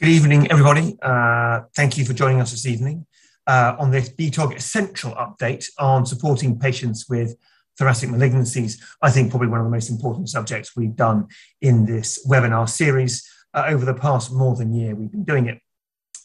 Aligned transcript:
Good 0.00 0.08
evening, 0.08 0.50
everybody. 0.50 0.96
Uh, 1.02 1.60
thank 1.76 1.98
you 1.98 2.06
for 2.06 2.14
joining 2.14 2.40
us 2.40 2.52
this 2.52 2.64
evening 2.64 3.04
uh, 3.46 3.76
on 3.78 3.90
this 3.90 4.08
BTOG 4.08 4.56
Essential 4.56 5.12
update 5.12 5.66
on 5.78 6.06
supporting 6.06 6.58
patients 6.58 7.06
with 7.06 7.36
thoracic 7.78 8.08
malignancies. 8.08 8.80
I 9.02 9.10
think 9.10 9.28
probably 9.28 9.48
one 9.48 9.60
of 9.60 9.66
the 9.66 9.70
most 9.70 9.90
important 9.90 10.30
subjects 10.30 10.74
we've 10.74 10.96
done 10.96 11.28
in 11.60 11.84
this 11.84 12.26
webinar 12.26 12.66
series 12.66 13.30
uh, 13.52 13.64
over 13.66 13.84
the 13.84 13.92
past 13.92 14.32
more 14.32 14.56
than 14.56 14.72
year. 14.72 14.94
We've 14.94 15.10
been 15.12 15.24
doing 15.24 15.48
it. 15.48 15.60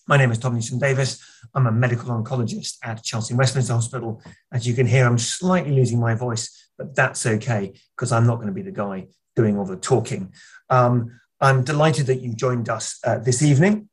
My 0.08 0.16
name 0.16 0.32
is 0.32 0.38
Tom 0.38 0.54
Newsom 0.54 0.80
Davis. 0.80 1.22
I'm 1.54 1.68
a 1.68 1.72
medical 1.74 2.12
oncologist 2.12 2.78
at 2.82 3.04
Chelsea 3.04 3.34
and 3.34 3.40
Westminster 3.40 3.74
Hospital. 3.74 4.22
As 4.54 4.66
you 4.66 4.74
can 4.74 4.88
hear, 4.88 5.06
I'm 5.06 5.18
slightly 5.18 5.74
losing 5.74 6.00
my 6.00 6.16
voice, 6.16 6.72
but 6.78 6.96
that's 6.96 7.26
okay 7.26 7.74
because 7.94 8.14
I'm 8.14 8.26
not 8.26 8.36
going 8.36 8.48
to 8.48 8.54
be 8.54 8.62
the 8.62 8.72
guy 8.72 9.08
doing 9.36 9.58
all 9.58 9.66
the 9.66 9.76
talking. 9.76 10.32
Um, 10.70 11.20
I'm 11.42 11.64
delighted 11.64 12.08
that 12.08 12.22
you 12.22 12.34
joined 12.34 12.70
us 12.70 13.00
uh, 13.04 13.18
this 13.20 13.42
evening. 13.42 13.90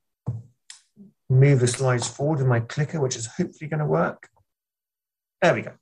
Move 1.28 1.60
the 1.60 1.66
slides 1.66 2.06
forward 2.06 2.38
with 2.38 2.46
my 2.46 2.60
clicker, 2.60 3.00
which 3.00 3.16
is 3.16 3.26
hopefully 3.26 3.68
going 3.68 3.80
to 3.80 3.86
work. 3.86 4.28
There 5.40 5.54
we 5.54 5.62
go. 5.62 5.72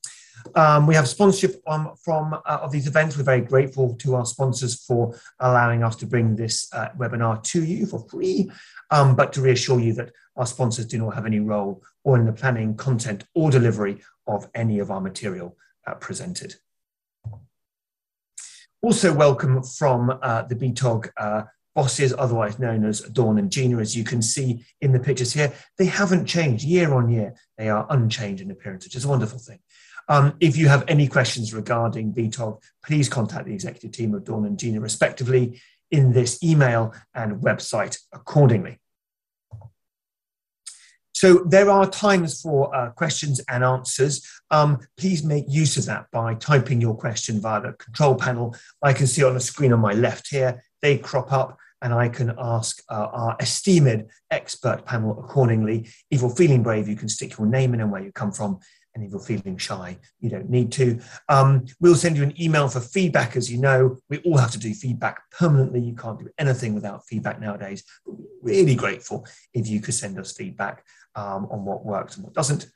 Um, 0.55 0.87
we 0.87 0.95
have 0.95 1.07
sponsorship 1.07 1.63
from 2.03 2.35
uh, 2.35 2.39
of 2.47 2.73
these 2.73 2.87
events. 2.87 3.17
We're 3.17 3.25
very 3.25 3.43
grateful 3.43 3.95
to 3.97 4.15
our 4.15 4.25
sponsors 4.25 4.83
for 4.85 5.15
allowing 5.39 5.83
us 5.83 5.97
to 5.97 6.07
bring 6.07 6.37
this 6.37 6.73
uh, 6.73 6.89
webinar 6.97 7.43
to 7.45 7.63
you 7.63 7.85
for 7.87 8.07
free. 8.09 8.51
Um, 8.91 9.15
but 9.15 9.33
to 9.35 9.43
reassure 9.43 9.79
you 9.79 9.93
that 9.95 10.13
our 10.37 10.47
sponsors 10.47 10.87
do 10.87 10.99
not 10.99 11.15
have 11.15 11.27
any 11.27 11.41
role 11.41 11.83
or 12.05 12.17
in 12.17 12.25
the 12.25 12.33
planning, 12.33 12.75
content, 12.77 13.25
or 13.35 13.51
delivery 13.51 14.01
of 14.27 14.49
any 14.55 14.79
of 14.79 14.91
our 14.91 15.01
material 15.01 15.57
uh, 15.87 15.95
presented. 15.95 16.55
Also 18.83 19.13
welcome 19.13 19.63
from 19.63 20.19
uh, 20.23 20.43
the 20.43 20.55
BTOG 20.55 21.11
uh, 21.19 21.43
bosses, 21.75 22.15
otherwise 22.17 22.59
known 22.59 22.85
as 22.87 23.03
Dawn 23.03 23.39
and 23.39 23.53
Gina, 23.53 23.79
as 23.79 23.95
you 23.95 24.05
can 24.05 24.23
see 24.23 24.65
in 24.81 24.93
the 24.93 24.99
pictures 24.99 25.35
here. 25.35 25.53
They 25.77 25.85
haven't 25.85 26.25
changed 26.25 26.65
year 26.65 26.95
on 26.95 27.11
year. 27.11 27.35
They 27.59 27.69
are 27.69 27.87
unchanged 27.91 28.43
in 28.43 28.51
appearance, 28.51 28.85
which 28.85 28.97
is 28.97 29.05
a 29.05 29.09
wonderful 29.09 29.39
thing. 29.39 29.59
Um, 30.09 30.35
if 30.41 30.57
you 30.57 30.69
have 30.69 30.85
any 30.89 31.09
questions 31.09 31.53
regarding 31.53 32.15
BTOG, 32.15 32.63
please 32.83 33.09
contact 33.09 33.45
the 33.47 33.53
executive 33.53 33.93
team 33.93 34.15
of 34.15 34.25
Dawn 34.25 34.47
and 34.47 34.59
Gina 34.59 34.81
respectively 34.81 35.61
in 35.91 36.13
this 36.13 36.43
email 36.43 36.95
and 37.15 37.43
website 37.43 37.99
accordingly. 38.13 38.81
So 41.21 41.45
there 41.47 41.69
are 41.69 41.87
times 41.87 42.41
for 42.41 42.75
uh, 42.75 42.93
questions 42.93 43.43
and 43.47 43.63
answers. 43.63 44.27
Um, 44.51 44.79
please 44.97 45.23
make 45.23 45.45
use 45.49 45.77
of 45.77 45.85
that 45.85 46.07
by 46.11 46.33
typing 46.33 46.81
your 46.81 46.97
question 46.97 47.43
via 47.43 47.61
the 47.61 47.75
control 47.75 48.15
panel. 48.15 48.57
I 48.83 48.95
can 48.95 49.07
see 49.07 49.23
on 49.23 49.35
the 49.35 49.41
screen 49.41 49.75
on 49.75 49.81
my 49.81 49.93
left 49.93 50.29
here, 50.29 50.63
they 50.81 50.97
crop 50.97 51.31
up 51.31 51.59
and 51.83 51.93
I 51.93 52.09
can 52.09 52.35
ask 52.39 52.83
uh, 52.89 53.09
our 53.13 53.37
esteemed 53.39 54.07
expert 54.31 54.87
panel 54.87 55.23
accordingly. 55.23 55.91
If 56.11 56.23
you're 56.23 56.35
feeling 56.35 56.63
brave, 56.63 56.89
you 56.89 56.97
can 56.97 57.11
stick 57.11 57.37
your 57.37 57.47
name 57.47 57.75
in 57.75 57.83
and 57.83 57.93
where 57.93 58.03
you 58.03 58.13
come 58.13 58.33
from. 58.33 58.59
And 58.95 59.05
if 59.05 59.11
you're 59.11 59.21
feeling 59.21 59.59
shy, 59.59 59.99
you 60.21 60.31
don't 60.31 60.49
need 60.49 60.73
to. 60.73 61.01
Um, 61.29 61.67
we'll 61.81 61.97
send 61.97 62.17
you 62.17 62.23
an 62.23 62.41
email 62.41 62.67
for 62.69 62.81
feedback. 62.81 63.37
As 63.37 63.53
you 63.53 63.59
know, 63.59 63.99
we 64.09 64.19
all 64.21 64.39
have 64.39 64.53
to 64.53 64.59
do 64.59 64.73
feedback 64.73 65.21
permanently. 65.31 65.81
You 65.81 65.95
can't 65.95 66.19
do 66.19 66.31
anything 66.39 66.75
without 66.75 67.07
feedback 67.07 67.41
nowadays. 67.41 67.85
But 68.07 68.15
we're 68.17 68.55
really 68.55 68.75
grateful 68.75 69.27
if 69.53 69.69
you 69.69 69.81
could 69.81 69.95
send 69.95 70.19
us 70.19 70.33
feedback 70.33 70.83
um, 71.15 71.47
on 71.51 71.65
what 71.65 71.85
works 71.85 72.17
and 72.17 72.25
what 72.25 72.35
doesn't. 72.35 72.67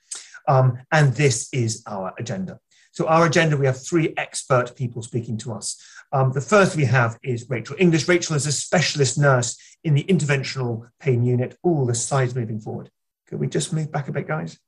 Um, 0.47 0.78
and 0.93 1.15
this 1.15 1.49
is 1.53 1.83
our 1.87 2.12
agenda. 2.19 2.59
So, 2.93 3.09
our 3.09 3.27
agenda, 3.27 3.56
we 3.56 3.67
have 3.67 3.84
three 3.84 4.15
expert 4.17 4.77
people 4.77 5.03
speaking 5.03 5.37
to 5.39 5.53
us. 5.53 5.83
Um, 6.12 6.31
the 6.33 6.41
first 6.41 6.77
we 6.77 6.84
have 6.84 7.19
is 7.25 7.50
Rachel 7.50 7.75
English. 7.78 8.06
Rachel 8.06 8.37
is 8.37 8.47
a 8.47 8.53
specialist 8.53 9.19
nurse 9.19 9.59
in 9.83 9.94
the 9.94 10.05
interventional 10.05 10.89
pain 11.00 11.25
unit. 11.25 11.59
All 11.62 11.87
the 11.87 11.94
slide's 11.94 12.37
moving 12.37 12.61
forward. 12.61 12.91
Could 13.27 13.41
we 13.41 13.49
just 13.49 13.73
move 13.73 13.91
back 13.91 14.06
a 14.09 14.12
bit, 14.12 14.28
guys? 14.28 14.59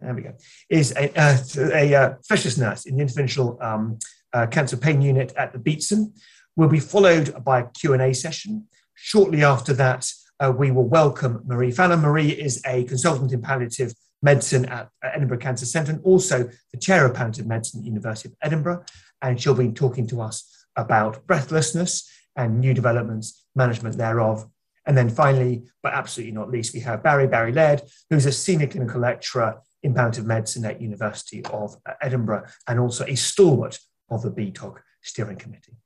There 0.00 0.14
we 0.14 0.22
go. 0.22 0.34
Is 0.68 0.92
a, 0.96 1.12
uh, 1.16 1.38
a 1.56 1.94
uh, 1.94 2.14
specialist 2.22 2.58
nurse 2.58 2.86
in 2.86 2.96
the 2.96 3.04
interventional 3.04 3.62
um, 3.62 3.98
uh, 4.32 4.46
cancer 4.46 4.76
pain 4.76 5.02
unit 5.02 5.32
at 5.36 5.52
the 5.52 5.58
Beatson. 5.58 6.14
Will 6.56 6.68
be 6.68 6.80
followed 6.80 7.44
by 7.44 7.60
a 7.60 7.68
Q&A 7.68 8.12
session. 8.12 8.66
Shortly 8.94 9.44
after 9.44 9.72
that, 9.74 10.10
uh, 10.40 10.50
we 10.50 10.70
will 10.70 10.88
welcome 10.88 11.42
Marie 11.46 11.70
Fallon. 11.70 12.00
Marie 12.00 12.30
is 12.30 12.62
a 12.66 12.84
consultant 12.84 13.32
in 13.32 13.42
palliative 13.42 13.94
medicine 14.22 14.64
at, 14.66 14.88
Edinburgh 15.02 15.38
Cancer 15.38 15.66
Centre 15.66 15.92
and 15.92 16.00
also 16.02 16.48
the 16.72 16.78
chair 16.78 17.04
of 17.06 17.14
palliative 17.14 17.46
medicine 17.46 17.80
at 17.80 17.82
the 17.82 17.88
University 17.88 18.28
of 18.28 18.36
Edinburgh. 18.42 18.84
And 19.22 19.40
she'll 19.40 19.54
be 19.54 19.70
talking 19.70 20.06
to 20.08 20.20
us 20.20 20.66
about 20.76 21.26
breathlessness 21.26 22.10
and 22.36 22.60
new 22.60 22.72
developments, 22.72 23.44
management 23.54 23.98
thereof. 23.98 24.46
And 24.86 24.96
then 24.96 25.10
finally, 25.10 25.64
but 25.82 25.92
absolutely 25.92 26.32
not 26.32 26.50
least, 26.50 26.72
we 26.72 26.80
have 26.80 27.02
Barry, 27.02 27.26
Barry 27.26 27.52
Laird, 27.52 27.82
who's 28.08 28.26
a 28.26 28.32
senior 28.32 28.66
clinical 28.66 29.00
lecturer 29.00 29.60
in 29.82 29.94
palliative 29.94 30.26
medicine 30.26 30.64
at 30.64 30.80
University 30.80 31.44
of 31.46 31.76
Edinburgh 32.00 32.46
and 32.66 32.80
also 32.80 33.04
a 33.04 33.14
stalwart 33.14 33.78
of 34.10 34.22
the 34.22 34.30
BTOG 34.30 34.76
steering 35.02 35.36
committee. 35.36 35.76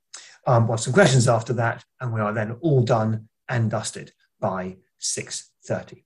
Um, 0.47 0.67
we'll 0.67 0.77
have 0.77 0.81
some 0.81 0.93
questions 0.93 1.27
after 1.27 1.53
that, 1.53 1.83
and 1.99 2.13
we 2.13 2.21
are 2.21 2.33
then 2.33 2.53
all 2.61 2.83
done 2.83 3.27
and 3.49 3.69
dusted 3.69 4.11
by 4.45 4.77
6.30. 5.01 6.03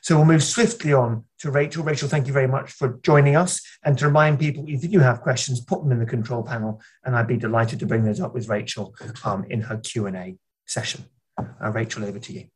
So 0.00 0.16
we'll 0.16 0.24
move 0.24 0.42
swiftly 0.42 0.94
on 0.94 1.24
to 1.40 1.50
Rachel. 1.50 1.84
Rachel, 1.84 2.08
thank 2.08 2.26
you 2.26 2.32
very 2.32 2.48
much 2.48 2.72
for 2.72 2.98
joining 3.02 3.36
us. 3.36 3.60
And 3.84 3.98
to 3.98 4.06
remind 4.06 4.38
people, 4.38 4.64
if 4.66 4.82
you 4.90 5.00
have 5.00 5.20
questions, 5.20 5.60
put 5.60 5.82
them 5.82 5.92
in 5.92 5.98
the 5.98 6.06
control 6.06 6.42
panel, 6.42 6.80
and 7.04 7.14
I'd 7.14 7.28
be 7.28 7.36
delighted 7.36 7.78
to 7.80 7.86
bring 7.86 8.04
those 8.04 8.18
up 8.18 8.32
with 8.32 8.48
Rachel 8.48 8.94
um, 9.24 9.44
in 9.50 9.60
her 9.60 9.76
Q&A 9.76 10.38
session. 10.66 11.04
Uh, 11.38 11.70
Rachel, 11.70 12.04
over 12.04 12.18
to 12.18 12.32
you. 12.32 12.46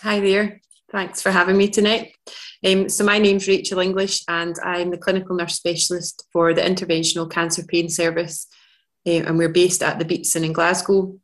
Hi 0.00 0.20
there. 0.20 0.60
Thanks 0.94 1.20
for 1.20 1.32
having 1.32 1.56
me 1.56 1.66
tonight. 1.66 2.14
Um, 2.64 2.88
so 2.88 3.02
my 3.02 3.18
name's 3.18 3.48
Rachel 3.48 3.80
English 3.80 4.22
and 4.28 4.54
I'm 4.62 4.92
the 4.92 4.96
clinical 4.96 5.34
nurse 5.34 5.56
specialist 5.56 6.24
for 6.32 6.54
the 6.54 6.60
Interventional 6.60 7.28
Cancer 7.28 7.64
Pain 7.64 7.88
Service 7.88 8.46
um, 9.04 9.26
and 9.26 9.36
we're 9.36 9.48
based 9.48 9.82
at 9.82 9.98
the 9.98 10.04
Beatson 10.04 10.44
in 10.44 10.52
Glasgow. 10.52 11.18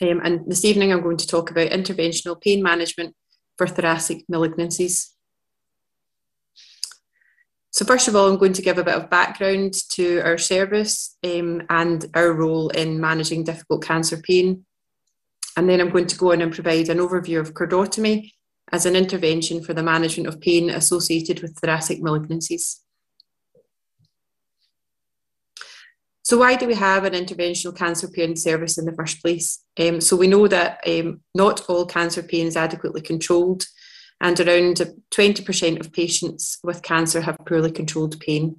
Um, 0.00 0.22
and 0.24 0.50
this 0.50 0.64
evening 0.64 0.90
I'm 0.90 1.02
going 1.02 1.18
to 1.18 1.26
talk 1.26 1.50
about 1.50 1.68
interventional 1.68 2.40
pain 2.40 2.62
management 2.62 3.14
for 3.58 3.66
thoracic 3.66 4.24
malignancies. 4.32 5.10
So 7.72 7.84
first 7.84 8.08
of 8.08 8.16
all, 8.16 8.30
I'm 8.30 8.38
going 8.38 8.54
to 8.54 8.62
give 8.62 8.78
a 8.78 8.84
bit 8.84 8.94
of 8.94 9.10
background 9.10 9.74
to 9.90 10.20
our 10.20 10.38
service 10.38 11.18
um, 11.22 11.60
and 11.68 12.06
our 12.14 12.32
role 12.32 12.70
in 12.70 12.98
managing 12.98 13.44
difficult 13.44 13.84
cancer 13.84 14.16
pain. 14.16 14.64
And 15.58 15.68
then 15.68 15.78
I'm 15.78 15.90
going 15.90 16.06
to 16.06 16.16
go 16.16 16.32
on 16.32 16.40
and 16.40 16.54
provide 16.54 16.88
an 16.88 17.00
overview 17.00 17.38
of 17.38 17.52
cordotomy 17.52 18.30
as 18.72 18.86
an 18.86 18.96
intervention 18.96 19.62
for 19.62 19.74
the 19.74 19.82
management 19.82 20.26
of 20.26 20.40
pain 20.40 20.70
associated 20.70 21.42
with 21.42 21.58
thoracic 21.58 22.00
malignancies. 22.00 22.78
So, 26.24 26.38
why 26.38 26.56
do 26.56 26.66
we 26.66 26.74
have 26.74 27.04
an 27.04 27.12
interventional 27.12 27.76
cancer 27.76 28.08
pain 28.08 28.36
service 28.36 28.78
in 28.78 28.86
the 28.86 28.92
first 28.92 29.20
place? 29.20 29.62
Um, 29.78 30.00
so, 30.00 30.16
we 30.16 30.28
know 30.28 30.48
that 30.48 30.80
um, 30.86 31.20
not 31.34 31.68
all 31.68 31.84
cancer 31.84 32.22
pain 32.22 32.46
is 32.46 32.56
adequately 32.56 33.02
controlled, 33.02 33.64
and 34.20 34.38
around 34.40 34.80
20% 35.12 35.80
of 35.80 35.92
patients 35.92 36.58
with 36.62 36.82
cancer 36.82 37.20
have 37.20 37.38
poorly 37.46 37.72
controlled 37.72 38.18
pain. 38.20 38.56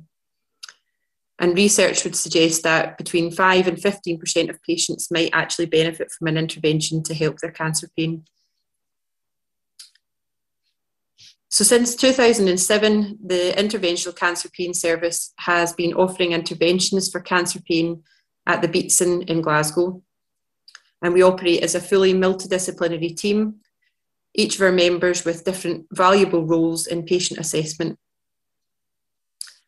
And 1.40 1.58
research 1.58 2.04
would 2.04 2.16
suggest 2.16 2.64
that 2.64 2.98
between 2.98 3.32
5 3.32 3.68
and 3.68 3.78
15% 3.78 4.50
of 4.50 4.62
patients 4.62 5.10
might 5.10 5.32
actually 5.34 5.66
benefit 5.66 6.12
from 6.12 6.28
an 6.28 6.38
intervention 6.38 7.02
to 7.04 7.14
help 7.14 7.40
their 7.40 7.52
cancer 7.52 7.90
pain. 7.98 8.26
So 11.54 11.64
since 11.64 11.94
2007, 11.94 13.20
the 13.24 13.54
Interventional 13.56 14.16
Cancer 14.16 14.50
Pain 14.50 14.74
Service 14.74 15.36
has 15.38 15.72
been 15.72 15.94
offering 15.94 16.32
interventions 16.32 17.12
for 17.12 17.20
cancer 17.20 17.62
pain 17.62 18.02
at 18.48 18.64
the 18.64 18.68
Beatson 18.68 19.30
in 19.30 19.44
Glasgow. 19.44 20.02
And 21.04 21.14
we 21.14 21.22
operate 21.22 21.62
as 21.62 21.76
a 21.76 21.80
fully 21.80 22.12
multidisciplinary 22.12 23.16
team, 23.16 23.58
each 24.34 24.56
of 24.56 24.64
our 24.64 24.72
members 24.72 25.26
with 25.26 25.46
different 25.46 25.86
valuable 25.92 26.44
roles 26.44 26.88
in 26.88 27.06
patient 27.06 27.40
assessment. 27.40 28.00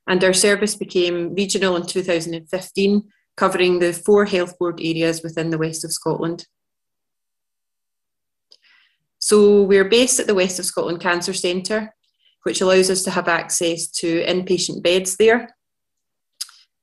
And 0.07 0.23
our 0.23 0.33
service 0.33 0.73
became 0.73 1.35
regional 1.35 1.75
in 1.75 1.85
2015, 1.85 3.03
covering 3.37 3.77
the 3.77 3.93
four 3.93 4.25
health 4.25 4.57
board 4.57 4.79
areas 4.79 5.21
within 5.21 5.51
the 5.51 5.59
west 5.59 5.85
of 5.85 5.93
Scotland. 5.93 6.47
So 9.25 9.63
we're 9.63 9.89
based 9.89 10.19
at 10.19 10.27
the 10.27 10.35
West 10.35 10.59
of 10.59 10.65
Scotland 10.65 10.99
Cancer 10.99 11.33
Centre, 11.33 11.95
which 12.43 12.61
allows 12.61 12.91
us 12.91 13.01
to 13.05 13.09
have 13.09 13.27
access 13.27 13.87
to 13.87 14.23
inpatient 14.23 14.83
beds 14.83 15.17
there. 15.17 15.55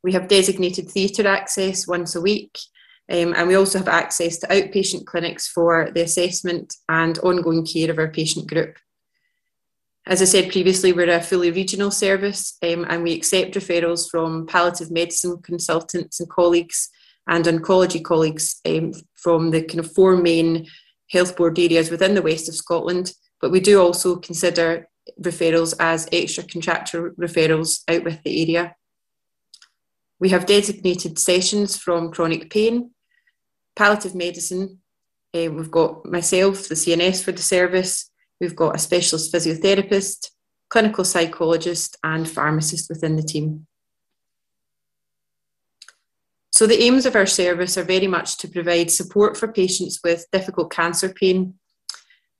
We 0.03 0.13
have 0.15 0.27
designated 0.27 0.91
theatre 0.91 1.29
access 1.29 1.87
once 1.87 2.17
a 2.17 2.21
week, 2.21 2.59
um, 3.09 3.33
and 3.37 3.47
we 3.47 3.55
also 3.55 3.79
have 3.79 3.87
access 3.87 4.39
to 4.39 4.49
outpatient 4.49 5.07
clinics 5.07 5.47
for 5.47 5.93
the 5.95 6.03
assessment 6.03 6.75
and 6.89 7.17
ongoing 7.21 7.65
care 7.65 7.93
of 7.93 7.99
our 8.01 8.09
patient 8.09 8.49
group. 8.49 8.77
As 10.09 10.21
I 10.21 10.25
said 10.25 10.51
previously, 10.51 10.93
we're 10.93 11.11
a 11.11 11.21
fully 11.21 11.53
regional 11.53 11.93
service 11.93 12.59
um, 12.65 12.85
and 12.89 13.05
we 13.05 13.13
accept 13.13 13.55
referrals 13.55 14.11
from 14.11 14.49
palliative 14.49 14.91
medicine 14.91 15.41
consultants 15.43 16.19
and 16.19 16.29
colleagues 16.29 16.91
and 17.29 17.45
oncology 17.45 18.03
colleagues 18.03 18.61
um, 18.67 18.93
from 19.15 19.53
the 19.53 19.63
kind 19.63 19.79
of 19.79 19.93
four 19.93 20.17
main 20.17 20.67
health 21.13 21.37
board 21.37 21.59
areas 21.59 21.91
within 21.91 22.15
the 22.15 22.23
west 22.23 22.49
of 22.49 22.55
Scotland. 22.55 23.13
But 23.41 23.51
we 23.51 23.61
do 23.61 23.81
also 23.81 24.17
consider 24.17 24.89
referrals 25.21 25.75
as 25.79 26.09
extra 26.13 26.45
contractor 26.45 27.11
referrals 27.13 27.83
out 27.89 28.05
with 28.05 28.23
the 28.23 28.43
area. 28.43 28.75
We 30.19 30.31
have 30.31 30.47
designated 30.47 31.19
sessions 31.19 31.77
from 31.77 32.13
chronic 32.13 32.51
pain, 32.51 32.93
palliative 33.77 34.15
medicine. 34.15 34.79
Uh, 35.35 35.51
we've 35.51 35.71
got 35.71 36.07
myself, 36.07 36.69
the 36.69 36.75
CNS 36.75 37.25
for 37.25 37.33
the 37.33 37.43
service, 37.43 38.11
We've 38.43 38.57
got 38.57 38.75
a 38.75 38.79
specialist 38.81 39.33
physiotherapist, 39.33 40.31
clinical 40.69 41.05
psychologist, 41.05 41.97
and 42.03 42.29
pharmacist 42.29 42.91
within 42.91 43.15
the 43.15 43.23
team. 43.23 43.69
So, 46.53 46.67
the 46.67 46.83
aims 46.83 47.07
of 47.07 47.17
our 47.17 47.27
service 47.27 47.79
are 47.79 47.85
very 47.85 48.07
much 48.07 48.39
to 48.39 48.49
provide 48.49 48.91
support 48.91 49.37
for 49.37 49.49
patients 49.49 50.01
with 50.05 50.31
difficult 50.33 50.71
cancer 50.71 51.09
pain, 51.09 51.55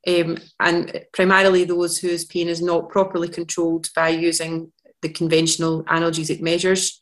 um, 0.07 0.39
and 0.61 1.05
primarily 1.13 1.65
those 1.65 1.99
whose 1.99 2.25
pain 2.25 2.49
is 2.49 2.61
not 2.61 2.91
properly 2.91 3.29
controlled 3.29 3.89
by 3.97 4.11
using 4.11 4.73
the 5.01 5.09
conventional 5.09 5.83
analgesic 5.85 6.41
measures, 6.41 7.01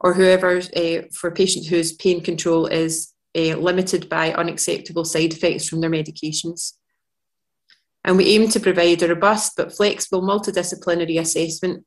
or 0.00 0.14
whoever, 0.14 0.58
uh, 0.58 1.02
for 1.12 1.30
patients 1.30 1.68
whose 1.68 1.92
pain 1.92 2.22
control 2.22 2.66
is 2.66 3.12
uh, 3.36 3.56
limited 3.56 4.08
by 4.08 4.32
unacceptable 4.32 5.04
side 5.04 5.32
effects 5.32 5.68
from 5.68 5.80
their 5.80 5.90
medications 5.90 6.74
and 8.04 8.16
we 8.16 8.26
aim 8.26 8.48
to 8.48 8.60
provide 8.60 9.02
a 9.02 9.08
robust 9.08 9.54
but 9.56 9.74
flexible 9.74 10.22
multidisciplinary 10.22 11.18
assessment 11.18 11.84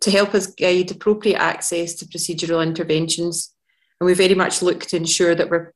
to 0.00 0.10
help 0.10 0.34
us 0.34 0.46
guide 0.46 0.90
appropriate 0.90 1.38
access 1.38 1.94
to 1.94 2.06
procedural 2.06 2.62
interventions. 2.64 3.52
And 4.00 4.06
we 4.06 4.14
very 4.14 4.34
much 4.34 4.62
look 4.62 4.80
to 4.86 4.96
ensure 4.96 5.34
that 5.34 5.50
we're 5.50 5.72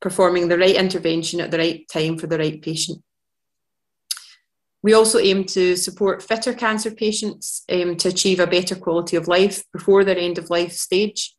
performing 0.00 0.48
the 0.48 0.58
right 0.58 0.76
intervention 0.76 1.40
at 1.40 1.50
the 1.50 1.58
right 1.58 1.88
time 1.88 2.18
for 2.18 2.26
the 2.26 2.38
right 2.38 2.60
patient. 2.60 3.02
We 4.82 4.92
also 4.92 5.18
aim 5.18 5.44
to 5.44 5.76
support 5.76 6.22
fitter 6.22 6.52
cancer 6.52 6.90
patients 6.90 7.64
um, 7.72 7.96
to 7.96 8.08
achieve 8.08 8.38
a 8.38 8.46
better 8.46 8.76
quality 8.76 9.16
of 9.16 9.26
life 9.26 9.64
before 9.72 10.04
their 10.04 10.18
end 10.18 10.36
of 10.36 10.50
life 10.50 10.72
stage. 10.72 11.34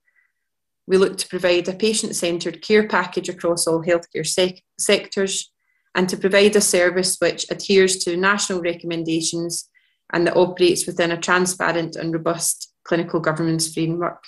We 0.87 0.97
look 0.97 1.17
to 1.19 1.27
provide 1.27 1.67
a 1.67 1.73
patient 1.73 2.15
centred 2.15 2.63
care 2.63 2.87
package 2.87 3.29
across 3.29 3.67
all 3.67 3.83
healthcare 3.83 4.25
sec- 4.25 4.63
sectors 4.79 5.51
and 5.93 6.09
to 6.09 6.17
provide 6.17 6.55
a 6.55 6.61
service 6.61 7.17
which 7.19 7.45
adheres 7.51 7.97
to 7.97 8.17
national 8.17 8.61
recommendations 8.61 9.69
and 10.11 10.25
that 10.25 10.35
operates 10.35 10.87
within 10.87 11.11
a 11.11 11.17
transparent 11.17 11.95
and 11.95 12.13
robust 12.13 12.73
clinical 12.83 13.19
governance 13.19 13.71
framework. 13.71 14.23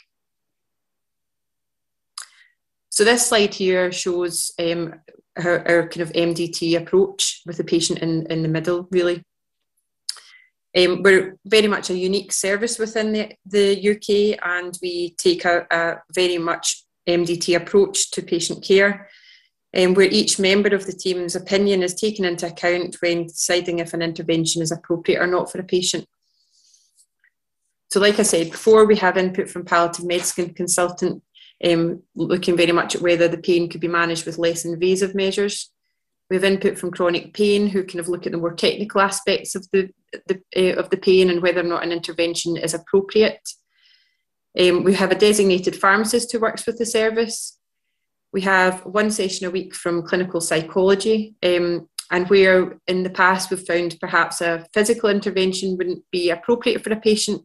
So 2.97 3.03
this 3.03 3.27
slide 3.27 3.53
here 3.53 3.91
shows 3.91 4.51
um, 4.57 4.95
our, 5.37 5.87
kind 5.87 6.01
of 6.01 6.11
MDT 6.13 6.75
approach 6.81 7.43
with 7.45 7.57
the 7.57 7.63
patient 7.63 7.99
in, 7.99 8.25
in 8.31 8.41
the 8.41 8.47
middle, 8.47 8.87
really. 8.89 9.23
Um, 10.75 11.03
we're 11.03 11.37
very 11.45 11.67
much 11.67 11.91
a 11.91 11.95
unique 11.95 12.31
service 12.31 12.79
within 12.79 13.13
the, 13.13 13.35
the 13.45 13.91
UK 13.91 14.39
and 14.43 14.75
we 14.81 15.11
take 15.11 15.45
a, 15.45 15.67
a 15.69 15.97
very 16.15 16.39
much 16.39 16.85
MDT 17.07 17.55
approach 17.55 18.09
to 18.09 18.23
patient 18.23 18.63
care 18.63 19.07
um, 19.77 19.93
where 19.93 20.09
each 20.09 20.39
member 20.39 20.73
of 20.73 20.87
the 20.87 20.93
team's 20.93 21.35
opinion 21.35 21.83
is 21.83 21.93
taken 21.93 22.25
into 22.25 22.47
account 22.47 22.97
when 23.03 23.27
deciding 23.27 23.77
if 23.77 23.93
an 23.93 24.01
intervention 24.01 24.63
is 24.63 24.71
appropriate 24.71 25.21
or 25.21 25.27
not 25.27 25.51
for 25.51 25.59
a 25.59 25.63
patient. 25.63 26.07
So, 27.91 27.99
like 27.99 28.17
I 28.17 28.23
said 28.23 28.49
before, 28.49 28.85
we 28.85 28.95
have 28.95 29.17
input 29.17 29.49
from 29.49 29.65
palliative 29.65 30.05
medicine 30.05 30.55
consultant 30.55 31.21
um, 31.65 32.03
looking 32.15 32.57
very 32.57 32.71
much 32.71 32.95
at 32.95 33.01
whether 33.01 33.27
the 33.27 33.37
pain 33.37 33.69
could 33.69 33.81
be 33.81 33.87
managed 33.87 34.25
with 34.25 34.37
less 34.37 34.65
invasive 34.65 35.15
measures. 35.15 35.71
We 36.29 36.35
have 36.35 36.43
input 36.43 36.77
from 36.77 36.91
chronic 36.91 37.33
pain, 37.33 37.67
who 37.67 37.83
kind 37.83 37.99
of 37.99 38.09
look 38.09 38.25
at 38.25 38.33
the 38.33 38.37
more 38.37 38.53
technical 38.53 39.01
aspects 39.01 39.55
of 39.55 39.67
the, 39.71 39.89
the 40.27 40.41
uh, 40.55 40.75
of 40.79 40.89
the 40.89 40.97
pain 40.97 41.29
and 41.29 41.41
whether 41.41 41.61
or 41.61 41.63
not 41.63 41.83
an 41.83 41.91
intervention 41.91 42.57
is 42.57 42.73
appropriate. 42.73 43.47
Um, 44.59 44.83
we 44.83 44.93
have 44.95 45.11
a 45.11 45.15
designated 45.15 45.75
pharmacist 45.75 46.31
who 46.31 46.39
works 46.39 46.65
with 46.65 46.77
the 46.77 46.85
service, 46.85 47.57
we 48.33 48.41
have 48.41 48.85
one 48.85 49.09
session 49.09 49.47
a 49.47 49.49
week 49.49 49.73
from 49.73 50.05
clinical 50.05 50.41
psychology, 50.41 51.35
um, 51.43 51.89
and 52.11 52.29
where 52.29 52.77
in 52.87 53.03
the 53.03 53.09
past 53.09 53.49
we've 53.49 53.65
found 53.65 53.97
perhaps 53.99 54.41
a 54.41 54.65
physical 54.73 55.09
intervention 55.09 55.77
wouldn't 55.77 56.03
be 56.11 56.29
appropriate 56.29 56.83
for 56.83 56.91
a 56.91 56.99
patient, 56.99 57.41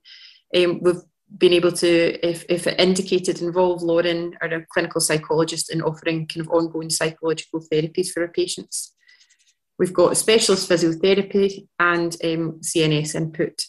um, 0.56 0.80
we've 0.82 1.02
been 1.38 1.52
able 1.52 1.72
to, 1.72 2.26
if, 2.26 2.44
if 2.48 2.66
it 2.66 2.80
indicated, 2.80 3.40
involve 3.40 3.82
Lauren 3.82 4.36
or 4.40 4.48
a 4.48 4.66
clinical 4.72 5.00
psychologist 5.00 5.72
in 5.72 5.82
offering 5.82 6.26
kind 6.26 6.46
of 6.46 6.52
ongoing 6.52 6.90
psychological 6.90 7.60
therapies 7.72 8.08
for 8.08 8.22
our 8.22 8.28
patients. 8.28 8.94
We've 9.78 9.92
got 9.92 10.16
specialist 10.16 10.68
physiotherapy 10.68 11.66
and 11.78 12.14
um, 12.24 12.60
CNS 12.60 13.14
input. 13.14 13.62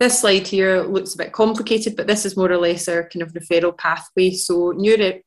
This 0.00 0.20
slide 0.20 0.48
here 0.48 0.82
looks 0.82 1.14
a 1.14 1.18
bit 1.18 1.32
complicated, 1.32 1.94
but 1.96 2.08
this 2.08 2.26
is 2.26 2.36
more 2.36 2.50
or 2.50 2.58
less 2.58 2.88
our 2.88 3.08
kind 3.08 3.22
of 3.22 3.32
referral 3.34 3.78
pathway. 3.78 4.32
So 4.32 4.72
new, 4.72 4.96
re- 4.96 5.22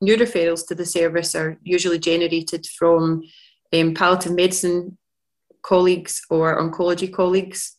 new 0.00 0.16
referrals 0.16 0.64
to 0.68 0.76
the 0.76 0.86
service 0.86 1.34
are 1.34 1.58
usually 1.64 1.98
generated 1.98 2.64
from 2.78 3.24
um, 3.72 3.92
palliative 3.92 4.36
medicine 4.36 4.96
colleagues 5.62 6.22
or 6.30 6.60
oncology 6.60 7.12
colleagues. 7.12 7.76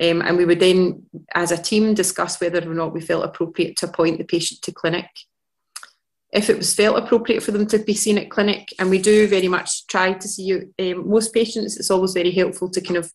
Um, 0.00 0.22
and 0.22 0.36
we 0.36 0.44
would 0.44 0.60
then, 0.60 1.04
as 1.34 1.52
a 1.52 1.62
team, 1.62 1.94
discuss 1.94 2.40
whether 2.40 2.68
or 2.68 2.74
not 2.74 2.92
we 2.92 3.00
felt 3.00 3.24
appropriate 3.24 3.76
to 3.78 3.86
appoint 3.86 4.18
the 4.18 4.24
patient 4.24 4.60
to 4.62 4.72
clinic. 4.72 5.08
If 6.32 6.50
it 6.50 6.58
was 6.58 6.74
felt 6.74 6.98
appropriate 6.98 7.44
for 7.44 7.52
them 7.52 7.66
to 7.68 7.78
be 7.78 7.94
seen 7.94 8.18
at 8.18 8.30
clinic, 8.30 8.74
and 8.80 8.90
we 8.90 8.98
do 8.98 9.28
very 9.28 9.46
much 9.46 9.86
try 9.86 10.12
to 10.12 10.28
see 10.28 10.52
um, 10.80 11.08
most 11.08 11.32
patients, 11.32 11.76
it's 11.76 11.92
always 11.92 12.12
very 12.12 12.32
helpful 12.32 12.68
to 12.70 12.80
kind 12.80 12.96
of 12.96 13.12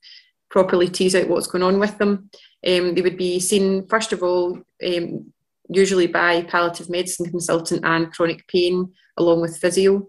properly 0.49 0.87
tease 0.87 1.15
out 1.15 1.27
what's 1.27 1.47
going 1.47 1.63
on 1.63 1.79
with 1.79 1.97
them. 1.97 2.29
Um, 2.65 2.95
they 2.95 3.01
would 3.01 3.17
be 3.17 3.39
seen, 3.41 3.87
first 3.87 4.13
of 4.13 4.23
all, 4.23 4.59
um, 4.85 5.33
usually 5.69 6.07
by 6.07 6.43
palliative 6.43 6.89
medicine 6.89 7.29
consultant 7.29 7.83
and 7.83 8.11
chronic 8.13 8.47
pain, 8.47 8.93
along 9.17 9.41
with 9.41 9.57
physio. 9.57 10.07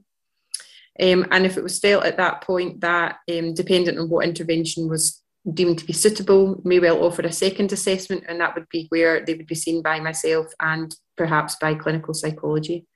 Um, 1.00 1.26
and 1.30 1.46
if 1.46 1.56
it 1.56 1.62
was 1.62 1.78
felt 1.78 2.04
at 2.04 2.16
that 2.18 2.42
point 2.42 2.80
that, 2.80 3.16
um, 3.30 3.54
dependent 3.54 3.98
on 3.98 4.08
what 4.08 4.26
intervention 4.26 4.88
was 4.88 5.20
deemed 5.54 5.78
to 5.78 5.86
be 5.86 5.92
suitable, 5.92 6.60
may 6.64 6.78
well 6.78 7.02
offer 7.04 7.22
a 7.22 7.32
second 7.32 7.72
assessment, 7.72 8.24
and 8.28 8.40
that 8.40 8.54
would 8.54 8.68
be 8.70 8.86
where 8.90 9.24
they 9.24 9.34
would 9.34 9.46
be 9.46 9.54
seen 9.54 9.82
by 9.82 10.00
myself 10.00 10.46
and 10.60 10.94
perhaps 11.16 11.56
by 11.60 11.74
clinical 11.74 12.14
psychology. 12.14 12.86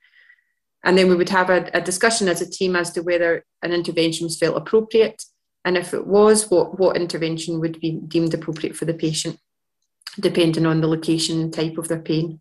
And 0.83 0.97
then 0.97 1.09
we 1.09 1.15
would 1.15 1.29
have 1.29 1.49
a, 1.49 1.69
a 1.73 1.81
discussion 1.81 2.27
as 2.27 2.41
a 2.41 2.49
team 2.49 2.75
as 2.75 2.91
to 2.91 3.01
whether 3.01 3.43
an 3.63 3.73
intervention 3.73 4.25
was 4.25 4.37
felt 4.37 4.57
appropriate 4.57 5.23
and 5.65 5.75
if 5.75 5.95
it 5.95 6.05
was, 6.05 6.49
what, 6.51 6.79
what 6.79 6.95
intervention 6.95 7.59
would 7.59 7.81
be 7.81 7.99
deemed 8.07 8.35
appropriate 8.35 8.75
for 8.75 8.85
the 8.85 8.93
patient, 8.93 9.39
depending 10.19 10.67
on 10.67 10.79
the 10.79 10.87
location 10.87 11.41
and 11.41 11.53
type 11.53 11.79
of 11.79 11.87
their 11.87 11.99
pain. 11.99 12.39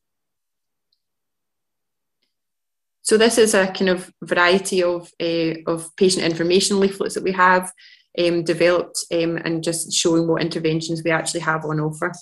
So 3.00 3.16
this 3.16 3.38
is 3.38 3.54
a 3.54 3.66
kind 3.68 3.88
of 3.88 4.12
variety 4.22 4.82
of, 4.82 5.10
uh, 5.20 5.54
of 5.66 5.96
patient 5.96 6.24
information 6.24 6.80
leaflets 6.80 7.14
that 7.14 7.24
we 7.24 7.32
have 7.32 7.72
um, 8.18 8.44
developed 8.44 9.04
um, 9.12 9.36
and 9.38 9.62
just 9.62 9.92
showing 9.92 10.26
what 10.26 10.42
interventions 10.42 11.02
we 11.04 11.10
actually 11.10 11.40
have 11.40 11.64
on 11.64 11.80
offer. 11.80 12.12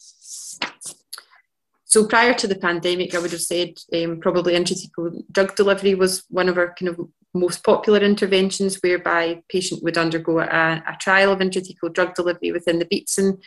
So 1.84 2.06
prior 2.06 2.32
to 2.34 2.46
the 2.46 2.54
pandemic, 2.54 3.14
I 3.14 3.18
would 3.18 3.32
have 3.32 3.42
said 3.42 3.74
um, 3.94 4.18
probably 4.20 4.54
intrathecal 4.54 5.24
drug 5.30 5.54
delivery 5.56 5.94
was 5.94 6.24
one 6.30 6.48
of 6.48 6.56
our 6.56 6.74
kind 6.74 6.88
of 6.88 7.00
most 7.34 7.64
popular 7.64 7.98
interventions 7.98 8.76
whereby 8.82 9.42
patient 9.48 9.82
would 9.82 9.98
undergo 9.98 10.40
a, 10.40 10.82
a 10.86 10.96
trial 11.00 11.32
of 11.32 11.40
intrathecal 11.40 11.92
drug 11.92 12.14
delivery 12.14 12.52
within 12.52 12.78
the 12.78 12.86
Beatson 12.86 13.38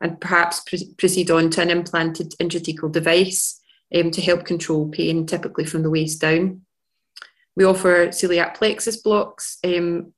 and 0.00 0.20
perhaps 0.20 0.62
proceed 0.98 1.30
on 1.30 1.50
to 1.50 1.62
an 1.62 1.70
implanted 1.70 2.34
intrathecal 2.40 2.90
device 2.90 3.60
um, 3.94 4.10
to 4.10 4.20
help 4.20 4.44
control 4.44 4.88
pain, 4.88 5.26
typically 5.26 5.64
from 5.64 5.82
the 5.82 5.90
waist 5.90 6.20
down. 6.20 6.62
We 7.56 7.64
offer 7.64 8.08
celiac 8.08 8.56
plexus 8.56 8.96
blocks, 8.96 9.58
um, 9.64 10.12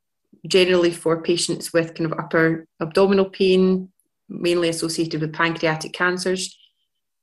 generally 0.47 0.91
for 0.91 1.23
patients 1.23 1.73
with 1.73 1.95
kind 1.95 2.11
of 2.11 2.19
upper 2.19 2.67
abdominal 2.81 3.31
pain, 3.31 3.91
mainly 4.29 4.69
associated 4.69 5.21
with 5.21 5.33
pancreatic 5.33 5.93
cancers. 5.93 6.57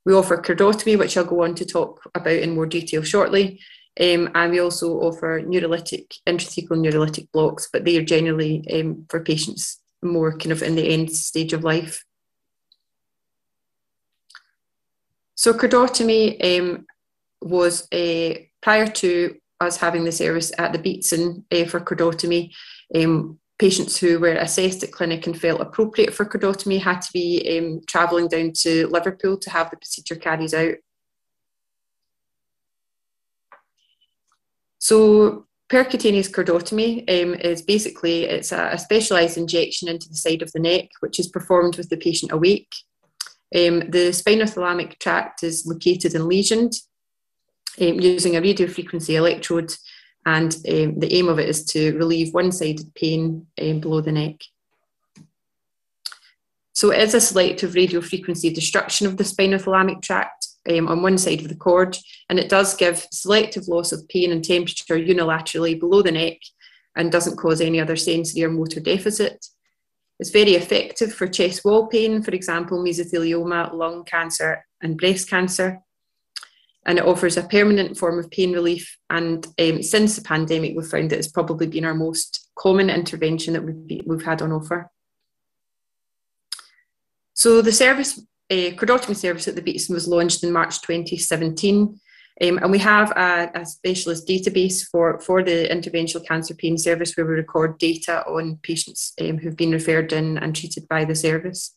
We 0.06 0.14
offer 0.14 0.38
chordotomy, 0.38 0.98
which 0.98 1.16
I'll 1.16 1.26
go 1.26 1.44
on 1.44 1.56
to 1.56 1.66
talk 1.66 2.02
about 2.14 2.34
in 2.34 2.56
more 2.56 2.66
detail 2.66 3.04
shortly, 3.04 3.62
um, 4.00 4.30
and 4.36 4.52
we 4.52 4.60
also 4.60 5.00
offer 5.00 5.42
neurolytic, 5.42 6.18
intrathecal 6.28 6.78
neurolytic 6.78 7.32
blocks, 7.32 7.70
but 7.72 7.86
they 7.86 7.98
are 7.98 8.04
generally 8.04 8.66
um, 8.74 9.06
for 9.10 9.24
patients 9.24 9.82
more 10.02 10.38
kind 10.38 10.52
of 10.52 10.62
in 10.62 10.76
the 10.76 10.88
end 10.88 11.12
stage 11.12 11.54
of 11.54 11.64
life. 11.64 12.04
So 15.36 15.54
chordotomy 15.54 16.60
um, 16.60 16.86
was 17.42 17.88
a, 17.92 18.36
uh, 18.36 18.40
prior 18.62 18.88
to 18.88 19.36
us 19.60 19.78
having 19.78 20.04
the 20.04 20.12
service 20.12 20.52
at 20.58 20.74
the 20.74 20.80
Beatson 20.80 21.44
uh, 21.52 21.66
for 21.66 21.80
chordotomy, 21.80 22.54
um, 22.96 23.40
patients 23.60 23.98
who 23.98 24.20
were 24.20 24.34
assessed 24.34 24.84
at 24.84 24.92
clinic 24.92 25.26
and 25.28 25.40
felt 25.40 25.62
appropriate 25.62 26.14
for 26.14 26.26
cordotomy 26.26 26.82
had 26.82 27.02
to 27.02 27.14
be 27.14 27.58
um, 27.58 27.82
travelling 27.88 28.28
down 28.28 28.52
to 28.54 28.88
Liverpool 28.88 29.38
to 29.38 29.50
have 29.50 29.70
the 29.70 29.78
procedure 29.78 30.16
carried 30.16 30.54
out. 30.54 30.76
So 34.80 35.48
percutaneous 35.72 36.30
cordotomy 36.30 37.10
um, 37.10 37.36
is 37.36 37.62
basically 37.62 38.26
it's 38.26 38.52
a, 38.52 38.72
a 38.74 38.78
specialised 38.78 39.38
injection 39.38 39.88
into 39.88 40.10
the 40.10 40.16
side 40.16 40.42
of 40.42 40.52
the 40.52 40.60
neck, 40.60 40.90
which 41.00 41.20
is 41.20 41.28
performed 41.28 41.78
with 41.78 41.90
the 41.90 41.98
patient 41.98 42.32
awake. 42.32 42.74
Um, 43.56 43.80
the 43.92 44.12
spinothalamic 44.12 45.00
tract 45.00 45.44
is 45.44 45.66
located 45.66 46.16
and 46.16 46.26
lesioned 46.26 46.76
um, 47.80 48.00
using 48.00 48.36
a 48.36 48.42
radiofrequency 48.42 49.16
electrode 49.16 49.74
and 50.26 50.54
um, 50.56 51.00
the 51.00 51.14
aim 51.14 51.28
of 51.28 51.40
it 51.40 51.50
is 51.50 51.66
to 51.66 51.98
relieve 51.98 52.34
one-sided 52.34 52.94
pain 52.96 53.48
um, 53.62 53.80
below 53.80 54.02
the 54.02 54.12
neck. 54.12 54.42
So 56.74 56.92
it 56.92 57.02
is 57.02 57.14
a 57.14 57.22
selective 57.22 57.74
radiofrequency 57.74 58.54
destruction 58.54 59.06
of 59.06 59.18
the 59.18 59.24
spinothalamic 59.24 60.02
tract 60.02 60.48
um, 60.70 60.88
on 60.88 61.02
one 61.02 61.18
side 61.18 61.42
of 61.42 61.50
the 61.50 61.56
cord, 61.56 61.98
and 62.30 62.40
it 62.40 62.50
does 62.50 62.76
give 62.76 63.06
selective 63.12 63.68
loss 63.68 63.92
of 63.92 64.08
pain 64.08 64.32
and 64.32 64.44
temperature 64.44 64.98
unilaterally 64.98 65.80
below 65.80 66.02
the 66.02 66.12
neck 66.12 66.38
and 66.96 67.12
doesn't 67.12 67.38
cause 67.38 67.62
any 67.62 67.80
other 67.80 67.96
sensory 67.96 68.44
or 68.44 68.50
motor 68.50 68.80
deficit. 68.80 69.46
It's 70.20 70.30
very 70.30 70.54
effective 70.54 71.14
for 71.14 71.28
chest 71.28 71.66
wall 71.66 71.88
pain, 71.88 72.22
for 72.24 72.32
example, 72.32 72.84
mesothelioma, 72.84 73.74
lung 73.74 74.04
cancer, 74.06 74.66
and 74.82 74.98
breast 74.98 75.30
cancer 75.30 75.82
and 76.86 76.98
it 76.98 77.06
offers 77.06 77.38
a 77.38 77.44
permanent 77.44 77.98
form 77.98 78.20
of 78.20 78.30
pain 78.30 78.52
relief. 78.52 78.98
And 79.10 79.46
um, 79.60 79.82
since 79.82 80.16
the 80.16 80.22
pandemic, 80.22 80.74
we've 80.76 80.88
found 80.88 81.10
that 81.12 81.20
it's 81.20 81.32
probably 81.32 81.68
been 81.68 81.86
our 81.86 81.94
most 81.94 82.50
common 82.56 82.90
intervention 82.90 83.54
that 83.54 83.64
we've, 83.64 84.02
we've 84.06 84.26
had 84.26 84.42
on 84.42 84.52
offer. 84.52 84.90
So 87.34 87.62
the 87.62 87.72
service, 87.72 88.20
uh, 88.52 88.76
chordotomy 88.76 89.16
service 89.16 89.48
at 89.48 89.56
the 89.56 89.62
Beatson 89.62 89.92
was 89.92 90.08
launched 90.08 90.44
in 90.44 90.52
March 90.52 90.82
2017. 90.82 92.00
Um, 92.42 92.58
and 92.58 92.72
we 92.72 92.80
have 92.80 93.12
a, 93.12 93.52
a, 93.54 93.66
specialist 93.66 94.28
database 94.28 94.88
for, 94.92 95.20
for 95.20 95.44
the 95.44 95.68
interventional 95.70 96.26
cancer 96.26 96.56
pain 96.56 96.80
service 96.80 97.16
where 97.16 97.28
we 97.28 97.34
record 97.34 97.78
data 97.78 98.26
on 98.26 98.58
patients 98.64 99.14
um, 99.22 99.38
who've 99.38 99.56
been 99.56 99.72
referred 99.72 100.12
in 100.12 100.40
and 100.40 100.56
treated 100.56 100.88
by 100.88 101.06
the 101.06 101.14
service. 101.14 101.76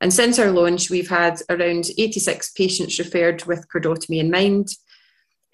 And 0.00 0.12
since 0.12 0.38
our 0.38 0.50
launch, 0.50 0.90
we've 0.90 1.08
had 1.08 1.40
around 1.50 1.90
86 1.98 2.52
patients 2.52 2.98
referred 2.98 3.44
with 3.44 3.66
chordotomy 3.68 4.20
in 4.20 4.30
mind. 4.30 4.68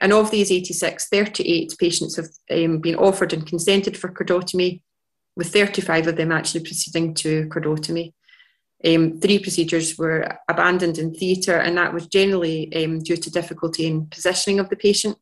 And 0.00 0.12
of 0.12 0.30
these 0.30 0.52
86, 0.52 1.08
38 1.08 1.74
patients 1.78 2.16
have 2.16 2.28
um, 2.50 2.80
been 2.80 2.96
offered 2.96 3.32
and 3.32 3.46
consented 3.46 3.96
for 3.96 4.08
chordotomy, 4.08 4.82
with 5.36 5.52
35 5.52 6.08
of 6.08 6.16
them 6.16 6.32
actually 6.32 6.60
proceeding 6.60 7.14
to 7.14 7.48
chordotomy. 7.48 8.12
Um, 8.84 9.18
three 9.18 9.38
procedures 9.38 9.96
were 9.96 10.38
abandoned 10.48 10.98
in 10.98 11.14
theatre, 11.14 11.56
and 11.56 11.76
that 11.78 11.94
was 11.94 12.06
generally 12.06 12.74
um, 12.84 12.98
due 12.98 13.16
to 13.16 13.30
difficulty 13.30 13.86
in 13.86 14.06
positioning 14.06 14.60
of 14.60 14.68
the 14.68 14.76
patient. 14.76 15.16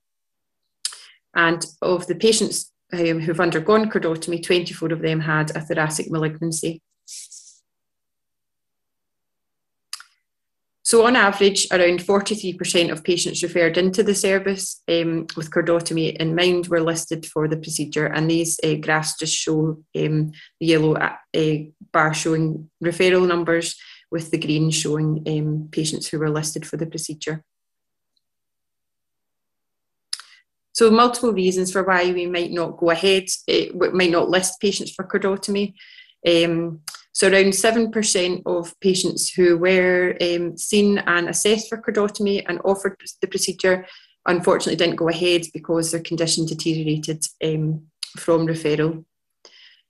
And 1.35 1.65
of 1.81 2.07
the 2.09 2.17
patients 2.17 2.73
um, 2.93 3.21
who've 3.21 3.41
undergone 3.41 3.89
chordotomy, 3.89 4.43
24 4.43 4.93
of 4.93 5.01
them 5.01 5.21
had 5.21 5.55
a 5.57 5.61
thoracic 5.61 6.11
malignancy. 6.11 6.83
So, 10.93 11.07
on 11.07 11.17
average, 11.17 11.67
around 11.73 12.01
43% 12.01 12.93
of 12.93 13.03
patients 13.03 13.43
referred 13.43 13.79
into 13.79 14.03
the 14.03 14.15
service 14.15 14.83
um, 14.91 15.27
with 15.39 15.51
chordotomy 15.51 16.15
in 16.17 16.35
mind 16.35 16.67
were 16.67 16.83
listed 16.83 17.25
for 17.25 17.49
the 17.49 17.57
procedure. 17.57 18.05
And 18.05 18.31
these 18.31 18.61
uh, 18.63 18.75
graphs 18.75 19.19
just 19.19 19.35
show 19.35 19.83
um, 19.97 20.33
the 20.61 20.67
yellow 20.67 20.97
uh, 20.97 21.57
bar 21.95 22.13
showing 22.13 22.69
referral 22.85 23.27
numbers, 23.27 23.75
with 24.11 24.31
the 24.31 24.37
green 24.37 24.71
showing 24.71 25.25
um, 25.27 25.69
patients 25.73 26.09
who 26.09 26.19
were 26.19 26.29
listed 26.29 26.67
for 26.67 26.77
the 26.77 26.85
procedure. 26.85 27.43
So, 30.73 30.91
multiple 30.91 31.33
reasons 31.33 31.73
for 31.73 31.85
why 31.85 32.13
we 32.13 32.27
might 32.27 32.51
not 32.51 32.77
go 32.77 32.91
ahead, 32.91 33.29
uh, 33.49 33.89
might 33.95 34.11
not 34.11 34.29
list 34.29 34.61
patients 34.61 34.93
for 34.93 35.07
chordotomy. 35.07 35.73
Um, 36.27 36.83
so 37.13 37.29
around 37.29 37.53
7% 37.53 38.43
of 38.47 38.79
patients 38.81 39.33
who 39.33 39.59
were 39.59 40.17
um, 40.21 40.57
seen 40.57 40.99
and 40.99 41.29
assessed 41.29 41.69
for 41.69 41.81
chordotomy 41.81 42.43
and 42.49 42.61
offered 42.65 42.97
the 43.21 43.29
procedure 43.29 43.87
unfortunately 44.27 44.77
didn't 44.77 44.97
go 44.97 45.09
ahead 45.09 45.43
because 45.53 45.91
their 45.91 46.01
condition 46.01 46.47
deteriorated 46.47 47.25
um, 47.45 47.87
from 48.17 48.47
referral. 48.47 49.05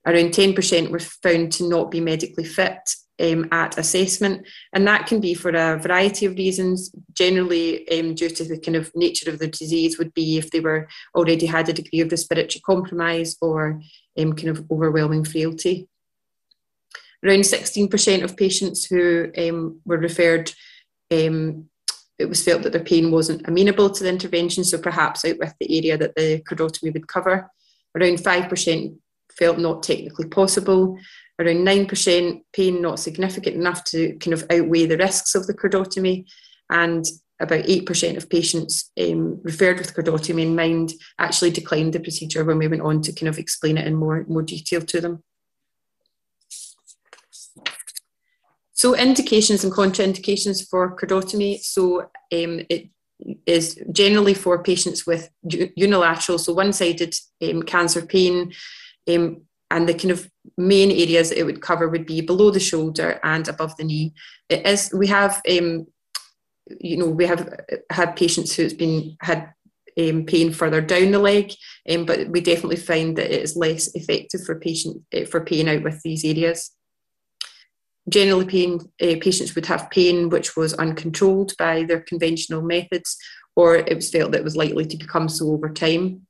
Around 0.06 0.30
10% 0.30 0.90
were 0.90 0.98
found 0.98 1.52
to 1.52 1.68
not 1.68 1.90
be 1.90 2.00
medically 2.00 2.44
fit 2.44 2.90
um, 3.20 3.46
at 3.52 3.78
assessment, 3.78 4.46
and 4.72 4.86
that 4.88 5.06
can 5.06 5.20
be 5.20 5.34
for 5.34 5.50
a 5.50 5.78
variety 5.78 6.26
of 6.26 6.34
reasons. 6.34 6.92
Generally, 7.12 7.88
um, 7.90 8.14
due 8.14 8.30
to 8.30 8.44
the 8.44 8.58
kind 8.58 8.76
of 8.76 8.90
nature 8.96 9.30
of 9.30 9.38
the 9.38 9.46
disease, 9.46 9.98
would 9.98 10.12
be 10.14 10.38
if 10.38 10.50
they 10.50 10.58
were 10.58 10.88
already 11.14 11.46
had 11.46 11.68
a 11.68 11.72
degree 11.72 12.00
of 12.00 12.10
respiratory 12.10 12.60
compromise 12.66 13.36
or 13.40 13.80
um, 14.18 14.32
kind 14.32 14.48
of 14.48 14.66
overwhelming 14.72 15.24
frailty. 15.24 15.88
Around 17.24 17.42
16% 17.42 18.24
of 18.24 18.36
patients 18.36 18.84
who 18.84 19.30
um, 19.38 19.80
were 19.84 19.98
referred, 19.98 20.52
um, 21.12 21.68
it 22.18 22.28
was 22.28 22.42
felt 22.42 22.62
that 22.62 22.72
their 22.72 22.84
pain 22.84 23.10
wasn't 23.10 23.46
amenable 23.46 23.90
to 23.90 24.02
the 24.02 24.08
intervention, 24.08 24.64
so 24.64 24.78
perhaps 24.78 25.24
out 25.24 25.38
with 25.38 25.54
the 25.60 25.76
area 25.76 25.96
that 25.96 26.14
the 26.16 26.42
chordotomy 26.48 26.92
would 26.92 27.08
cover. 27.08 27.50
Around 27.96 28.18
5% 28.18 28.96
felt 29.32 29.58
not 29.58 29.82
technically 29.82 30.28
possible. 30.28 30.98
Around 31.38 31.66
9% 31.66 32.42
pain 32.52 32.82
not 32.82 32.98
significant 32.98 33.56
enough 33.56 33.84
to 33.84 34.16
kind 34.18 34.34
of 34.34 34.44
outweigh 34.50 34.86
the 34.86 34.98
risks 34.98 35.34
of 35.34 35.46
the 35.46 35.54
chordotomy. 35.54 36.26
And 36.70 37.04
about 37.40 37.64
8% 37.64 38.16
of 38.16 38.30
patients 38.30 38.90
um, 39.00 39.40
referred 39.42 39.78
with 39.78 39.94
chordotomy 39.94 40.42
in 40.42 40.54
mind 40.54 40.92
actually 41.18 41.50
declined 41.50 41.92
the 41.92 42.00
procedure 42.00 42.44
when 42.44 42.58
we 42.58 42.68
went 42.68 42.82
on 42.82 43.02
to 43.02 43.12
kind 43.12 43.28
of 43.28 43.38
explain 43.38 43.78
it 43.78 43.86
in 43.86 43.96
more, 43.96 44.24
more 44.28 44.42
detail 44.42 44.80
to 44.80 45.00
them. 45.00 45.22
So 48.82 48.96
indications 48.96 49.62
and 49.62 49.72
contraindications 49.72 50.68
for 50.68 50.96
chordotomy. 50.96 51.60
So 51.60 52.00
um, 52.00 52.62
it 52.68 52.90
is 53.46 53.80
generally 53.92 54.34
for 54.34 54.60
patients 54.60 55.06
with 55.06 55.30
unilateral, 55.76 56.38
so 56.38 56.52
one-sided 56.52 57.14
um, 57.42 57.62
cancer 57.62 58.04
pain, 58.04 58.52
um, 59.08 59.42
and 59.70 59.88
the 59.88 59.94
kind 59.94 60.10
of 60.10 60.28
main 60.58 60.90
areas 60.90 61.28
that 61.28 61.38
it 61.38 61.44
would 61.44 61.62
cover 61.62 61.88
would 61.88 62.06
be 62.06 62.22
below 62.22 62.50
the 62.50 62.58
shoulder 62.58 63.20
and 63.22 63.46
above 63.46 63.76
the 63.76 63.84
knee. 63.84 64.14
It 64.48 64.66
is 64.66 64.92
we 64.92 65.06
have 65.06 65.40
um, 65.48 65.86
you 66.80 66.96
know 66.96 67.06
we 67.06 67.24
have 67.26 67.60
had 67.88 68.16
patients 68.16 68.56
who's 68.56 68.74
been 68.74 69.16
had 69.20 69.52
um, 69.96 70.26
pain 70.26 70.52
further 70.52 70.80
down 70.80 71.12
the 71.12 71.20
leg, 71.20 71.52
um, 71.88 72.04
but 72.04 72.30
we 72.30 72.40
definitely 72.40 72.82
find 72.90 73.16
that 73.16 73.30
it 73.30 73.42
is 73.42 73.54
less 73.54 73.94
effective 73.94 74.42
for 74.44 74.58
patient 74.58 75.02
uh, 75.14 75.24
for 75.24 75.40
pain 75.44 75.68
out 75.68 75.84
with 75.84 76.02
these 76.02 76.24
areas 76.24 76.72
generally 78.08 78.44
pain, 78.44 78.80
uh, 79.00 79.14
patients 79.20 79.54
would 79.54 79.66
have 79.66 79.90
pain 79.90 80.28
which 80.28 80.56
was 80.56 80.74
uncontrolled 80.74 81.52
by 81.58 81.84
their 81.84 82.00
conventional 82.00 82.62
methods 82.62 83.16
or 83.54 83.76
it 83.76 83.94
was 83.94 84.10
felt 84.10 84.32
that 84.32 84.40
it 84.40 84.44
was 84.44 84.56
likely 84.56 84.86
to 84.86 84.96
become 84.96 85.28
so 85.28 85.50
over 85.50 85.68
time. 85.68 86.26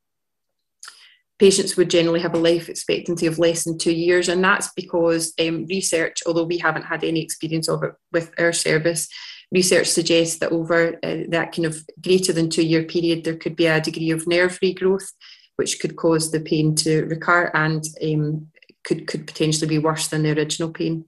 Patients 1.38 1.76
would 1.76 1.91
generally 1.91 2.21
have 2.21 2.35
a 2.35 2.38
life 2.38 2.69
expectancy 2.69 3.26
of 3.26 3.38
less 3.38 3.64
than 3.64 3.79
two 3.79 3.93
years, 3.93 4.29
and 4.29 4.43
that's 4.45 4.71
because 4.75 5.33
um, 5.41 5.67
research, 5.67 6.23
although 6.26 6.45
we 6.45 6.59
haven't 6.59 6.85
had 6.85 7.02
any 7.02 7.21
experience 7.21 7.69
of 7.69 7.83
it 7.83 7.95
with 8.12 8.33
our 8.38 8.52
service, 8.52 9.09
research 9.50 9.88
suggests 9.88 10.38
that 10.38 10.52
over 10.52 10.95
uh, 11.02 11.25
that 11.29 11.52
kind 11.52 11.67
of 11.67 11.85
greater 12.00 12.33
than 12.33 12.49
two 12.49 12.64
year 12.64 12.85
period, 12.85 13.25
there 13.25 13.37
could 13.37 13.57
be 13.57 13.67
a 13.67 13.81
degree 13.81 14.11
of 14.11 14.26
nerve 14.26 14.59
regrowth, 14.62 15.12
which 15.57 15.81
could 15.81 15.97
cause 15.97 16.31
the 16.31 16.41
pain 16.41 16.76
to 16.76 17.05
recur 17.07 17.50
and 17.55 17.85
um, 18.05 18.49
could, 18.85 19.07
could 19.07 19.26
potentially 19.26 19.69
be 19.69 19.79
worse 19.79 20.09
than 20.09 20.23
the 20.23 20.37
original 20.37 20.71
pain 20.71 21.05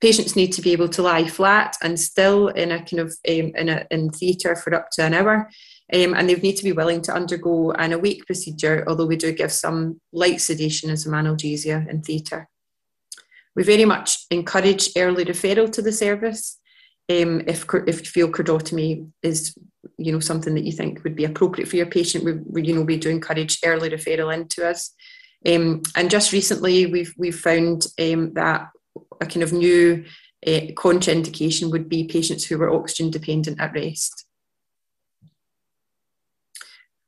patients 0.00 0.36
need 0.36 0.52
to 0.52 0.62
be 0.62 0.72
able 0.72 0.88
to 0.88 1.02
lie 1.02 1.26
flat 1.26 1.76
and 1.82 2.00
still 2.00 2.48
in 2.48 2.72
a 2.72 2.78
kind 2.78 3.00
of 3.00 3.08
um, 3.28 3.52
in 3.54 3.68
a 3.68 3.86
in 3.90 4.10
theatre 4.10 4.56
for 4.56 4.74
up 4.74 4.90
to 4.92 5.02
an 5.04 5.14
hour. 5.14 5.50
Um, 5.92 6.14
and 6.14 6.28
they 6.28 6.36
need 6.36 6.56
to 6.56 6.64
be 6.64 6.72
willing 6.72 7.02
to 7.02 7.12
undergo 7.12 7.72
an 7.72 7.92
awake 7.92 8.24
procedure, 8.24 8.84
although 8.86 9.06
we 9.06 9.16
do 9.16 9.32
give 9.32 9.50
some 9.50 10.00
light 10.12 10.40
sedation 10.40 10.88
and 10.88 10.98
some 10.98 11.12
analgesia 11.12 11.88
in 11.88 12.00
theatre. 12.02 12.48
We 13.56 13.64
very 13.64 13.84
much 13.84 14.26
encourage 14.30 14.90
early 14.96 15.24
referral 15.24 15.70
to 15.72 15.82
the 15.82 15.92
service. 15.92 16.58
Um, 17.10 17.42
if, 17.48 17.66
if 17.88 18.16
you 18.16 18.30
feel 18.30 19.10
is 19.22 19.54
you 19.98 20.12
know 20.12 20.20
something 20.20 20.54
that 20.54 20.64
you 20.64 20.72
think 20.72 21.02
would 21.02 21.16
be 21.16 21.24
appropriate 21.24 21.68
for 21.68 21.76
your 21.76 21.86
patient, 21.86 22.24
we, 22.24 22.34
we 22.34 22.62
you 22.62 22.74
know 22.74 22.82
we 22.82 22.96
do 22.96 23.10
encourage 23.10 23.58
early 23.64 23.90
referral 23.90 24.32
into 24.32 24.66
us. 24.68 24.94
Um, 25.46 25.82
and 25.96 26.10
just 26.10 26.32
recently, 26.32 26.86
we've 26.86 27.12
we've 27.18 27.38
found 27.38 27.86
um, 28.00 28.32
that 28.34 28.68
a 29.20 29.26
kind 29.26 29.42
of 29.42 29.52
new 29.52 30.04
uh, 30.46 30.72
contraindication 30.74 31.70
would 31.70 31.88
be 31.88 32.04
patients 32.04 32.44
who 32.44 32.58
were 32.58 32.72
oxygen 32.72 33.10
dependent 33.10 33.60
at 33.60 33.74
rest. 33.74 34.24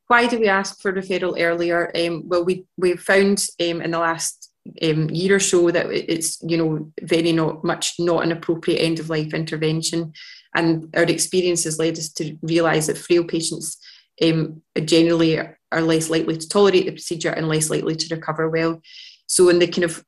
Why 0.06 0.26
do 0.26 0.38
we 0.38 0.48
ask 0.48 0.80
for 0.80 0.92
referral 0.92 1.40
earlier? 1.40 1.90
Um, 1.96 2.28
well, 2.28 2.44
we, 2.44 2.66
we've 2.76 3.00
found 3.00 3.46
um, 3.60 3.80
in 3.80 3.92
the 3.92 3.98
last 3.98 4.52
um, 4.82 5.10
year 5.10 5.36
or 5.36 5.40
so 5.40 5.70
that 5.70 5.86
it's 5.90 6.38
you 6.42 6.56
know 6.56 6.92
very 7.02 7.32
not 7.32 7.64
much 7.64 7.94
not 7.98 8.22
an 8.22 8.32
appropriate 8.32 8.78
end 8.78 9.00
of 9.00 9.10
life 9.10 9.34
intervention 9.34 10.12
and 10.54 10.88
our 10.94 11.02
experience 11.02 11.64
has 11.64 11.78
led 11.78 11.98
us 11.98 12.08
to 12.10 12.36
realise 12.42 12.86
that 12.86 12.98
frail 12.98 13.24
patients 13.24 13.78
um, 14.22 14.62
generally 14.84 15.38
are 15.38 15.82
less 15.82 16.10
likely 16.10 16.36
to 16.36 16.48
tolerate 16.48 16.86
the 16.86 16.92
procedure 16.92 17.30
and 17.30 17.48
less 17.48 17.70
likely 17.70 17.96
to 17.96 18.14
recover 18.14 18.48
well 18.48 18.80
so 19.26 19.48
in 19.48 19.58
the 19.58 19.66
kind 19.66 19.84
of 19.84 20.04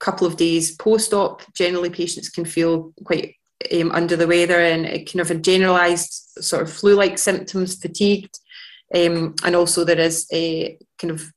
couple 0.00 0.26
of 0.26 0.36
days 0.36 0.74
post-op 0.76 1.42
generally 1.54 1.90
patients 1.90 2.28
can 2.28 2.44
feel 2.44 2.92
quite 3.04 3.34
um, 3.72 3.92
under 3.92 4.16
the 4.16 4.26
weather 4.26 4.58
and 4.58 4.86
kind 5.06 5.20
of 5.20 5.30
a 5.30 5.34
generalised 5.34 6.12
sort 6.40 6.62
of 6.62 6.72
flu-like 6.72 7.18
symptoms 7.18 7.76
fatigued 7.76 8.38
um, 8.94 9.34
and 9.44 9.54
also 9.54 9.84
there 9.84 10.00
is 10.00 10.26
a 10.32 10.78
kind 10.98 11.12
of 11.12 11.30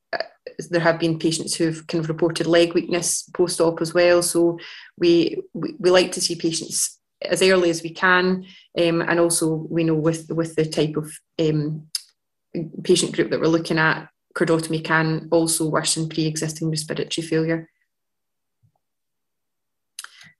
there 0.69 0.81
have 0.81 0.99
been 0.99 1.19
patients 1.19 1.55
who've 1.55 1.85
kind 1.87 2.03
of 2.03 2.09
reported 2.09 2.47
leg 2.47 2.73
weakness 2.73 3.23
post-op 3.33 3.81
as 3.81 3.93
well. 3.93 4.21
So 4.21 4.59
we, 4.97 5.41
we, 5.53 5.75
we 5.79 5.89
like 5.89 6.11
to 6.13 6.21
see 6.21 6.35
patients 6.35 6.99
as 7.21 7.41
early 7.41 7.69
as 7.69 7.81
we 7.81 7.91
can, 7.91 8.45
um, 8.77 9.01
and 9.01 9.19
also 9.19 9.65
we 9.69 9.83
know 9.83 9.95
with 9.95 10.29
with 10.29 10.55
the 10.55 10.65
type 10.65 10.97
of 10.97 11.09
um, 11.39 11.87
patient 12.83 13.13
group 13.13 13.31
that 13.31 13.39
we're 13.39 13.47
looking 13.47 13.77
at, 13.77 14.09
chordotomy 14.35 14.83
can 14.83 15.29
also 15.31 15.69
worsen 15.69 16.09
pre-existing 16.09 16.69
respiratory 16.69 17.25
failure. 17.25 17.69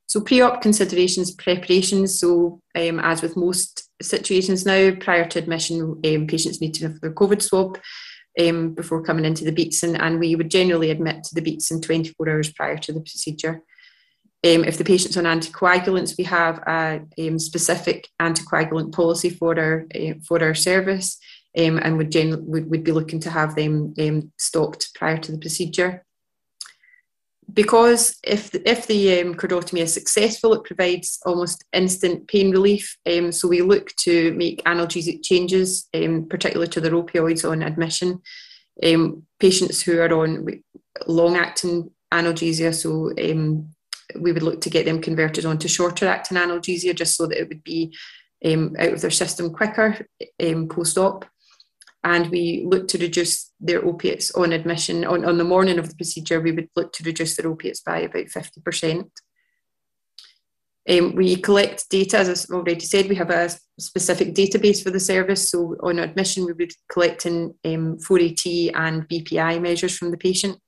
So 0.08 0.22
pre-op 0.22 0.62
considerations, 0.62 1.32
preparations. 1.32 2.20
So 2.20 2.62
um, 2.76 3.00
as 3.00 3.22
with 3.22 3.38
most 3.38 3.90
situations 4.02 4.66
now, 4.66 4.92
prior 5.00 5.26
to 5.26 5.40
admission, 5.40 6.02
um, 6.06 6.28
patients 6.28 6.62
need 6.62 6.74
to 6.76 6.88
have 6.88 7.02
their 7.02 7.14
COVID 7.14 7.42
swab 7.42 7.80
um, 8.40 8.74
before 8.74 9.04
coming 9.04 9.26
into 9.26 9.44
the 9.44 9.52
Beatson, 9.52 10.00
and 10.00 10.20
we 10.20 10.36
would 10.36 10.50
generally 10.50 10.92
admit 10.92 11.24
to 11.24 11.36
the 11.36 11.42
Beatson 11.42 11.82
24 11.82 12.30
hours 12.30 12.52
prior 12.52 12.78
to 12.78 12.94
the 12.94 13.02
procedure. 13.02 13.64
Um, 14.46 14.66
if 14.66 14.78
the 14.78 14.84
patient's 14.84 15.16
on 15.16 15.24
anticoagulants, 15.24 16.18
we 16.18 16.26
have 16.26 16.60
a 16.68 17.02
um, 17.20 17.40
specific 17.40 18.10
anticoagulant 18.22 18.92
policy 18.92 19.30
for 19.30 19.58
our 19.58 19.88
uh, 19.96 20.16
for 20.28 20.44
our 20.44 20.54
service, 20.54 21.18
um, 21.58 21.80
and 21.82 21.98
would 21.98 22.12
generally 22.12 22.44
would, 22.44 22.70
would 22.70 22.84
be 22.84 22.92
looking 22.92 23.22
to 23.22 23.30
have 23.30 23.56
them 23.56 23.94
stopped 24.38 24.94
prior 24.96 25.18
to 25.18 25.32
the 25.32 25.38
procedure 25.38 26.04
because 27.52 28.18
if 28.24 28.52
the, 28.52 28.70
if 28.70 28.88
the 28.88 29.22
um, 29.22 29.36
chordotomy 29.36 29.82
is 29.82 29.94
successful, 29.94 30.54
it 30.54 30.64
provides 30.64 31.20
almost 31.26 31.64
instant 31.74 32.28
pain 32.28 32.52
relief. 32.52 32.98
Um, 33.06 33.32
so 33.32 33.48
we 33.48 33.62
look 33.62 33.96
to 33.98 34.34
make 34.34 34.64
analgesic 34.64 35.24
changes, 35.24 35.88
um, 35.94 36.28
particularly 36.30 36.70
to 36.72 36.82
the 36.82 36.90
opioids 36.90 37.50
on 37.50 37.64
admission. 37.64 38.22
Um, 38.82 39.24
patients 39.40 39.82
who 39.82 40.00
are 40.00 40.14
on 40.14 40.48
long-acting 41.08 41.92
analgesia, 42.12 42.74
so 42.74 43.12
um, 43.24 43.70
we 44.20 44.32
would 44.32 44.44
look 44.44 44.62
to 44.62 44.70
get 44.70 44.86
them 44.86 45.02
converted 45.02 45.46
onto 45.46 45.68
shorter-acting 45.68 46.38
analgesia, 46.38 46.96
just 46.96 47.16
so 47.16 47.28
that 47.28 47.40
it 47.40 47.50
would 47.50 47.64
be 47.64 47.96
um, 48.46 48.76
out 48.80 48.94
of 48.94 49.02
their 49.02 49.12
system 49.12 49.54
quicker 49.54 50.06
post-op 50.70 51.26
and 52.04 52.30
we 52.30 52.66
look 52.66 52.88
to 52.90 52.98
reduce 52.98 53.52
their 53.60 53.84
opiates 53.86 54.32
on 54.32 54.52
admission. 54.52 55.06
On, 55.06 55.24
on 55.24 55.38
the 55.38 55.44
morning 55.44 55.80
of 55.80 55.90
the 55.90 55.96
procedure, 55.96 56.42
we 56.42 56.52
would 56.52 56.70
look 56.76 56.92
to 56.94 57.04
reduce 57.04 57.38
their 57.38 57.50
opiates 57.50 57.80
by 57.82 58.00
about 58.00 58.26
50%. 58.26 59.10
Um, 60.90 61.16
we 61.16 61.38
collect 61.38 61.90
data, 61.90 62.18
as 62.18 62.30
I've 62.30 62.56
already 62.56 62.82
said, 62.82 63.08
we 63.08 63.16
have 63.16 63.30
a 63.30 63.50
specific 63.80 64.34
database 64.34 64.84
for 64.84 64.92
the 64.92 65.00
service. 65.00 65.50
So 65.50 65.78
on 65.82 66.00
admission, 66.00 66.44
we 66.44 66.52
would 66.52 66.58
be 66.58 66.72
collecting 66.92 67.56
um, 67.64 67.98
4AT 68.00 68.72
and 68.76 69.08
BPI 69.08 69.62
measures 69.62 69.98
from 69.98 70.12
the 70.12 70.18
patient. 70.18 70.60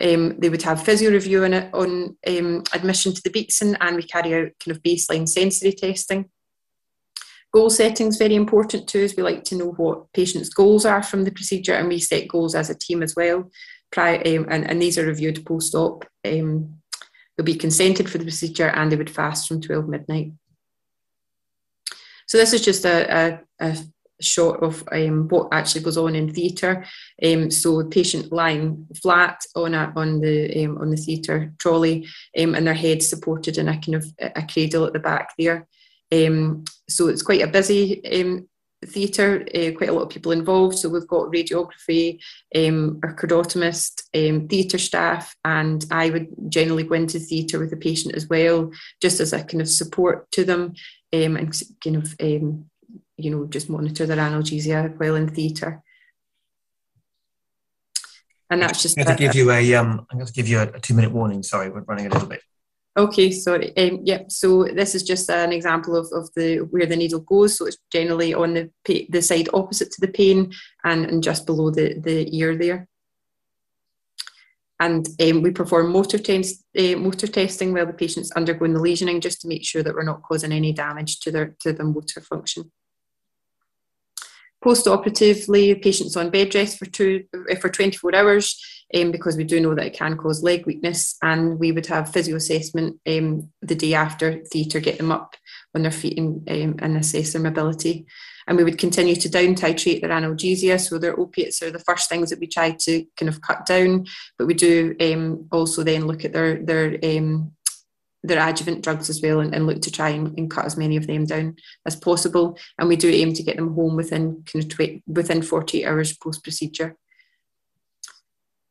Um, 0.00 0.38
they 0.38 0.48
would 0.48 0.62
have 0.62 0.82
physio 0.82 1.10
review 1.10 1.44
on, 1.44 1.52
on 1.52 2.16
um, 2.26 2.62
admission 2.72 3.12
to 3.12 3.20
the 3.22 3.28
Beatson 3.28 3.76
and 3.82 3.96
we 3.96 4.02
carry 4.04 4.34
out 4.34 4.52
kind 4.64 4.74
of 4.74 4.82
baseline 4.82 5.28
sensory 5.28 5.72
testing. 5.72 6.30
Goal 7.52 7.70
setting 7.70 8.06
is 8.06 8.16
very 8.16 8.36
important 8.36 8.88
too, 8.88 9.00
as 9.00 9.16
we 9.16 9.22
like 9.22 9.42
to 9.44 9.56
know 9.56 9.72
what 9.72 10.12
patients' 10.12 10.50
goals 10.50 10.84
are 10.84 11.02
from 11.02 11.24
the 11.24 11.32
procedure, 11.32 11.74
and 11.74 11.88
we 11.88 11.98
set 11.98 12.28
goals 12.28 12.54
as 12.54 12.70
a 12.70 12.74
team 12.74 13.02
as 13.02 13.16
well. 13.16 13.50
Prior, 13.90 14.18
um, 14.18 14.46
and, 14.48 14.70
and, 14.70 14.80
these 14.80 14.96
are 14.98 15.06
reviewed 15.06 15.44
post-op. 15.44 16.04
Um, 16.24 16.76
they'll 17.36 17.44
be 17.44 17.56
consented 17.56 18.08
for 18.08 18.18
the 18.18 18.24
procedure, 18.24 18.68
and 18.68 18.90
they 18.90 18.96
would 18.96 19.10
fast 19.10 19.48
from 19.48 19.60
12 19.60 19.88
midnight. 19.88 20.32
So 22.28 22.38
this 22.38 22.52
is 22.52 22.60
just 22.60 22.84
a, 22.84 23.40
a, 23.60 23.72
a 23.72 23.76
shot 24.20 24.62
of 24.62 24.84
um, 24.92 25.26
what 25.26 25.48
actually 25.50 25.82
goes 25.82 25.96
on 25.96 26.14
in 26.14 26.32
theatre. 26.32 26.84
Um, 27.24 27.50
so 27.50 27.82
the 27.82 27.88
patient 27.88 28.32
lying 28.32 28.86
flat 29.02 29.44
on 29.56 29.74
a, 29.74 29.92
on 29.96 30.20
the 30.20 30.64
um, 30.64 30.78
on 30.78 30.90
the 30.90 30.96
theatre 30.96 31.52
trolley, 31.58 32.06
um, 32.38 32.54
and 32.54 32.64
their 32.64 32.74
head 32.74 33.02
supported 33.02 33.58
in 33.58 33.68
a 33.68 33.72
kind 33.72 33.96
of 33.96 34.06
a 34.20 34.46
cradle 34.46 34.84
at 34.84 34.92
the 34.92 35.00
back 35.00 35.32
there. 35.36 35.66
Um, 36.12 36.64
so 36.88 37.08
it's 37.08 37.22
quite 37.22 37.42
a 37.42 37.46
busy 37.46 38.04
um, 38.20 38.48
theatre, 38.84 39.46
uh, 39.54 39.70
quite 39.76 39.90
a 39.90 39.92
lot 39.92 40.02
of 40.02 40.10
people 40.10 40.32
involved. 40.32 40.78
So 40.78 40.88
we've 40.88 41.06
got 41.06 41.30
radiography, 41.30 42.20
um, 42.54 43.00
our 43.02 43.14
chordotomist, 43.14 44.02
um, 44.14 44.48
theatre 44.48 44.78
staff, 44.78 45.36
and 45.44 45.84
I 45.90 46.10
would 46.10 46.28
generally 46.48 46.84
go 46.84 46.94
into 46.94 47.18
theatre 47.18 47.58
with 47.58 47.70
the 47.70 47.76
patient 47.76 48.14
as 48.14 48.28
well, 48.28 48.70
just 49.00 49.20
as 49.20 49.32
a 49.32 49.44
kind 49.44 49.60
of 49.60 49.68
support 49.68 50.30
to 50.32 50.44
them 50.44 50.74
um, 51.12 51.36
and 51.36 51.62
kind 51.82 51.96
of, 51.96 52.14
um, 52.20 52.66
you 53.16 53.30
know, 53.30 53.46
just 53.46 53.68
monitor 53.68 54.06
their 54.06 54.16
analgesia 54.16 54.98
while 54.98 55.14
in 55.14 55.28
theatre. 55.28 55.82
And 58.48 58.62
that's 58.62 58.82
just. 58.82 58.98
I'm 58.98 59.04
going 59.04 59.16
to 59.16 59.22
give 59.22 59.36
you 59.36 59.52
a. 59.52 59.74
Um, 59.74 60.06
I'm 60.10 60.18
going 60.18 60.26
to 60.26 60.32
give 60.32 60.48
you 60.48 60.58
a, 60.58 60.62
a 60.62 60.80
two-minute 60.80 61.12
warning. 61.12 61.44
Sorry, 61.44 61.70
we're 61.70 61.82
running 61.82 62.06
a 62.06 62.10
little 62.10 62.28
bit. 62.28 62.42
Okay, 62.98 63.30
sorry. 63.30 63.76
Um, 63.76 64.00
yeah, 64.02 64.22
so 64.28 64.64
this 64.64 64.94
is 64.96 65.04
just 65.04 65.30
an 65.30 65.52
example 65.52 65.96
of, 65.96 66.08
of 66.12 66.28
the 66.34 66.58
where 66.58 66.86
the 66.86 66.96
needle 66.96 67.20
goes. 67.20 67.56
So 67.56 67.66
it's 67.66 67.78
generally 67.92 68.34
on 68.34 68.54
the 68.54 68.70
the 69.08 69.22
side 69.22 69.48
opposite 69.54 69.92
to 69.92 70.00
the 70.00 70.12
pain 70.12 70.52
and, 70.84 71.06
and 71.06 71.22
just 71.22 71.46
below 71.46 71.70
the, 71.70 71.94
the 72.00 72.36
ear 72.36 72.56
there. 72.56 72.88
And 74.80 75.06
um, 75.20 75.42
we 75.42 75.50
perform 75.50 75.92
motor, 75.92 76.18
test, 76.18 76.64
uh, 76.76 76.96
motor 76.96 77.26
testing 77.26 77.72
while 77.72 77.86
the 77.86 77.92
patient's 77.92 78.32
undergoing 78.32 78.72
the 78.72 78.80
lesioning 78.80 79.20
just 79.20 79.42
to 79.42 79.48
make 79.48 79.64
sure 79.64 79.82
that 79.82 79.94
we're 79.94 80.02
not 80.02 80.22
causing 80.22 80.52
any 80.52 80.72
damage 80.72 81.20
to 81.20 81.30
their, 81.30 81.54
to 81.60 81.74
the 81.74 81.84
motor 81.84 82.22
function. 82.22 82.72
Post-operatively, 84.64 85.74
patients 85.76 86.16
on 86.16 86.30
bed 86.30 86.54
rest 86.54 86.78
for, 86.78 86.86
two, 86.86 87.24
for 87.60 87.68
24 87.68 88.14
hours 88.14 88.58
um, 88.94 89.10
because 89.10 89.36
we 89.36 89.44
do 89.44 89.60
know 89.60 89.74
that 89.74 89.86
it 89.86 89.94
can 89.94 90.16
cause 90.16 90.42
leg 90.42 90.66
weakness. 90.66 91.16
And 91.22 91.58
we 91.58 91.72
would 91.72 91.86
have 91.86 92.12
physio 92.12 92.36
assessment 92.36 92.98
um, 93.06 93.50
the 93.62 93.74
day 93.74 93.94
after 93.94 94.44
theatre, 94.44 94.80
get 94.80 94.98
them 94.98 95.12
up 95.12 95.36
on 95.74 95.82
their 95.82 95.90
feet 95.90 96.18
and, 96.18 96.48
um, 96.50 96.76
and 96.80 96.96
assess 96.96 97.32
their 97.32 97.42
mobility. 97.42 98.06
And 98.46 98.56
we 98.56 98.64
would 98.64 98.78
continue 98.78 99.14
to 99.14 99.28
down 99.28 99.54
titrate 99.54 100.00
their 100.00 100.10
analgesia. 100.10 100.80
So 100.80 100.98
their 100.98 101.18
opiates 101.18 101.62
are 101.62 101.70
the 101.70 101.78
first 101.78 102.08
things 102.08 102.30
that 102.30 102.40
we 102.40 102.46
try 102.46 102.72
to 102.72 103.04
kind 103.16 103.28
of 103.28 103.40
cut 103.42 103.66
down, 103.66 104.06
but 104.38 104.46
we 104.46 104.54
do 104.54 104.96
um, 105.00 105.46
also 105.52 105.84
then 105.84 106.06
look 106.06 106.24
at 106.24 106.32
their 106.32 106.56
their 106.64 106.98
um, 107.04 107.52
their 108.22 108.46
adjuvant 108.46 108.82
drugs 108.82 109.08
as 109.08 109.22
well 109.22 109.40
and, 109.40 109.54
and 109.54 109.66
look 109.66 109.80
to 109.80 109.90
try 109.90 110.10
and, 110.10 110.36
and, 110.38 110.50
cut 110.50 110.66
as 110.66 110.76
many 110.76 110.96
of 110.96 111.06
them 111.06 111.24
down 111.24 111.56
as 111.86 111.96
possible. 111.96 112.58
And 112.78 112.86
we 112.86 112.96
do 112.96 113.08
aim 113.08 113.32
to 113.32 113.42
get 113.42 113.56
them 113.56 113.74
home 113.74 113.96
within 113.96 114.44
kind 114.44 114.64
of 114.64 114.68
tw- 114.68 115.02
within 115.06 115.40
48 115.40 115.86
hours 115.86 116.16
post 116.18 116.42
procedure 116.42 116.96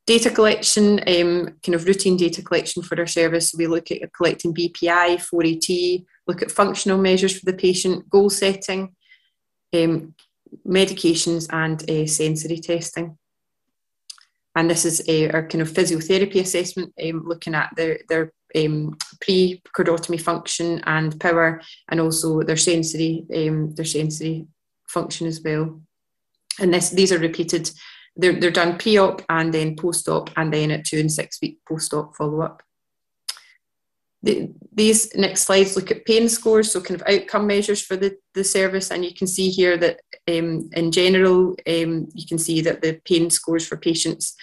data 0.10 0.32
collection, 0.32 1.00
um, 1.08 1.56
kind 1.62 1.76
of 1.76 1.86
routine 1.86 2.18
data 2.18 2.42
collection 2.42 2.82
for 2.82 3.00
our 3.00 3.06
service. 3.06 3.54
We 3.56 3.68
look 3.68 3.92
at 3.92 4.12
collecting 4.12 4.56
BPI, 4.56 5.22
4AT, 5.32 6.04
look 6.26 6.42
at 6.42 6.50
functional 6.50 6.98
measures 6.98 7.38
for 7.38 7.46
the 7.46 7.56
patient, 7.56 8.10
goal 8.10 8.32
setting, 8.32 8.96
um, 9.72 10.16
medications, 10.68 11.46
and 11.54 11.88
uh, 11.88 12.08
sensory 12.08 12.58
testing. 12.58 13.20
And 14.56 14.68
this 14.68 14.84
is 14.84 15.08
uh, 15.08 15.30
our 15.32 15.48
kind 15.48 15.62
of 15.62 15.70
physiotherapy 15.70 16.40
assessment, 16.42 16.92
um, 17.06 17.22
looking 17.28 17.54
at 17.54 17.70
their, 17.76 18.00
their 18.10 18.34
um, 18.56 18.98
pre-chordotomy 19.22 20.20
function 20.20 20.82
and 20.88 21.20
power, 21.20 21.62
and 21.88 22.00
also 22.00 22.42
their 22.42 22.58
sensory, 22.58 23.28
um, 23.36 23.76
their 23.76 23.86
sensory 23.86 24.48
function 24.88 25.28
as 25.28 25.40
well. 25.46 25.80
And 26.60 26.74
this, 26.74 26.90
these 26.90 27.12
are 27.12 27.20
repeated 27.20 27.70
they're, 28.16 28.40
they're 28.40 28.52
done 28.52 28.78
pre-op 28.78 29.22
and 29.30 29.54
then 29.54 29.76
post-op 29.76 30.30
and 30.38 30.54
then 30.54 30.72
at 30.72 30.86
two 30.86 31.00
and 31.00 31.12
six 31.12 31.40
week 31.42 31.60
post-op 31.68 32.16
follow-up. 32.16 32.64
The, 34.22 34.52
these 34.74 35.16
next 35.16 35.44
slides 35.44 35.78
look 35.78 35.92
at 35.92 36.04
pain 36.04 36.28
scores, 36.28 36.72
so 36.72 36.82
kind 36.82 37.00
of 37.00 37.08
outcome 37.08 37.48
measures 37.48 37.82
for 37.82 37.96
the, 37.96 38.18
the 38.34 38.44
service, 38.44 38.92
and 38.92 39.06
you 39.06 39.14
can 39.14 39.28
see 39.28 39.50
here 39.50 39.78
that 39.78 40.02
um, 40.28 40.70
in 40.74 40.92
general, 40.92 41.56
um, 41.66 42.10
you 42.14 42.28
can 42.28 42.38
see 42.38 42.60
that 42.62 42.82
the 42.82 43.00
pain 43.06 43.30
scores 43.30 43.66
for 43.66 43.78
patients 43.78 44.36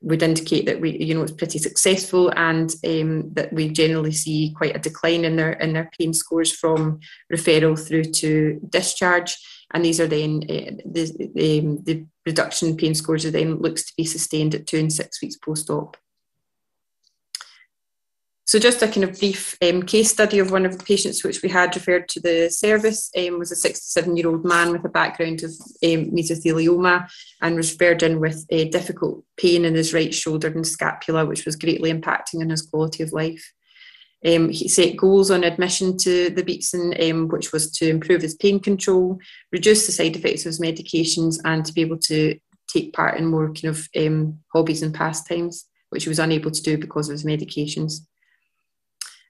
would 0.00 0.22
indicate 0.22 0.64
that 0.66 0.80
we, 0.80 0.98
you 0.98 1.14
know, 1.14 1.22
it's 1.22 1.32
pretty 1.32 1.58
successful, 1.58 2.32
and 2.36 2.74
um, 2.86 3.32
that 3.34 3.52
we 3.52 3.68
generally 3.68 4.12
see 4.12 4.54
quite 4.56 4.74
a 4.74 4.78
decline 4.78 5.26
in 5.26 5.36
their 5.36 5.52
in 5.52 5.74
their 5.74 5.90
pain 5.98 6.14
scores 6.14 6.50
from 6.50 6.98
referral 7.30 7.78
through 7.78 8.04
to 8.04 8.58
discharge 8.70 9.36
and 9.74 9.84
these 9.84 10.00
are 10.00 10.06
then 10.06 10.44
uh, 10.44 10.70
the, 10.86 11.30
the, 11.34 11.78
the, 11.82 12.06
reduction 12.24 12.68
in 12.68 12.76
pain 12.78 12.94
scores 12.94 13.26
are 13.26 13.30
then 13.30 13.56
looks 13.56 13.84
to 13.84 13.92
be 13.98 14.04
sustained 14.04 14.54
at 14.54 14.66
two 14.66 14.78
and 14.78 14.90
six 14.90 15.20
weeks 15.20 15.36
post-op. 15.36 15.94
So 18.46 18.58
just 18.58 18.80
a 18.80 18.88
kind 18.88 19.04
of 19.04 19.18
brief 19.18 19.58
um, 19.62 19.82
case 19.82 20.10
study 20.10 20.38
of 20.38 20.50
one 20.50 20.64
of 20.64 20.78
the 20.78 20.84
patients 20.84 21.22
which 21.22 21.42
we 21.42 21.50
had 21.50 21.74
referred 21.74 22.08
to 22.10 22.20
the 22.20 22.48
service 22.50 23.10
um, 23.16 23.38
was 23.38 23.52
a 23.52 23.68
67-year-old 23.68 24.44
man 24.44 24.72
with 24.72 24.84
a 24.86 24.88
background 24.88 25.42
of 25.42 25.50
um, 25.50 26.10
mesothelioma 26.12 27.10
and 27.42 27.56
was 27.56 27.72
referred 27.72 28.02
in 28.02 28.20
with 28.20 28.46
a 28.50 28.68
difficult 28.70 29.22
pain 29.36 29.66
in 29.66 29.74
his 29.74 29.92
right 29.92 30.14
shoulder 30.14 30.48
and 30.48 30.66
scapula, 30.66 31.26
which 31.26 31.44
was 31.44 31.56
greatly 31.56 31.92
impacting 31.92 32.40
on 32.40 32.48
his 32.48 32.62
quality 32.62 33.02
of 33.02 33.12
life. 33.12 33.52
Um, 34.26 34.48
he 34.48 34.68
set 34.68 34.96
goals 34.96 35.30
on 35.30 35.44
admission 35.44 35.98
to 35.98 36.30
the 36.30 36.42
Beatson, 36.42 37.10
um, 37.10 37.28
which 37.28 37.52
was 37.52 37.70
to 37.72 37.88
improve 37.88 38.22
his 38.22 38.34
pain 38.34 38.58
control, 38.58 39.18
reduce 39.52 39.86
the 39.86 39.92
side 39.92 40.16
effects 40.16 40.42
of 40.42 40.50
his 40.50 40.60
medications, 40.60 41.38
and 41.44 41.64
to 41.64 41.72
be 41.72 41.82
able 41.82 41.98
to 41.98 42.38
take 42.66 42.94
part 42.94 43.18
in 43.18 43.26
more 43.26 43.52
kind 43.52 43.66
of 43.66 43.88
um, 43.96 44.38
hobbies 44.52 44.82
and 44.82 44.94
pastimes, 44.94 45.66
which 45.90 46.04
he 46.04 46.08
was 46.08 46.18
unable 46.18 46.50
to 46.50 46.62
do 46.62 46.78
because 46.78 47.08
of 47.08 47.12
his 47.12 47.24
medications. 47.24 48.06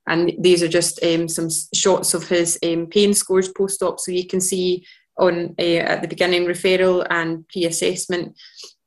And 0.07 0.33
these 0.39 0.63
are 0.63 0.69
just 0.69 1.03
um, 1.03 1.29
some 1.29 1.49
shots 1.75 2.15
of 2.15 2.29
his 2.29 2.59
um, 2.63 2.87
pain 2.87 3.15
scores 3.15 3.49
post-op. 3.49 3.99
So 3.99 4.13
you 4.13 4.27
can 4.27 4.41
see 4.41 4.87
on 5.19 5.55
uh, 5.59 5.63
at 5.63 6.03
the 6.03 6.09
beginning 6.09 6.45
referral 6.45 7.07
and 7.11 7.47
pre-assessment, 7.49 8.37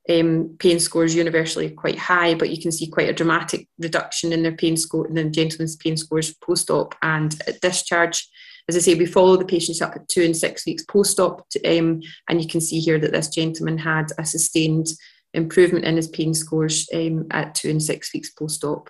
um, 0.10 0.56
pain 0.60 0.80
scores 0.80 1.16
universally 1.16 1.70
quite 1.70 1.98
high, 1.98 2.34
but 2.36 2.50
you 2.50 2.62
can 2.62 2.72
see 2.72 2.88
quite 2.88 3.10
a 3.10 3.14
dramatic 3.14 3.68
reduction 3.80 4.34
in 4.34 4.44
their 4.44 4.56
pain 4.56 4.78
score, 4.78 5.08
in 5.08 5.16
the 5.16 5.26
gentleman's 5.26 5.76
pain 5.76 5.98
scores 5.98 6.34
post-op 6.36 6.96
and 7.02 7.36
at 7.48 7.62
discharge. 7.62 8.28
As 8.70 8.76
I 8.76 8.80
say, 8.80 8.96
we 8.96 9.06
follow 9.06 9.38
the 9.38 9.46
patients 9.46 9.82
up 9.82 9.96
at 9.96 10.08
two 10.10 10.24
and 10.24 10.36
six 10.36 10.66
weeks 10.66 10.84
post-op, 10.84 11.46
um, 11.66 12.02
and 12.28 12.42
you 12.42 12.48
can 12.48 12.62
see 12.62 12.80
here 12.80 13.00
that 13.00 13.12
this 13.12 13.30
gentleman 13.30 13.78
had 13.78 14.08
a 14.18 14.26
sustained 14.26 14.88
improvement 15.34 15.86
in 15.86 15.96
his 15.96 16.08
pain 16.08 16.34
scores 16.34 16.88
um, 16.94 17.26
at 17.32 17.56
two 17.56 17.70
and 17.70 17.82
six 17.82 18.14
weeks 18.14 18.32
post-op. 18.32 18.90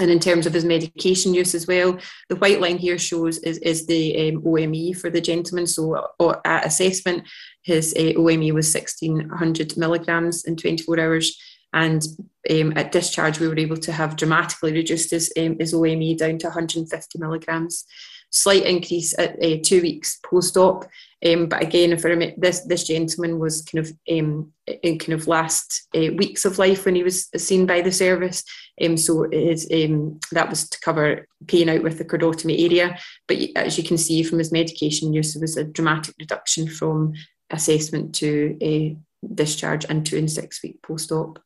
And 0.00 0.10
in 0.10 0.20
terms 0.20 0.46
of 0.46 0.54
his 0.54 0.64
medication 0.64 1.34
use 1.34 1.54
as 1.54 1.66
well, 1.66 1.98
the 2.30 2.36
white 2.36 2.60
line 2.60 2.78
here 2.78 2.98
shows 2.98 3.38
is, 3.38 3.58
is 3.58 3.86
the 3.86 4.30
um, 4.30 4.42
OME 4.46 4.94
for 4.94 5.10
the 5.10 5.20
gentleman. 5.20 5.66
So 5.66 5.94
uh, 6.18 6.40
at 6.46 6.66
assessment, 6.66 7.28
his 7.62 7.94
uh, 7.98 8.14
OME 8.16 8.54
was 8.54 8.74
1600 8.74 9.76
milligrams 9.76 10.44
in 10.44 10.56
24 10.56 10.98
hours. 10.98 11.38
And 11.74 12.02
um, 12.50 12.72
at 12.76 12.92
discharge, 12.92 13.38
we 13.38 13.48
were 13.48 13.58
able 13.58 13.76
to 13.78 13.92
have 13.92 14.16
dramatically 14.16 14.72
reduced 14.72 15.10
his, 15.10 15.30
um, 15.38 15.58
his 15.58 15.74
OME 15.74 16.16
down 16.16 16.38
to 16.38 16.46
150 16.46 17.18
milligrams 17.18 17.84
slight 18.32 18.64
increase 18.64 19.16
at 19.18 19.42
uh, 19.44 19.58
two 19.62 19.82
weeks 19.82 20.18
post-op. 20.24 20.86
Um, 21.24 21.46
but 21.46 21.62
again, 21.62 21.92
if 21.92 22.04
I 22.04 22.08
remember, 22.08 22.34
this 22.38 22.60
this 22.60 22.84
gentleman 22.84 23.38
was 23.38 23.62
kind 23.62 23.86
of 23.86 23.92
um, 24.10 24.52
in 24.66 24.98
kind 24.98 25.12
of 25.12 25.28
last 25.28 25.86
uh, 25.94 26.12
weeks 26.16 26.44
of 26.44 26.58
life 26.58 26.84
when 26.84 26.96
he 26.96 27.02
was 27.02 27.28
seen 27.36 27.66
by 27.66 27.80
the 27.80 27.92
service. 27.92 28.42
Um, 28.82 28.96
so 28.96 29.28
his, 29.30 29.68
um, 29.72 30.18
that 30.32 30.50
was 30.50 30.68
to 30.68 30.80
cover 30.80 31.26
pain 31.46 31.68
out 31.68 31.82
with 31.82 31.98
the 31.98 32.04
cordotomy 32.04 32.64
area. 32.64 32.98
But 33.28 33.38
as 33.54 33.78
you 33.78 33.84
can 33.84 33.98
see 33.98 34.22
from 34.22 34.38
his 34.38 34.50
medication 34.50 35.12
use, 35.12 35.34
there 35.34 35.40
was 35.40 35.56
a 35.56 35.64
dramatic 35.64 36.14
reduction 36.18 36.68
from 36.68 37.14
assessment 37.50 38.14
to 38.16 38.56
a 38.60 38.96
discharge 39.34 39.84
and 39.88 40.04
two 40.04 40.18
and 40.18 40.30
six 40.30 40.62
week 40.62 40.82
post-op. 40.82 41.38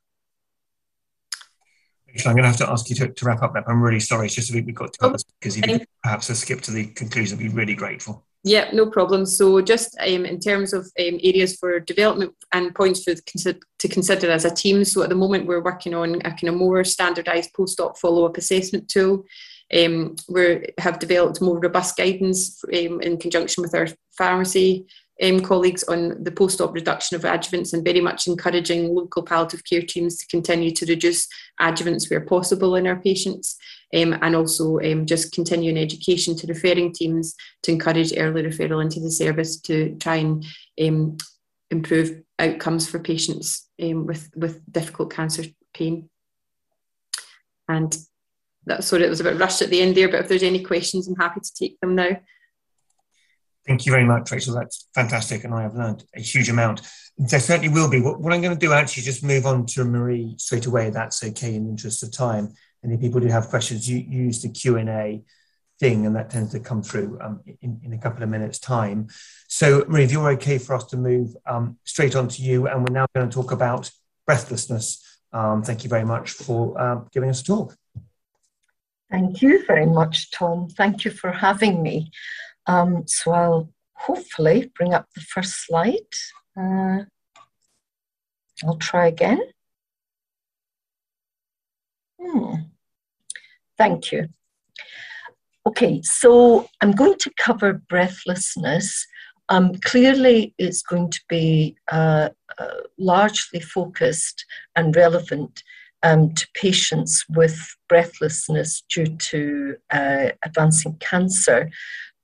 I'm 2.24 2.32
going 2.32 2.44
to 2.44 2.48
have 2.48 2.56
to 2.58 2.70
ask 2.70 2.88
you 2.88 2.96
to, 2.96 3.08
to 3.08 3.24
wrap 3.26 3.42
up 3.42 3.52
that. 3.54 3.64
I'm 3.68 3.82
really 3.82 4.00
sorry. 4.00 4.26
It's 4.26 4.34
just 4.34 4.52
we, 4.52 4.62
have 4.62 4.74
got 4.74 4.92
to 4.94 4.98
oh, 5.02 5.16
because 5.40 5.58
if 5.58 5.66
you 5.66 5.78
could 5.80 5.88
perhaps 6.02 6.28
skip 6.28 6.62
to 6.62 6.70
the 6.70 6.86
conclusion, 6.86 7.36
I'd 7.36 7.42
be 7.42 7.48
really 7.50 7.74
grateful. 7.74 8.25
Yeah, 8.46 8.70
no 8.72 8.88
problem. 8.88 9.26
So, 9.26 9.60
just 9.60 9.98
um, 9.98 10.24
in 10.24 10.38
terms 10.38 10.72
of 10.72 10.84
um, 11.00 11.18
areas 11.20 11.56
for 11.56 11.80
development 11.80 12.32
and 12.52 12.72
points 12.76 13.02
for 13.02 13.12
the, 13.12 13.58
to 13.80 13.88
consider 13.88 14.30
as 14.30 14.44
a 14.44 14.54
team. 14.54 14.84
So, 14.84 15.02
at 15.02 15.08
the 15.08 15.16
moment, 15.16 15.46
we're 15.46 15.64
working 15.64 15.94
on 15.94 16.14
a 16.24 16.30
kind 16.30 16.50
of 16.50 16.54
more 16.54 16.84
standardised 16.84 17.52
post-op 17.54 17.98
follow-up 17.98 18.36
assessment 18.36 18.88
tool. 18.88 19.24
Um, 19.76 20.14
we 20.28 20.64
have 20.78 21.00
developed 21.00 21.42
more 21.42 21.58
robust 21.58 21.96
guidance 21.96 22.62
um, 22.72 23.00
in 23.00 23.18
conjunction 23.18 23.62
with 23.62 23.74
our 23.74 23.88
pharmacy 24.16 24.86
um, 25.20 25.40
colleagues 25.40 25.82
on 25.82 26.22
the 26.22 26.30
post-op 26.30 26.72
reduction 26.72 27.16
of 27.16 27.22
adjuvants 27.22 27.72
and 27.72 27.84
very 27.84 28.00
much 28.00 28.28
encouraging 28.28 28.94
local 28.94 29.24
palliative 29.24 29.64
care 29.64 29.82
teams 29.82 30.18
to 30.18 30.26
continue 30.28 30.70
to 30.70 30.86
reduce 30.86 31.26
adjuvants 31.60 32.08
where 32.08 32.20
possible 32.20 32.76
in 32.76 32.86
our 32.86 33.00
patients 33.00 33.56
um, 33.94 34.18
and 34.20 34.34
also 34.34 34.78
um, 34.80 35.06
just 35.06 35.32
continuing 35.32 35.78
education 35.78 36.36
to 36.36 36.46
referring 36.46 36.92
teams 36.92 37.34
to 37.62 37.72
encourage 37.72 38.12
early 38.16 38.42
referral 38.42 38.82
into 38.82 39.00
the 39.00 39.10
service 39.10 39.60
to 39.60 39.96
try 39.96 40.16
and 40.16 40.44
um, 40.82 41.16
improve 41.70 42.22
outcomes 42.38 42.88
for 42.88 42.98
patients 42.98 43.68
um, 43.82 44.06
with, 44.06 44.30
with 44.36 44.60
difficult 44.70 45.12
cancer 45.12 45.44
pain. 45.72 46.08
And 47.68 47.96
that, 48.66 48.84
sorry, 48.84 49.04
it 49.04 49.10
was 49.10 49.20
a 49.20 49.24
bit 49.24 49.38
rushed 49.38 49.62
at 49.62 49.70
the 49.70 49.80
end 49.80 49.96
there, 49.96 50.08
but 50.08 50.20
if 50.20 50.28
there's 50.28 50.42
any 50.42 50.62
questions, 50.62 51.08
I'm 51.08 51.16
happy 51.16 51.40
to 51.40 51.54
take 51.54 51.80
them 51.80 51.94
now. 51.94 52.18
Thank 53.66 53.84
you 53.84 53.90
very 53.90 54.04
much, 54.04 54.30
Rachel. 54.30 54.54
That's 54.54 54.88
fantastic. 54.94 55.42
And 55.42 55.52
I 55.52 55.62
have 55.62 55.74
learned 55.74 56.04
a 56.14 56.20
huge 56.20 56.48
amount. 56.48 56.82
There 57.18 57.40
certainly 57.40 57.68
will 57.68 57.90
be. 57.90 58.00
What, 58.00 58.20
what 58.20 58.32
I'm 58.32 58.40
going 58.40 58.56
to 58.56 58.66
do 58.66 58.72
actually 58.72 59.02
just 59.02 59.24
move 59.24 59.44
on 59.44 59.66
to 59.66 59.84
Marie 59.84 60.36
straight 60.38 60.66
away. 60.66 60.90
That's 60.90 61.24
okay 61.24 61.56
in 61.56 61.64
the 61.64 61.70
interest 61.70 62.04
of 62.04 62.12
time. 62.12 62.54
And 62.86 62.94
if 62.94 63.00
people 63.00 63.20
do 63.20 63.26
have 63.26 63.48
questions, 63.48 63.90
you 63.90 63.98
use 63.98 64.42
the 64.42 64.48
Q&A 64.48 65.24
thing 65.80 66.06
and 66.06 66.14
that 66.14 66.30
tends 66.30 66.52
to 66.52 66.60
come 66.60 66.84
through 66.84 67.18
um, 67.20 67.40
in, 67.60 67.80
in 67.82 67.92
a 67.92 67.98
couple 67.98 68.22
of 68.22 68.28
minutes 68.28 68.60
time. 68.60 69.08
So 69.48 69.84
Marie, 69.88 70.04
if 70.04 70.12
you're 70.12 70.30
okay 70.34 70.58
for 70.58 70.76
us 70.76 70.84
to 70.84 70.96
move 70.96 71.34
um, 71.46 71.78
straight 71.82 72.14
on 72.14 72.28
to 72.28 72.42
you 72.42 72.68
and 72.68 72.88
we're 72.88 72.94
now 72.94 73.06
going 73.12 73.28
to 73.28 73.34
talk 73.34 73.50
about 73.50 73.90
breathlessness. 74.24 75.02
Um, 75.32 75.64
thank 75.64 75.82
you 75.82 75.90
very 75.90 76.04
much 76.04 76.30
for 76.30 76.80
um, 76.80 77.08
giving 77.12 77.28
us 77.28 77.40
a 77.40 77.44
talk. 77.44 77.76
Thank 79.10 79.42
you 79.42 79.66
very 79.66 79.86
much, 79.86 80.30
Tom. 80.30 80.68
Thank 80.68 81.04
you 81.04 81.10
for 81.10 81.32
having 81.32 81.82
me. 81.82 82.12
Um, 82.68 83.02
so 83.08 83.32
I'll 83.32 83.72
hopefully 83.94 84.70
bring 84.76 84.94
up 84.94 85.06
the 85.12 85.22
first 85.22 85.66
slide. 85.66 86.12
Uh, 86.56 87.00
I'll 88.64 88.78
try 88.78 89.08
again. 89.08 89.40
Hmm. 92.20 92.54
Thank 93.78 94.12
you. 94.12 94.28
Okay, 95.66 96.00
so 96.02 96.68
I'm 96.80 96.92
going 96.92 97.18
to 97.18 97.30
cover 97.36 97.82
breathlessness. 97.88 99.06
Um, 99.48 99.74
clearly, 99.84 100.54
it's 100.58 100.82
going 100.82 101.10
to 101.10 101.20
be 101.28 101.76
uh, 101.90 102.30
uh, 102.58 102.68
largely 102.98 103.60
focused 103.60 104.44
and 104.76 104.94
relevant 104.94 105.62
um, 106.02 106.32
to 106.34 106.46
patients 106.54 107.24
with 107.30 107.58
breathlessness 107.88 108.82
due 108.92 109.16
to 109.16 109.76
uh, 109.92 110.28
advancing 110.44 110.96
cancer. 111.00 111.70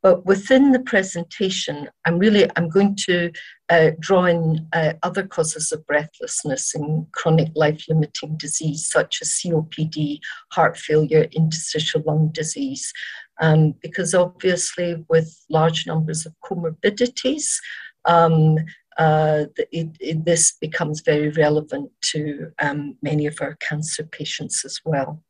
But 0.03 0.27
within 0.27 0.73
the 0.73 0.81
presentation, 0.81 1.89
I'm 2.05 2.19
really 2.19 2.51
I'm 2.57 2.69
going 2.69 2.97
to 3.07 3.31
uh, 3.69 3.93
draw 4.01 4.25
in 4.25 4.67
uh, 4.73 4.95
other 5.03 5.25
causes 5.25 5.71
of 5.71 5.87
breathlessness 5.87 6.75
and 6.75 7.07
chronic 7.13 7.53
life-limiting 7.55 8.37
disease, 8.37 8.89
such 8.91 9.23
as 9.23 9.29
COPD, 9.31 10.19
heart 10.51 10.77
failure, 10.77 11.29
interstitial 11.33 12.03
lung 12.05 12.31
disease, 12.33 12.93
um, 13.41 13.75
because 13.81 14.13
obviously 14.13 15.05
with 15.09 15.45
large 15.49 15.87
numbers 15.87 16.27
of 16.27 16.35
comorbidities, 16.45 17.57
um, 18.05 18.59
uh, 18.99 19.45
it, 19.71 19.97
it, 20.01 20.25
this 20.25 20.53
becomes 20.61 21.01
very 21.01 21.31
relevant 21.31 21.91
to 22.03 22.51
um, 22.61 22.97
many 23.03 23.27
of 23.27 23.41
our 23.41 23.57
cancer 23.57 24.03
patients 24.03 24.65
as 24.65 24.81
well. 24.85 25.23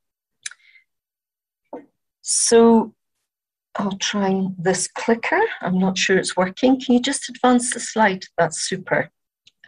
So 2.22 2.94
I'll 3.76 3.96
try 3.98 4.46
this 4.58 4.86
clicker. 4.88 5.40
I'm 5.62 5.78
not 5.78 5.96
sure 5.96 6.18
it's 6.18 6.36
working. 6.36 6.80
Can 6.80 6.94
you 6.94 7.00
just 7.00 7.28
advance 7.28 7.72
the 7.72 7.80
slide? 7.80 8.24
That's 8.36 8.60
super. 8.62 9.10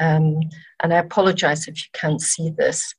Um, 0.01 0.40
and 0.83 0.93
I 0.93 0.99
apologize 0.99 1.69
if 1.69 1.79
you 1.79 1.88
can't 1.95 2.21
see 2.21 2.51
this. 2.51 2.95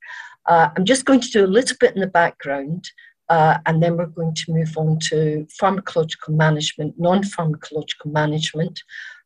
Uh, 0.46 0.70
I'm 0.76 0.84
just 0.84 1.04
going 1.04 1.20
to 1.20 1.30
do 1.30 1.44
a 1.44 1.46
little 1.46 1.76
bit 1.78 1.94
in 1.94 2.00
the 2.00 2.06
background 2.06 2.88
uh, 3.28 3.58
and 3.66 3.82
then 3.82 3.96
we're 3.96 4.06
going 4.06 4.34
to 4.34 4.52
move 4.52 4.76
on 4.76 4.98
to 5.00 5.46
pharmacological 5.60 6.30
management, 6.30 6.94
non-pharmacological 6.98 8.06
management. 8.06 8.80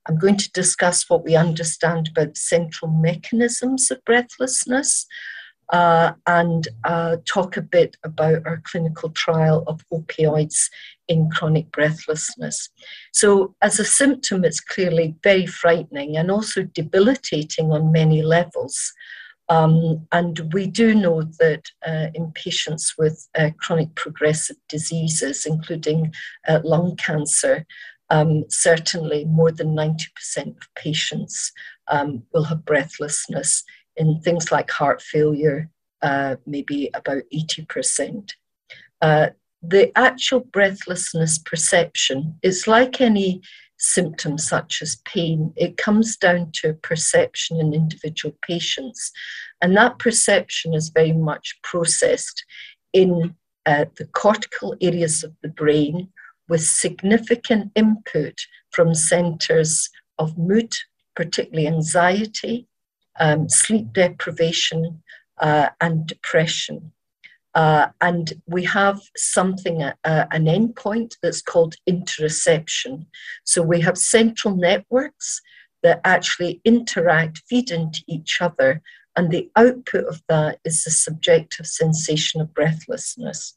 I'm 0.09 0.19
going 0.19 0.39
to 0.39 0.53
discuss 0.53 1.09
what 1.09 1.25
we 1.25 1.37
understand 1.37 2.09
about 2.09 2.37
central 2.37 2.91
mechanisms 2.91 3.91
of 3.91 4.03
breathlessness 4.05 5.07
uh, 5.73 6.13
and 6.27 6.67
uh, 6.85 7.19
talk 7.27 7.57
a 7.57 7.63
bit 7.63 7.97
about 8.03 8.47
our 8.47 8.63
clinical 8.65 9.11
trial 9.11 9.65
of 9.67 9.85
opioids 9.93 10.69
in 11.11 11.29
chronic 11.29 11.71
breathlessness. 11.73 12.71
So, 13.13 13.55
as 13.61 13.79
a 13.79 13.85
symptom, 13.85 14.45
it's 14.45 14.61
clearly 14.61 15.17
very 15.23 15.45
frightening 15.45 16.17
and 16.17 16.31
also 16.31 16.63
debilitating 16.63 17.73
on 17.73 17.93
many 17.93 18.23
levels. 18.23 18.93
Um, 19.49 20.07
and 20.13 20.53
we 20.53 20.69
do 20.69 20.95
know 20.95 21.23
that 21.41 21.65
uh, 21.85 22.07
in 22.15 22.31
patients 22.33 22.95
with 22.97 23.29
uh, 23.37 23.51
chronic 23.59 23.93
progressive 23.97 24.57
diseases, 24.69 25.45
including 25.45 26.15
uh, 26.49 26.61
lung 26.63 26.95
cancer, 26.95 27.67
um, 28.11 28.45
certainly 28.49 29.25
more 29.25 29.51
than 29.51 29.75
90% 29.75 30.07
of 30.47 30.75
patients 30.77 31.51
um, 31.89 32.23
will 32.33 32.45
have 32.45 32.65
breathlessness 32.65 33.65
in 33.97 34.21
things 34.21 34.53
like 34.53 34.71
heart 34.71 35.03
failure, 35.03 35.69
uh, 36.03 36.37
maybe 36.47 36.89
about 36.95 37.23
80%. 37.35 38.31
The 39.63 39.93
actual 39.97 40.41
breathlessness 40.41 41.39
perception 41.39 42.39
is 42.43 42.67
like 42.67 43.01
any 43.01 43.43
symptoms 43.81 44.47
such 44.47 44.83
as 44.83 44.97
pain, 45.05 45.53
it 45.57 45.77
comes 45.77 46.17
down 46.17 46.51
to 46.53 46.75
perception 46.75 47.59
in 47.59 47.73
individual 47.73 48.37
patients. 48.43 49.11
And 49.63 49.77
that 49.77 49.99
perception 49.99 50.75
is 50.75 50.91
very 50.91 51.13
much 51.13 51.59
processed 51.63 52.45
in 52.93 53.35
uh, 53.67 53.87
the 53.97 54.07
cortical 54.07 54.77
areas 54.81 55.25
of 55.25 55.33
the 55.43 55.49
brain 55.49 56.09
with 56.49 56.63
significant 56.63 57.73
input 57.75 58.39
from 58.71 58.95
centers 58.95 59.89
of 60.19 60.37
mood, 60.37 60.73
particularly 61.17 61.67
anxiety, 61.67 62.67
um, 63.19 63.49
sleep 63.49 63.93
deprivation, 63.93 65.03
uh, 65.41 65.71
and 65.81 66.07
depression. 66.07 66.93
Uh, 67.55 67.89
and 68.01 68.33
we 68.47 68.65
have 68.65 69.01
something, 69.17 69.83
uh, 69.83 69.93
an 70.05 70.45
endpoint 70.45 71.17
that's 71.23 71.43
called 71.43 71.75
interoception. 71.89 73.07
So 73.45 73.61
we 73.63 73.81
have 73.81 73.99
central 73.99 74.55
networks 74.57 75.41
that 75.83 76.01
actually 76.05 76.61
interact, 76.65 77.43
feed 77.49 77.71
into 77.71 78.03
each 78.07 78.41
other, 78.41 78.83
and 79.17 79.31
the 79.31 79.51
output 79.57 80.05
of 80.05 80.23
that 80.29 80.59
is 80.65 80.85
the 80.85 80.91
subjective 80.91 81.67
sensation 81.67 82.41
of 82.41 82.55
breathlessness. 82.55 83.57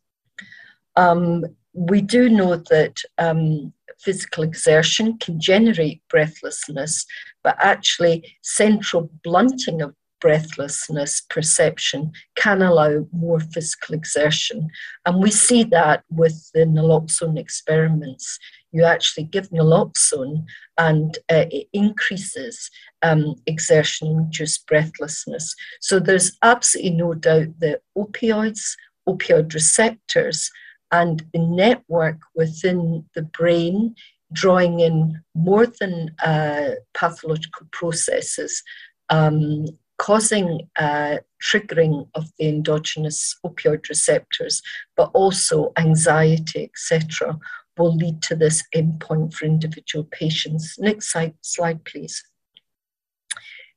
Um, 0.96 1.46
we 1.74 2.02
do 2.02 2.30
know 2.30 2.56
that 2.56 3.02
um, 3.18 3.74
physical 4.00 4.44
exertion 4.44 5.18
can 5.18 5.40
generate 5.40 6.02
breathlessness, 6.10 7.06
but 7.44 7.56
actually, 7.60 8.36
central 8.42 9.10
blunting 9.24 9.82
of 9.82 9.96
breathlessness 10.24 11.22
perception 11.30 12.10
can 12.36 12.62
allow 12.62 13.06
more 13.12 13.42
physical 13.42 13.94
exertion. 13.94 14.70
And 15.06 15.22
we 15.22 15.30
see 15.30 15.66
that 15.66 16.06
with 16.10 16.50
the 16.54 16.62
naloxone 16.62 17.38
experiments. 17.38 18.40
You 18.72 18.86
actually 18.86 19.26
give 19.26 19.50
naloxone 19.50 20.46
and 20.78 21.18
uh, 21.30 21.46
it 21.52 21.68
increases 21.74 22.72
um, 23.02 23.36
exertion 23.48 24.08
induced 24.08 24.66
breathlessness. 24.66 25.54
So 25.82 26.00
there's 26.00 26.38
absolutely 26.42 26.92
no 26.92 27.14
doubt 27.16 27.60
that 27.60 27.82
opioids, 27.98 28.78
opioid 29.08 29.54
receptors, 29.54 30.50
and 30.94 31.26
the 31.34 31.40
network 31.40 32.20
within 32.34 33.04
the 33.14 33.24
brain 33.24 33.94
drawing 34.32 34.80
in 34.80 35.22
more 35.36 35.66
than 35.66 36.16
uh, 36.24 36.72
pathological 36.94 37.68
processes 37.72 38.64
um, 39.10 39.66
causing 40.04 40.68
uh, 40.78 41.16
triggering 41.42 42.06
of 42.14 42.26
the 42.38 42.50
endogenous 42.50 43.38
opioid 43.46 43.88
receptors, 43.88 44.62
but 44.98 45.10
also 45.14 45.72
anxiety, 45.78 46.70
etc., 46.70 47.40
will 47.78 47.96
lead 47.96 48.22
to 48.22 48.36
this 48.36 48.62
endpoint 48.76 49.34
for 49.34 49.46
individual 49.46 50.04
patients. 50.12 50.76
Next 50.78 51.14
slide, 51.14 51.36
slide 51.42 51.86
please. 51.86 52.22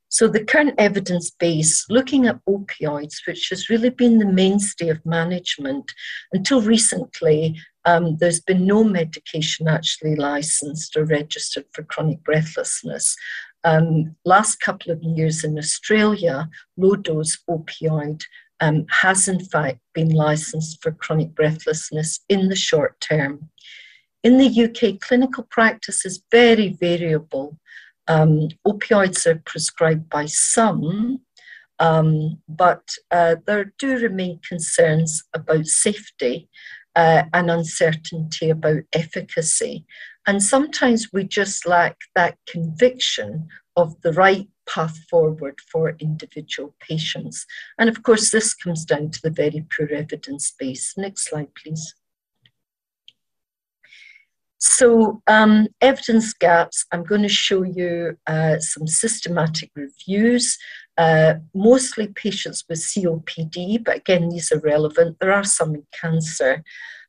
So, 0.08 0.26
the 0.26 0.42
current 0.44 0.74
evidence 0.78 1.30
base 1.30 1.84
looking 1.88 2.26
at 2.26 2.44
opioids, 2.48 3.24
which 3.24 3.48
has 3.50 3.70
really 3.70 3.90
been 3.90 4.18
the 4.18 4.26
mainstay 4.26 4.88
of 4.88 5.06
management 5.06 5.92
until 6.32 6.60
recently, 6.60 7.56
um, 7.84 8.16
there's 8.16 8.40
been 8.40 8.66
no 8.66 8.82
medication 8.82 9.68
actually 9.68 10.16
licensed 10.16 10.96
or 10.96 11.04
registered 11.04 11.66
for 11.72 11.84
chronic 11.84 12.24
breathlessness. 12.24 13.16
Um, 13.66 14.14
last 14.24 14.60
couple 14.60 14.92
of 14.92 15.02
years 15.02 15.42
in 15.42 15.58
Australia, 15.58 16.48
low 16.76 16.94
dose 16.94 17.36
opioid 17.50 18.22
um, 18.60 18.86
has 18.88 19.26
in 19.26 19.44
fact 19.44 19.80
been 19.92 20.10
licensed 20.10 20.80
for 20.80 20.92
chronic 20.92 21.34
breathlessness 21.34 22.20
in 22.28 22.48
the 22.48 22.54
short 22.54 23.00
term. 23.00 23.50
In 24.22 24.38
the 24.38 24.64
UK, 24.64 25.00
clinical 25.00 25.42
practice 25.50 26.06
is 26.06 26.22
very 26.30 26.68
variable. 26.80 27.58
Um, 28.06 28.50
opioids 28.64 29.26
are 29.26 29.42
prescribed 29.44 30.08
by 30.08 30.26
some, 30.26 31.22
um, 31.80 32.38
but 32.48 32.88
uh, 33.10 33.34
there 33.48 33.72
do 33.80 33.98
remain 33.98 34.38
concerns 34.48 35.24
about 35.34 35.66
safety 35.66 36.48
uh, 36.96 37.24
and 37.32 37.50
uncertainty 37.50 38.50
about 38.50 38.82
efficacy. 38.92 39.84
And 40.26 40.42
sometimes 40.42 41.12
we 41.12 41.24
just 41.24 41.66
lack 41.66 41.96
that 42.16 42.36
conviction 42.48 43.46
of 43.76 44.00
the 44.00 44.12
right 44.12 44.48
path 44.68 44.98
forward 45.08 45.60
for 45.70 45.94
individual 46.00 46.74
patients. 46.80 47.46
And 47.78 47.88
of 47.88 48.02
course, 48.02 48.30
this 48.30 48.54
comes 48.54 48.84
down 48.84 49.10
to 49.10 49.20
the 49.22 49.30
very 49.30 49.64
poor 49.76 49.88
evidence 49.88 50.52
base. 50.58 50.94
Next 50.96 51.28
slide, 51.28 51.54
please. 51.54 51.94
So, 54.58 55.22
um, 55.26 55.68
evidence 55.82 56.32
gaps, 56.32 56.86
I'm 56.90 57.04
going 57.04 57.22
to 57.22 57.28
show 57.28 57.62
you 57.62 58.16
uh, 58.26 58.58
some 58.58 58.86
systematic 58.86 59.70
reviews, 59.76 60.58
uh, 60.98 61.34
mostly 61.54 62.08
patients 62.08 62.64
with 62.68 62.78
COPD, 62.78 63.84
but 63.84 63.96
again, 63.96 64.28
these 64.28 64.50
are 64.50 64.60
relevant. 64.60 65.18
There 65.20 65.32
are 65.32 65.44
some 65.44 65.74
in 65.74 65.86
cancer. 65.98 66.64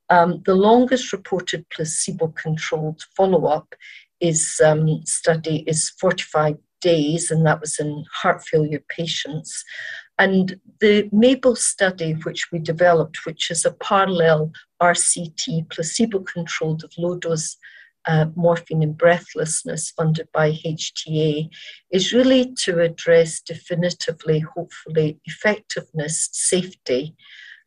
Um, 0.10 0.42
the 0.46 0.56
longest 0.56 1.12
reported 1.14 1.66
placebo 1.70 2.28
controlled 2.30 3.04
follow 3.16 3.46
up 3.46 3.76
is 4.20 4.60
um, 4.64 5.02
study 5.06 5.64
is 5.68 5.90
45 6.00 6.58
days, 6.82 7.32
and 7.32 7.46
that 7.46 7.62
was 7.62 7.80
in 7.80 8.06
heart 8.12 8.44
failure 8.44 8.84
patients. 8.90 9.64
And 10.20 10.60
the 10.82 11.10
MABEL 11.14 11.58
study, 11.58 12.14
which 12.14 12.52
we 12.52 12.60
developed, 12.60 13.26
which 13.26 13.52
is 13.52 13.66
a 13.66 13.72
parallel 13.72 14.52
RCT 14.82 15.70
placebo 15.70 16.20
controlled 16.20 16.84
of 16.84 16.92
low 16.98 17.16
dose 17.18 17.58
uh, 18.08 18.26
morphine 18.36 18.84
and 18.84 18.98
breathlessness 18.98 19.92
funded 19.92 20.28
by 20.34 20.52
HTA, 20.52 21.50
is 21.92 22.14
really 22.14 22.54
to 22.64 22.80
address 22.80 23.42
definitively, 23.42 24.40
hopefully, 24.40 25.20
effectiveness, 25.26 26.30
safety, 26.32 27.16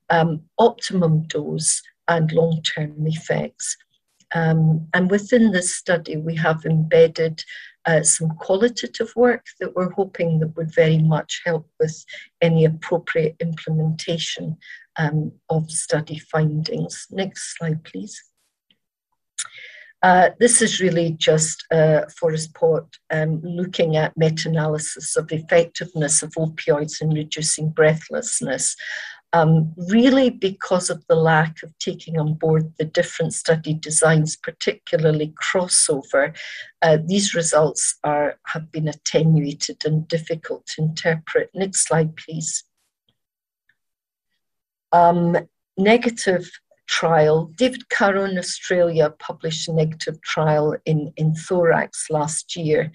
um, 0.08 0.42
optimum 0.58 1.22
dose, 1.22 1.82
and 2.08 2.32
long 2.32 2.62
term 2.62 3.06
effects. 3.06 3.76
Um, 4.34 4.88
and 4.94 5.10
within 5.10 5.50
this 5.50 5.74
study, 5.74 6.16
we 6.16 6.36
have 6.36 6.64
embedded 6.64 7.42
uh, 7.86 8.02
some 8.02 8.30
qualitative 8.36 9.12
work 9.16 9.46
that 9.58 9.74
we're 9.74 9.90
hoping 9.90 10.38
that 10.38 10.56
would 10.56 10.72
very 10.74 10.98
much 10.98 11.42
help 11.44 11.68
with 11.78 12.04
any 12.40 12.64
appropriate 12.64 13.36
implementation 13.40 14.56
um, 14.96 15.32
of 15.48 15.70
study 15.70 16.18
findings. 16.18 17.06
Next 17.10 17.56
slide, 17.56 17.82
please. 17.84 18.29
Uh, 20.02 20.30
this 20.38 20.62
is 20.62 20.80
really 20.80 21.12
just 21.12 21.64
uh, 21.70 22.02
Forest 22.18 22.54
plot 22.54 22.86
um, 23.10 23.40
looking 23.42 23.96
at 23.96 24.16
meta-analysis 24.16 25.14
of 25.16 25.28
the 25.28 25.36
effectiveness 25.36 26.22
of 26.22 26.30
opioids 26.32 27.02
in 27.02 27.10
reducing 27.10 27.68
breathlessness 27.68 28.76
um, 29.32 29.72
really 29.76 30.30
because 30.30 30.90
of 30.90 31.06
the 31.06 31.14
lack 31.14 31.62
of 31.62 31.76
taking 31.78 32.18
on 32.18 32.34
board 32.34 32.72
the 32.78 32.84
different 32.84 33.32
study 33.32 33.74
designs, 33.74 34.36
particularly 34.36 35.32
crossover, 35.40 36.36
uh, 36.82 36.98
these 37.04 37.34
results 37.34 37.96
are, 38.02 38.38
have 38.46 38.72
been 38.72 38.88
attenuated 38.88 39.84
and 39.84 40.08
difficult 40.08 40.66
to 40.66 40.82
interpret. 40.82 41.50
Next 41.54 41.86
slide, 41.86 42.16
please. 42.16 42.64
Um, 44.92 45.36
negative 45.78 46.50
trial. 46.90 47.50
David 47.54 47.88
Currow 47.88 48.24
in 48.24 48.36
Australia 48.36 49.14
published 49.18 49.68
a 49.68 49.72
negative 49.72 50.20
trial 50.22 50.76
in, 50.84 51.12
in 51.16 51.34
thorax 51.34 52.10
last 52.10 52.56
year 52.56 52.92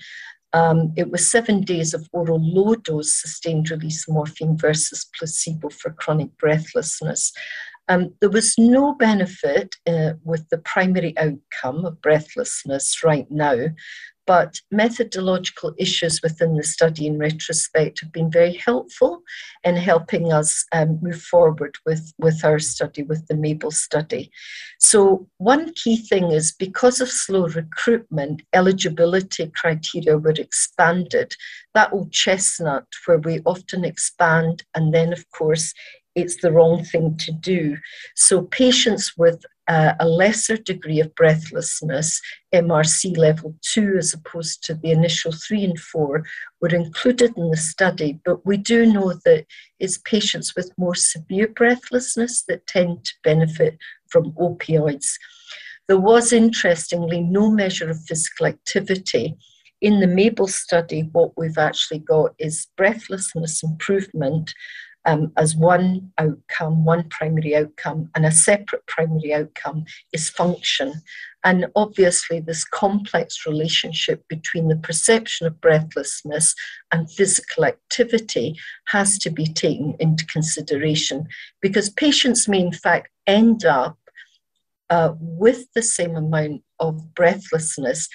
um, 0.56 0.94
it 0.96 1.12
was 1.12 1.30
seven 1.30 1.62
days 1.62 1.94
of 1.94 2.08
oral 2.14 2.40
low 2.40 2.76
dose 2.76 3.14
sustained 3.14 3.70
release 3.70 4.08
morphine 4.08 4.58
versus 4.58 5.06
placebo 5.18 5.68
for 5.70 5.92
chronic 5.92 6.30
breathlessness. 6.38 7.34
Um, 7.90 8.14
there 8.22 8.30
was 8.30 8.56
no 8.58 8.96
benefit 8.96 9.76
uh, 9.86 10.14
with 10.24 10.48
the 10.48 10.60
primary 10.60 11.14
outcome 11.18 11.84
of 11.84 12.02
breathlessness 12.02 13.04
right 13.04 13.30
now, 13.30 13.68
but 14.28 14.60
methodological 14.72 15.74
issues 15.78 16.22
within 16.22 16.56
the 16.56 16.64
study 16.64 17.08
in 17.08 17.18
retrospect 17.18 18.02
have 18.02 18.12
been 18.12 18.32
very 18.32 18.54
helpful 18.54 19.22
in 19.64 19.76
helping 19.76 20.34
us 20.34 20.66
um, 20.72 21.00
move 21.02 21.22
forward 21.22 21.76
with, 21.86 22.14
with 22.18 22.44
our 22.44 22.60
study, 22.60 23.04
with 23.04 23.28
the 23.28 23.36
MABEL 23.36 23.72
study. 23.72 24.32
So, 24.80 25.28
one 25.38 25.74
key 25.74 25.98
thing 25.98 26.32
is 26.32 26.52
because 26.52 27.02
of 27.02 27.10
slow 27.10 27.48
recruitment, 27.48 28.42
eligibility 28.54 29.52
criteria 29.56 30.18
were 30.18 30.32
expanded. 30.32 31.36
That 31.74 31.94
old 31.94 32.12
chestnut, 32.12 32.86
where 33.06 33.20
we 33.20 33.42
often 33.46 33.86
expand 33.86 34.64
and 34.74 34.94
then, 34.94 35.14
of 35.14 35.30
course, 35.32 35.74
it's 36.16 36.42
the 36.42 36.52
wrong 36.52 36.84
thing 36.84 37.18
to 37.18 37.32
do. 37.32 37.78
So, 38.16 38.44
patients 38.44 39.14
with 39.18 39.46
uh, 39.68 39.94
a 40.00 40.08
lesser 40.08 40.58
degree 40.58 41.00
of 41.00 41.14
breathlessness, 41.16 42.22
MRC 42.54 43.18
level 43.18 43.56
two, 43.62 43.96
as 43.98 44.14
opposed 44.14 44.64
to 44.64 44.76
the 44.76 44.92
initial 44.92 45.32
three 45.32 45.64
and 45.64 45.80
four, 45.80 46.24
were 46.62 46.70
included 46.70 47.34
in 47.36 47.50
the 47.50 47.58
study. 47.58 48.20
But 48.24 48.46
we 48.46 48.58
do 48.58 48.86
know 48.86 49.14
that 49.26 49.46
it's 49.80 49.98
patients 50.00 50.56
with 50.56 50.72
more 50.78 50.96
severe 50.96 51.48
breathlessness 51.48 52.44
that 52.48 52.68
tend 52.68 53.06
to 53.06 53.14
benefit 53.24 53.78
from 54.10 54.32
opioids. 54.34 55.14
There 55.88 56.00
was, 56.00 56.32
interestingly, 56.32 57.22
no 57.22 57.50
measure 57.50 57.90
of 57.90 58.02
physical 58.08 58.48
activity. 58.48 59.36
In 59.82 60.00
the 60.00 60.08
MABEL 60.08 60.50
study, 60.50 61.10
what 61.12 61.32
we've 61.38 61.58
actually 61.58 62.00
got 62.00 62.34
is 62.40 62.68
breathlessness 62.78 63.62
improvement 63.62 64.54
um, 65.06 65.32
as 65.38 65.56
one 65.56 66.12
outcome, 66.18 66.84
one 66.84 67.08
primary 67.10 67.56
outcome, 67.56 68.10
and 68.16 68.26
a 68.26 68.32
separate 68.32 68.86
primary 68.88 69.34
outcome 69.34 69.86
is 70.14 70.30
function. 70.30 70.94
And 71.44 71.68
obviously, 71.76 72.40
this 72.40 72.66
complex 72.66 73.46
relationship 73.46 74.24
between 74.28 74.68
the 74.68 74.78
perception 74.78 75.46
of 75.46 75.62
breathlessness 75.62 76.56
and 76.92 77.12
physical 77.12 77.66
activity 77.66 78.56
has 78.88 79.20
to 79.20 79.30
be 79.30 79.46
taken 79.46 79.96
into 80.00 80.26
consideration 80.26 81.28
because 81.62 81.90
patients 81.92 82.48
may, 82.48 82.62
in 82.62 82.72
fact, 82.72 83.10
end 83.28 83.64
up 83.64 83.98
uh, 84.90 85.14
with 85.20 85.68
the 85.74 85.84
same 85.84 86.16
amount 86.16 86.64
of 86.80 87.14
breathlessness 87.14 88.10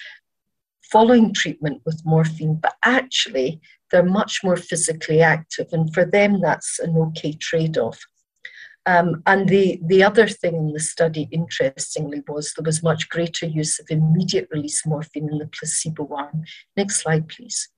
following 0.91 1.33
treatment 1.33 1.81
with 1.85 2.01
morphine, 2.05 2.59
but 2.61 2.75
actually 2.83 3.61
they're 3.91 4.03
much 4.03 4.43
more 4.43 4.57
physically 4.57 5.21
active, 5.21 5.67
and 5.71 5.93
for 5.93 6.05
them, 6.05 6.41
that's 6.41 6.79
an 6.79 6.95
okay 6.97 7.33
trade 7.33 7.77
off. 7.77 7.99
Um, 8.87 9.21
and 9.27 9.47
the, 9.47 9.79
the 9.85 10.03
other 10.03 10.27
thing 10.27 10.55
in 10.55 10.73
the 10.73 10.79
study, 10.79 11.27
interestingly, 11.31 12.23
was 12.27 12.53
there 12.53 12.63
was 12.63 12.81
much 12.81 13.09
greater 13.09 13.45
use 13.45 13.79
of 13.79 13.85
immediate 13.89 14.47
release 14.51 14.85
morphine 14.85 15.29
in 15.31 15.37
the 15.37 15.47
placebo 15.47 16.07
arm. 16.15 16.43
Next 16.75 17.01
slide, 17.01 17.27
please. 17.27 17.69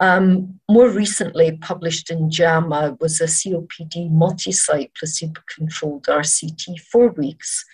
Um, 0.00 0.60
more 0.70 0.88
recently 0.88 1.56
published 1.56 2.10
in 2.10 2.30
JAMA 2.30 2.98
was 3.00 3.20
a 3.20 3.24
COPD 3.24 4.10
multi-site 4.10 4.92
placebo-controlled 4.98 6.04
RCT, 6.04 6.80
four 6.80 7.08
weeks. 7.10 7.64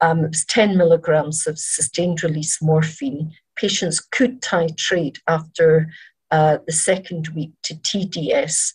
Um, 0.00 0.24
it 0.24 0.28
was 0.28 0.44
10 0.44 0.76
milligrams 0.76 1.46
of 1.46 1.58
sustained 1.58 2.22
release 2.22 2.60
morphine 2.62 3.32
patients 3.56 4.00
could 4.00 4.40
titrate 4.40 5.18
after 5.28 5.88
uh, 6.30 6.58
the 6.66 6.72
second 6.72 7.28
week 7.28 7.52
to 7.62 7.74
TDS. 7.74 8.72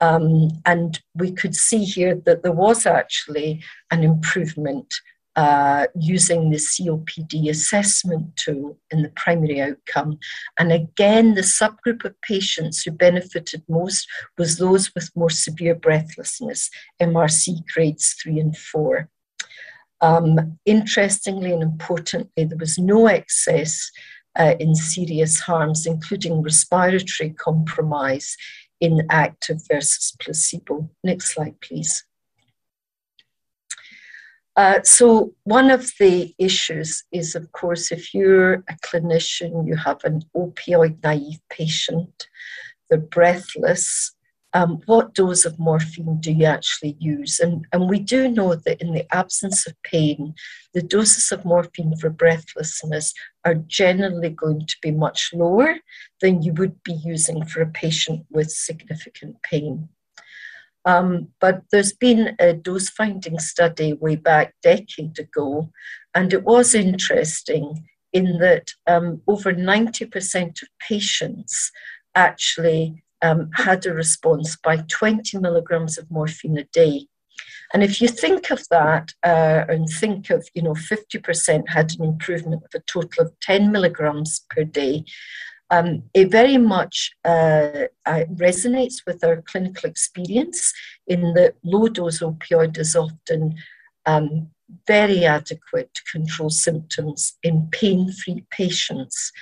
Um, 0.00 0.48
and 0.66 1.00
we 1.14 1.32
could 1.32 1.54
see 1.54 1.84
here 1.84 2.14
that 2.26 2.42
there 2.42 2.52
was 2.52 2.84
actually 2.84 3.62
an 3.90 4.02
improvement 4.02 4.92
uh, 5.36 5.86
using 5.94 6.50
the 6.50 6.56
COPD 6.56 7.50
assessment 7.50 8.34
tool 8.36 8.78
in 8.90 9.02
the 9.02 9.10
primary 9.10 9.60
outcome. 9.60 10.18
And 10.58 10.72
again, 10.72 11.34
the 11.34 11.42
subgroup 11.42 12.04
of 12.04 12.20
patients 12.22 12.82
who 12.82 12.90
benefited 12.90 13.62
most 13.68 14.08
was 14.38 14.56
those 14.56 14.94
with 14.94 15.10
more 15.14 15.30
severe 15.30 15.74
breathlessness, 15.74 16.70
MRC 17.00 17.58
grades 17.74 18.16
three 18.20 18.40
and 18.40 18.56
four. 18.56 19.10
Um, 20.00 20.58
interestingly 20.64 21.52
and 21.52 21.62
importantly, 21.62 22.44
there 22.44 22.58
was 22.58 22.78
no 22.78 23.06
excess 23.06 23.90
uh, 24.38 24.54
in 24.58 24.74
serious 24.74 25.40
harms, 25.40 25.86
including 25.86 26.42
respiratory 26.42 27.30
compromise 27.30 28.36
in 28.80 29.06
active 29.10 29.60
versus 29.70 30.14
placebo. 30.20 30.90
Next 31.02 31.34
slide, 31.34 31.60
please. 31.60 32.04
Uh, 34.56 34.82
so, 34.82 35.34
one 35.44 35.70
of 35.70 35.92
the 36.00 36.34
issues 36.38 37.04
is, 37.12 37.34
of 37.34 37.52
course, 37.52 37.92
if 37.92 38.14
you're 38.14 38.54
a 38.54 38.76
clinician, 38.82 39.66
you 39.66 39.76
have 39.76 40.02
an 40.04 40.22
opioid 40.34 41.02
naive 41.02 41.40
patient, 41.50 42.26
they're 42.88 42.98
breathless, 42.98 44.15
um, 44.56 44.80
what 44.86 45.12
dose 45.12 45.44
of 45.44 45.58
morphine 45.58 46.18
do 46.18 46.32
you 46.32 46.46
actually 46.46 46.96
use? 46.98 47.40
And, 47.40 47.66
and 47.74 47.90
we 47.90 47.98
do 47.98 48.26
know 48.26 48.54
that 48.54 48.80
in 48.80 48.94
the 48.94 49.06
absence 49.14 49.66
of 49.66 49.74
pain, 49.82 50.32
the 50.72 50.80
doses 50.80 51.30
of 51.30 51.44
morphine 51.44 51.94
for 51.98 52.08
breathlessness 52.08 53.12
are 53.44 53.56
generally 53.66 54.30
going 54.30 54.60
to 54.66 54.76
be 54.80 54.92
much 54.92 55.30
lower 55.34 55.76
than 56.22 56.42
you 56.42 56.54
would 56.54 56.82
be 56.84 56.94
using 57.04 57.44
for 57.44 57.60
a 57.60 57.66
patient 57.66 58.24
with 58.30 58.50
significant 58.50 59.36
pain. 59.42 59.90
Um, 60.86 61.28
but 61.38 61.60
there's 61.70 61.92
been 61.92 62.34
a 62.38 62.54
dose 62.54 62.88
finding 62.88 63.38
study 63.38 63.92
way 63.92 64.16
back 64.16 64.54
a 64.64 64.76
decade 64.76 65.18
ago, 65.18 65.70
and 66.14 66.32
it 66.32 66.44
was 66.44 66.74
interesting 66.74 67.84
in 68.14 68.38
that 68.38 68.72
um, 68.86 69.20
over 69.28 69.52
90% 69.52 70.62
of 70.62 70.68
patients 70.80 71.70
actually 72.14 73.02
um, 73.22 73.50
had 73.54 73.86
a 73.86 73.92
response 73.92 74.56
by 74.56 74.78
20 74.88 75.38
milligrams 75.38 75.98
of 75.98 76.10
morphine 76.10 76.58
a 76.58 76.64
day. 76.64 77.06
And 77.72 77.82
if 77.82 78.00
you 78.00 78.08
think 78.08 78.50
of 78.50 78.62
that 78.70 79.12
uh, 79.24 79.64
and 79.68 79.88
think 79.88 80.30
of, 80.30 80.48
you 80.54 80.62
know, 80.62 80.74
50% 80.74 81.68
had 81.68 81.92
an 81.98 82.04
improvement 82.04 82.62
of 82.64 82.70
a 82.74 82.82
total 82.86 83.24
of 83.24 83.32
10 83.40 83.72
milligrams 83.72 84.44
per 84.50 84.64
day, 84.64 85.04
um, 85.70 86.04
it 86.14 86.30
very 86.30 86.58
much 86.58 87.10
uh, 87.24 87.88
uh, 88.06 88.24
resonates 88.34 89.02
with 89.06 89.24
our 89.24 89.42
clinical 89.42 89.90
experience 89.90 90.72
in 91.08 91.34
that 91.34 91.54
low 91.64 91.88
dose 91.88 92.20
opioid 92.20 92.78
is 92.78 92.94
often 92.94 93.56
um, 94.06 94.48
very 94.86 95.24
adequate 95.24 95.92
to 95.94 96.02
control 96.10 96.50
symptoms 96.50 97.36
in 97.42 97.68
pain 97.72 98.12
free 98.12 98.44
patients. 98.50 99.32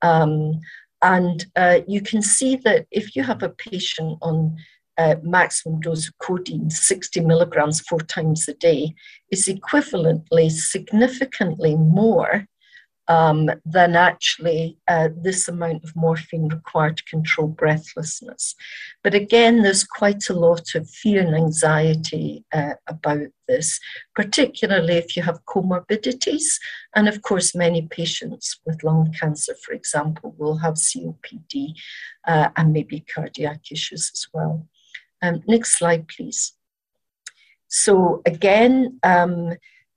Um, 0.00 0.60
and 1.02 1.46
uh, 1.56 1.80
you 1.86 2.00
can 2.00 2.22
see 2.22 2.56
that 2.56 2.86
if 2.90 3.14
you 3.14 3.22
have 3.22 3.42
a 3.42 3.50
patient 3.50 4.18
on 4.20 4.56
uh, 4.96 5.14
maximum 5.22 5.80
dose 5.80 6.08
of 6.08 6.18
codeine, 6.18 6.70
60 6.70 7.20
milligrams 7.20 7.80
four 7.80 8.00
times 8.00 8.48
a 8.48 8.54
day, 8.54 8.94
is 9.30 9.46
equivalently 9.46 10.50
significantly 10.50 11.76
more 11.76 12.46
um, 13.08 13.48
than 13.64 13.96
actually 13.96 14.76
uh, 14.86 15.08
this 15.16 15.48
amount 15.48 15.82
of 15.82 15.96
morphine 15.96 16.48
required 16.48 16.98
to 16.98 17.04
control 17.04 17.48
breathlessness. 17.48 18.54
But 19.02 19.14
again, 19.14 19.62
there's 19.62 19.84
quite 19.84 20.28
a 20.28 20.34
lot 20.34 20.74
of 20.74 20.88
fear 20.90 21.22
and 21.22 21.34
anxiety 21.34 22.44
uh, 22.52 22.74
about 22.86 23.28
this, 23.48 23.80
particularly 24.14 24.94
if 24.94 25.16
you 25.16 25.22
have 25.22 25.44
comorbidities. 25.46 26.58
And 26.94 27.08
of 27.08 27.22
course, 27.22 27.54
many 27.54 27.82
patients 27.82 28.60
with 28.66 28.84
lung 28.84 29.12
cancer, 29.18 29.54
for 29.64 29.72
example, 29.72 30.34
will 30.36 30.58
have 30.58 30.74
COPD 30.74 31.74
uh, 32.26 32.50
and 32.56 32.72
maybe 32.72 33.06
cardiac 33.14 33.72
issues 33.72 34.10
as 34.12 34.26
well. 34.34 34.66
Um, 35.22 35.42
next 35.48 35.78
slide, 35.78 36.08
please. 36.08 36.52
So 37.68 38.22
again, 38.24 38.98
um, 39.02 39.54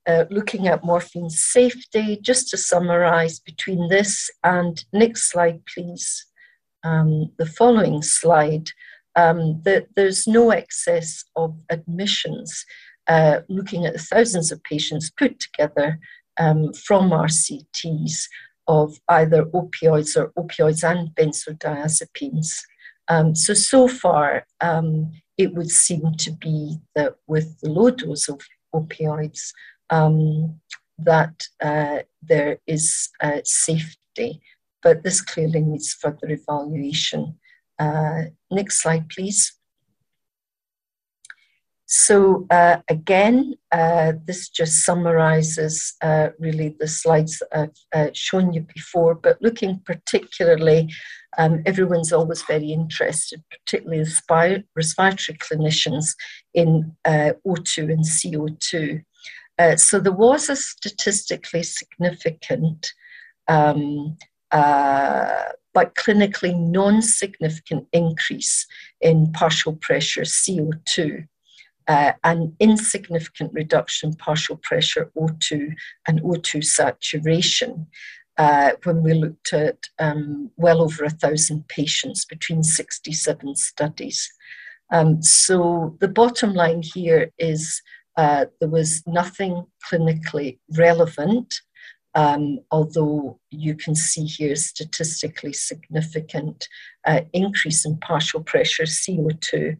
uh, 0.07 0.25
looking 0.29 0.67
at 0.67 0.83
morphine 0.83 1.29
safety, 1.29 2.17
just 2.21 2.49
to 2.49 2.57
summarize 2.57 3.39
between 3.39 3.89
this 3.89 4.29
and 4.43 4.83
next 4.93 5.29
slide, 5.29 5.61
please, 5.65 6.25
um, 6.83 7.31
the 7.37 7.45
following 7.45 8.01
slide, 8.01 8.69
um, 9.15 9.61
that 9.63 9.87
there's 9.95 10.25
no 10.27 10.51
excess 10.51 11.23
of 11.35 11.55
admissions. 11.69 12.65
Uh, 13.07 13.41
looking 13.49 13.85
at 13.85 13.93
the 13.93 13.99
thousands 13.99 14.51
of 14.51 14.63
patients 14.63 15.09
put 15.09 15.39
together 15.39 15.99
um, 16.37 16.71
from 16.73 17.09
RCTs 17.09 18.25
of 18.67 18.97
either 19.09 19.45
opioids 19.45 20.15
or 20.15 20.31
opioids 20.41 20.83
and 20.89 21.09
benzodiazepines. 21.09 22.61
Um, 23.07 23.35
so, 23.35 23.53
so 23.53 23.87
far, 23.87 24.45
um, 24.61 25.11
it 25.37 25.53
would 25.55 25.71
seem 25.71 26.13
to 26.19 26.31
be 26.31 26.77
that 26.95 27.15
with 27.27 27.59
the 27.59 27.69
low 27.69 27.89
dose 27.89 28.29
of 28.29 28.39
opioids, 28.73 29.51
um, 29.91 30.59
that 30.97 31.47
uh, 31.61 31.99
there 32.21 32.57
is 32.65 33.09
uh, 33.21 33.41
safety, 33.43 34.41
but 34.81 35.03
this 35.03 35.21
clearly 35.21 35.61
needs 35.61 35.93
further 35.93 36.29
evaluation. 36.29 37.35
Uh, 37.77 38.23
next 38.49 38.81
slide, 38.81 39.09
please. 39.09 39.53
So 41.93 42.47
uh, 42.49 42.77
again, 42.87 43.55
uh, 43.73 44.13
this 44.25 44.47
just 44.47 44.85
summarizes 44.85 45.95
uh, 46.01 46.29
really 46.39 46.73
the 46.79 46.87
slides 46.87 47.43
that 47.51 47.77
I've 47.93 48.15
shown 48.15 48.53
you 48.53 48.61
before, 48.61 49.13
but 49.13 49.41
looking 49.41 49.81
particularly, 49.85 50.89
um, 51.37 51.61
everyone's 51.65 52.13
always 52.13 52.43
very 52.43 52.71
interested, 52.71 53.43
particularly 53.49 54.05
respiratory 54.73 55.37
clinicians, 55.37 56.15
in 56.53 56.95
O2 57.05 57.91
and 57.91 58.05
CO2. 58.05 59.03
Uh, 59.61 59.77
so 59.77 59.99
there 59.99 60.11
was 60.11 60.49
a 60.49 60.55
statistically 60.55 61.61
significant 61.61 62.93
um, 63.47 64.17
uh, 64.49 65.43
but 65.75 65.93
clinically 65.93 66.57
non 66.57 66.99
significant 67.01 67.87
increase 67.93 68.65
in 69.01 69.31
partial 69.33 69.73
pressure 69.73 70.23
CO2. 70.23 71.27
Uh, 71.87 72.13
an 72.23 72.55
insignificant 72.59 73.51
reduction 73.53 74.09
in 74.09 74.15
partial 74.15 74.57
pressure 74.63 75.11
O2 75.15 75.73
and 76.07 76.21
O2 76.21 76.63
saturation 76.63 77.85
uh, 78.37 78.71
when 78.83 79.03
we 79.03 79.13
looked 79.13 79.53
at 79.53 79.77
um, 79.99 80.49
well 80.57 80.81
over 80.81 81.03
a 81.03 81.09
thousand 81.09 81.67
patients 81.67 82.25
between 82.25 82.63
67 82.63 83.55
studies. 83.55 84.31
Um, 84.91 85.21
so 85.21 85.97
the 85.99 86.07
bottom 86.07 86.53
line 86.53 86.81
here 86.81 87.31
is 87.37 87.81
uh, 88.17 88.45
there 88.59 88.69
was 88.69 89.03
nothing 89.07 89.65
clinically 89.89 90.59
relevant, 90.77 91.53
um, 92.13 92.59
although 92.71 93.39
you 93.51 93.75
can 93.75 93.95
see 93.95 94.25
here 94.25 94.55
statistically 94.55 95.53
significant 95.53 96.67
uh, 97.05 97.21
increase 97.33 97.85
in 97.85 97.97
partial 97.97 98.43
pressure 98.43 98.83
CO2. 98.83 99.77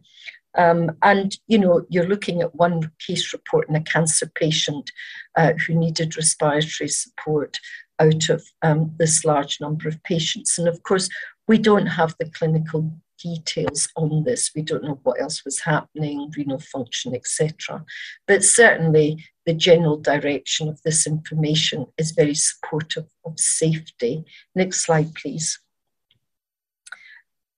Um, 0.54 0.90
and 1.02 1.34
you 1.46 1.58
know 1.58 1.86
you're 1.88 2.06
looking 2.06 2.42
at 2.42 2.54
one 2.54 2.90
case 3.06 3.32
report 3.32 3.70
in 3.70 3.74
a 3.74 3.80
cancer 3.80 4.30
patient 4.34 4.90
uh, 5.34 5.54
who 5.66 5.74
needed 5.74 6.14
respiratory 6.14 6.88
support 6.88 7.58
out 7.98 8.28
of 8.28 8.44
um, 8.60 8.92
this 8.98 9.24
large 9.24 9.60
number 9.60 9.88
of 9.88 10.02
patients. 10.02 10.58
And 10.58 10.68
of 10.68 10.82
course, 10.82 11.08
we 11.48 11.58
don't 11.58 11.86
have 11.86 12.14
the 12.18 12.30
clinical 12.30 12.92
details 13.22 13.88
on 13.96 14.24
this. 14.24 14.50
We 14.54 14.62
don't 14.62 14.84
know 14.84 14.98
what 15.02 15.20
else 15.20 15.44
was 15.44 15.60
happening, 15.60 16.32
renal 16.36 16.58
function, 16.58 17.14
etc. 17.14 17.84
But 18.26 18.44
certainly, 18.44 19.24
the 19.46 19.54
general 19.54 19.96
direction 19.96 20.68
of 20.68 20.80
this 20.82 21.06
information 21.06 21.86
is 21.98 22.12
very 22.12 22.34
supportive 22.34 23.06
of 23.24 23.38
safety. 23.38 24.24
Next 24.54 24.84
slide, 24.84 25.14
please. 25.14 25.58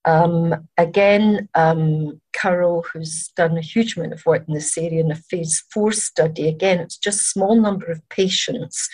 Um, 0.07 0.67
again, 0.77 1.49
um, 1.55 2.21
Currow, 2.37 2.83
who's 2.93 3.29
done 3.37 3.57
a 3.57 3.63
huge 3.63 3.97
amount 3.97 4.13
of 4.13 4.27
work 4.27 4.45
in 4.47 4.55
this 4.55 4.77
area 4.77 5.01
in 5.01 5.11
a 5.11 5.15
phase 5.17 5.65
four 5.73 5.93
study, 5.93 6.47
again, 6.47 6.81
it's 6.81 6.99
just 6.99 7.21
a 7.23 7.25
small 7.25 7.59
number 7.59 7.87
of 7.87 8.07
patients, 8.11 8.89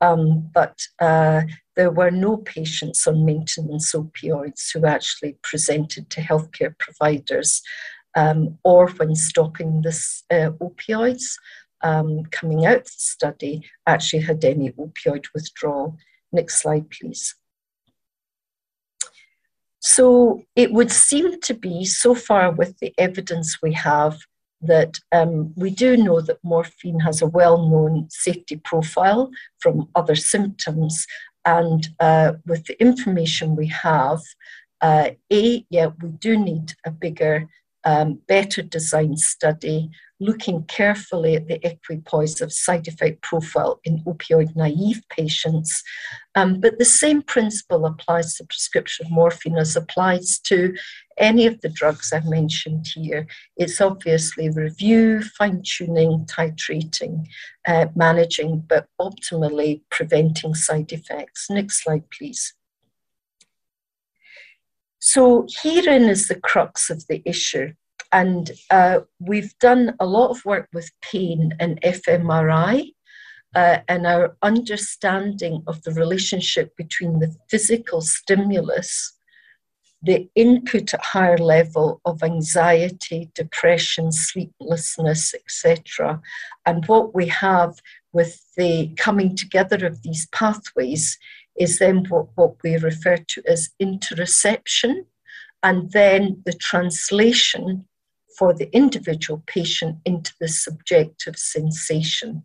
um, 0.00 0.48
but 0.54 0.78
uh, 1.00 1.42
there 1.76 1.90
were 1.90 2.10
no 2.10 2.36
patients 2.36 3.06
on 3.06 3.24
maintenance 3.24 3.92
opioids 3.94 4.72
who 4.72 4.86
actually 4.86 5.36
presented 5.42 6.10
to 6.10 6.20
healthcare 6.20 6.76
providers 6.78 7.62
um, 8.14 8.58
or 8.62 8.88
when 8.88 9.14
stopping 9.14 9.82
this 9.82 10.24
uh, 10.30 10.50
opioids 10.60 11.24
um, 11.82 12.24
coming 12.30 12.66
out 12.66 12.76
of 12.76 12.84
the 12.84 12.90
study 12.96 13.64
actually 13.86 14.22
had 14.22 14.44
any 14.44 14.70
opioid 14.72 15.24
withdrawal. 15.34 15.96
Next 16.30 16.60
slide, 16.62 16.90
please. 16.90 17.34
So 19.80 20.44
it 20.54 20.72
would 20.72 20.92
seem 20.92 21.40
to 21.40 21.54
be, 21.54 21.84
so 21.84 22.14
far 22.14 22.52
with 22.52 22.78
the 22.78 22.94
evidence 22.98 23.60
we 23.60 23.72
have, 23.72 24.16
that 24.60 24.96
um, 25.10 25.52
we 25.56 25.70
do 25.70 25.96
know 25.96 26.20
that 26.20 26.38
morphine 26.44 27.00
has 27.00 27.20
a 27.20 27.26
well 27.26 27.68
known 27.68 28.06
safety 28.10 28.60
profile 28.64 29.30
from 29.58 29.88
other 29.96 30.14
symptoms. 30.14 31.04
And 31.44 31.88
uh, 32.00 32.34
with 32.46 32.66
the 32.66 32.80
information 32.80 33.56
we 33.56 33.66
have, 33.68 34.20
uh, 34.80 35.10
A, 35.32 35.66
yeah, 35.70 35.88
we 36.00 36.10
do 36.10 36.38
need 36.38 36.74
a 36.84 36.90
bigger, 36.90 37.48
um, 37.84 38.20
better 38.28 38.62
designed 38.62 39.20
study 39.20 39.90
looking 40.22 40.62
carefully 40.64 41.34
at 41.34 41.48
the 41.48 41.64
equipoise 41.66 42.40
of 42.40 42.52
side 42.52 42.86
effect 42.86 43.22
profile 43.22 43.80
in 43.84 44.02
opioid 44.04 44.54
naive 44.54 45.02
patients. 45.10 45.82
Um, 46.34 46.60
but 46.60 46.78
the 46.78 46.84
same 46.84 47.22
principle 47.22 47.84
applies 47.84 48.34
to 48.36 48.44
prescription 48.44 49.06
morphine 49.10 49.58
as 49.58 49.76
applies 49.76 50.38
to 50.46 50.74
any 51.18 51.46
of 51.46 51.60
the 51.60 51.68
drugs 51.68 52.12
I've 52.12 52.24
mentioned 52.24 52.86
here. 52.94 53.26
It's 53.56 53.80
obviously 53.80 54.48
review, 54.48 55.22
fine 55.22 55.62
tuning, 55.64 56.26
titrating, 56.26 57.26
uh, 57.66 57.86
managing, 57.94 58.64
but 58.68 58.86
optimally 59.00 59.82
preventing 59.90 60.54
side 60.54 60.92
effects. 60.92 61.48
Next 61.50 61.82
slide, 61.82 62.04
please. 62.10 62.54
So, 65.04 65.46
herein 65.62 66.04
is 66.04 66.28
the 66.28 66.38
crux 66.38 66.88
of 66.88 67.04
the 67.08 67.22
issue. 67.24 67.72
And 68.12 68.50
uh, 68.70 69.00
we've 69.18 69.56
done 69.58 69.96
a 69.98 70.06
lot 70.06 70.30
of 70.30 70.44
work 70.44 70.68
with 70.72 70.90
pain 71.00 71.52
and 71.58 71.80
fMRI. 71.82 72.92
Uh, 73.54 73.78
and 73.86 74.06
our 74.06 74.34
understanding 74.42 75.62
of 75.66 75.82
the 75.82 75.92
relationship 75.92 76.74
between 76.76 77.18
the 77.18 77.34
physical 77.50 78.00
stimulus, 78.00 79.12
the 80.02 80.26
input 80.34 80.94
at 80.94 81.04
higher 81.04 81.36
level 81.36 82.00
of 82.06 82.22
anxiety, 82.22 83.30
depression, 83.34 84.10
sleeplessness, 84.10 85.34
etc., 85.34 86.18
and 86.64 86.86
what 86.86 87.14
we 87.14 87.26
have 87.26 87.74
with 88.12 88.42
the 88.56 88.92
coming 88.96 89.36
together 89.36 89.86
of 89.86 90.02
these 90.02 90.26
pathways 90.28 91.18
is 91.56 91.78
then 91.78 92.04
what, 92.08 92.28
what 92.36 92.54
we 92.64 92.76
refer 92.76 93.16
to 93.16 93.42
as 93.46 93.70
interoception, 93.80 95.04
and 95.62 95.92
then 95.92 96.42
the 96.46 96.54
translation 96.54 97.86
for 98.38 98.52
the 98.54 98.74
individual 98.74 99.42
patient 99.46 99.98
into 100.04 100.32
the 100.40 100.48
subjective 100.48 101.36
sensation, 101.36 102.42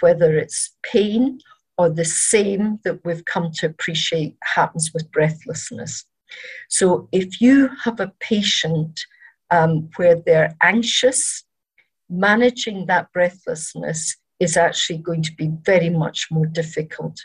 whether 0.00 0.36
it's 0.36 0.76
pain 0.82 1.40
or 1.76 1.88
the 1.88 2.04
same 2.04 2.80
that 2.84 3.04
we've 3.04 3.24
come 3.24 3.50
to 3.52 3.66
appreciate 3.66 4.36
happens 4.42 4.92
with 4.92 5.10
breathlessness. 5.12 6.04
So 6.68 7.08
if 7.12 7.40
you 7.40 7.70
have 7.84 8.00
a 8.00 8.12
patient 8.20 9.00
um, 9.50 9.88
where 9.96 10.16
they're 10.16 10.54
anxious, 10.62 11.44
managing 12.10 12.86
that 12.86 13.12
breathlessness 13.12 14.16
is 14.40 14.56
actually 14.56 14.98
going 14.98 15.22
to 15.22 15.34
be 15.34 15.50
very 15.64 15.90
much 15.90 16.28
more 16.30 16.46
difficult. 16.46 17.18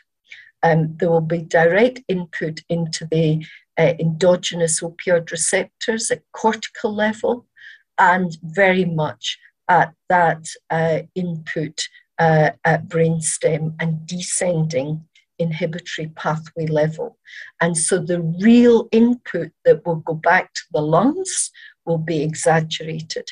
Um, 0.62 0.96
there 0.98 1.10
will 1.10 1.22
be 1.22 1.42
direct 1.42 2.02
input 2.08 2.62
into 2.70 3.06
the 3.06 3.46
uh, 3.78 3.94
endogenous 4.00 4.82
opioid 4.82 5.32
receptors 5.32 6.10
at 6.10 6.22
cortical 6.32 6.94
level, 6.94 7.46
and 7.98 8.38
very 8.44 8.86
much 8.86 9.38
at 9.70 9.94
that 10.10 10.46
uh, 10.70 11.00
input 11.16 11.82
uh, 12.20 12.52
at 12.66 12.88
brainstem 12.88 13.76
and 13.80 14.06
descending 14.06 15.04
inhibitory 15.40 16.08
pathway 16.16 16.68
level. 16.68 17.18
And 17.60 17.78
so 17.78 18.00
the 18.00 18.22
real 18.22 18.88
input 18.92 19.52
that 19.66 19.86
will 19.86 19.98
go 19.98 20.14
back 20.14 20.54
to 20.54 20.62
the 20.72 20.82
lungs 20.82 21.52
will 21.86 21.98
be 21.98 22.22
exaggerated. 22.22 23.30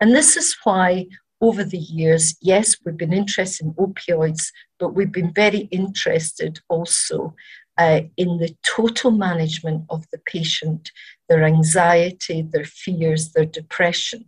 And 0.00 0.14
this 0.14 0.36
is 0.36 0.56
why 0.64 1.06
over 1.40 1.64
the 1.64 1.78
years, 1.78 2.36
yes, 2.40 2.76
we've 2.84 2.96
been 2.96 3.12
interested 3.12 3.66
in 3.66 3.74
opioids, 3.74 4.50
but 4.78 4.94
we've 4.94 5.12
been 5.12 5.32
very 5.32 5.68
interested 5.70 6.60
also 6.68 7.34
uh, 7.78 8.02
in 8.16 8.38
the 8.38 8.54
total 8.64 9.10
management 9.10 9.84
of 9.90 10.04
the 10.12 10.18
patient, 10.26 10.90
their 11.28 11.44
anxiety, 11.44 12.42
their 12.42 12.64
fears, 12.64 13.32
their 13.32 13.44
depression, 13.44 14.24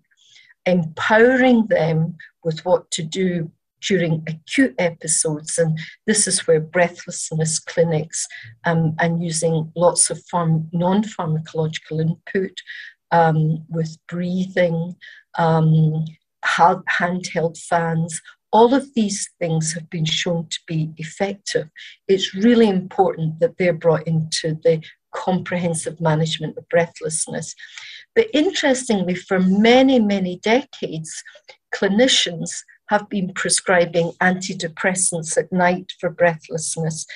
empowering 0.67 1.67
them 1.67 2.17
with 2.43 2.65
what 2.65 2.91
to 2.93 3.03
do 3.03 3.51
during 3.87 4.23
acute 4.27 4.75
episodes. 4.79 5.59
And 5.59 5.79
this 6.07 6.27
is 6.27 6.47
where 6.47 6.61
breathlessness 6.61 7.59
clinics 7.59 8.27
um, 8.65 8.95
and 8.99 9.23
using 9.23 9.71
lots 9.77 10.11
of 10.11 10.23
farm, 10.25 10.69
non 10.73 11.03
pharmacological 11.03 12.01
input 12.01 12.61
um, 13.11 13.65
with 13.69 13.97
breathing, 14.09 14.97
um, 15.37 16.05
handheld 16.45 17.59
fans, 17.59 18.21
all 18.53 18.73
of 18.73 18.95
these 18.95 19.29
things 19.41 19.73
have 19.73 19.91
been 19.91 20.05
shown 20.05 20.47
to 20.49 20.59
be 20.69 20.91
effective. 20.97 21.69
It's 22.07 22.35
really 22.35 22.69
important 22.69 23.41
that 23.41 23.59
they're 23.59 23.73
brought 23.73 24.07
into 24.07 24.59
the 24.63 24.81
comprehensive 25.15 26.01
management 26.01 26.59
of 26.59 26.69
breathlessness. 26.69 27.55
But 28.15 28.27
interestingly, 28.35 29.15
for 29.15 29.41
many, 29.41 29.99
many 29.99 30.39
decades, 30.41 31.23
clinicians 31.75 32.51
have 32.89 33.09
been 33.09 33.33
prescribing 33.33 34.12
antidepressants 34.21 35.39
at 35.39 35.51
night 35.51 35.93
for 35.99 36.11
breathlessness. 36.11 37.07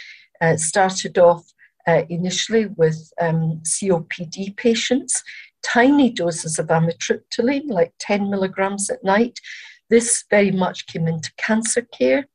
Uh, 0.41 0.57
started 0.57 1.19
off 1.19 1.53
uh, 1.87 2.03
initially 2.09 2.67
with 2.77 3.13
um, 3.21 3.61
COPD 3.65 4.57
patients, 4.57 5.23
tiny 5.63 6.11
doses 6.11 6.59
of 6.59 6.69
amitriptyline, 6.69 7.69
like 7.69 7.93
10 7.99 8.31
milligrams 8.31 8.89
at 8.89 9.03
night. 9.03 9.41
This 9.91 10.25
very 10.31 10.51
much 10.53 10.87
came 10.87 11.09
into 11.09 11.33
cancer 11.37 11.83
care 11.83 12.29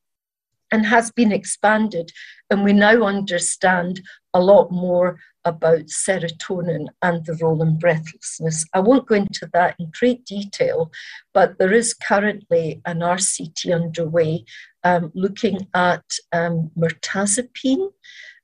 and 0.73 0.87
has 0.87 1.11
been 1.11 1.31
expanded. 1.31 2.11
And 2.49 2.63
we 2.63 2.73
now 2.73 3.03
understand 3.03 4.01
a 4.33 4.41
lot 4.41 4.71
more 4.71 5.19
about 5.45 5.85
serotonin 5.85 6.87
and 7.03 7.23
the 7.25 7.35
role 7.35 7.61
in 7.61 7.77
breathlessness. 7.77 8.65
I 8.73 8.79
won't 8.79 9.07
go 9.07 9.15
into 9.15 9.47
that 9.53 9.75
in 9.77 9.91
great 9.97 10.25
detail, 10.25 10.91
but 11.33 11.59
there 11.59 11.73
is 11.73 11.93
currently 11.93 12.81
an 12.85 12.99
RCT 12.99 13.73
underway 13.73 14.45
um, 14.83 15.11
looking 15.13 15.67
at 15.75 16.03
um, 16.31 16.71
mirtazapine 16.75 17.89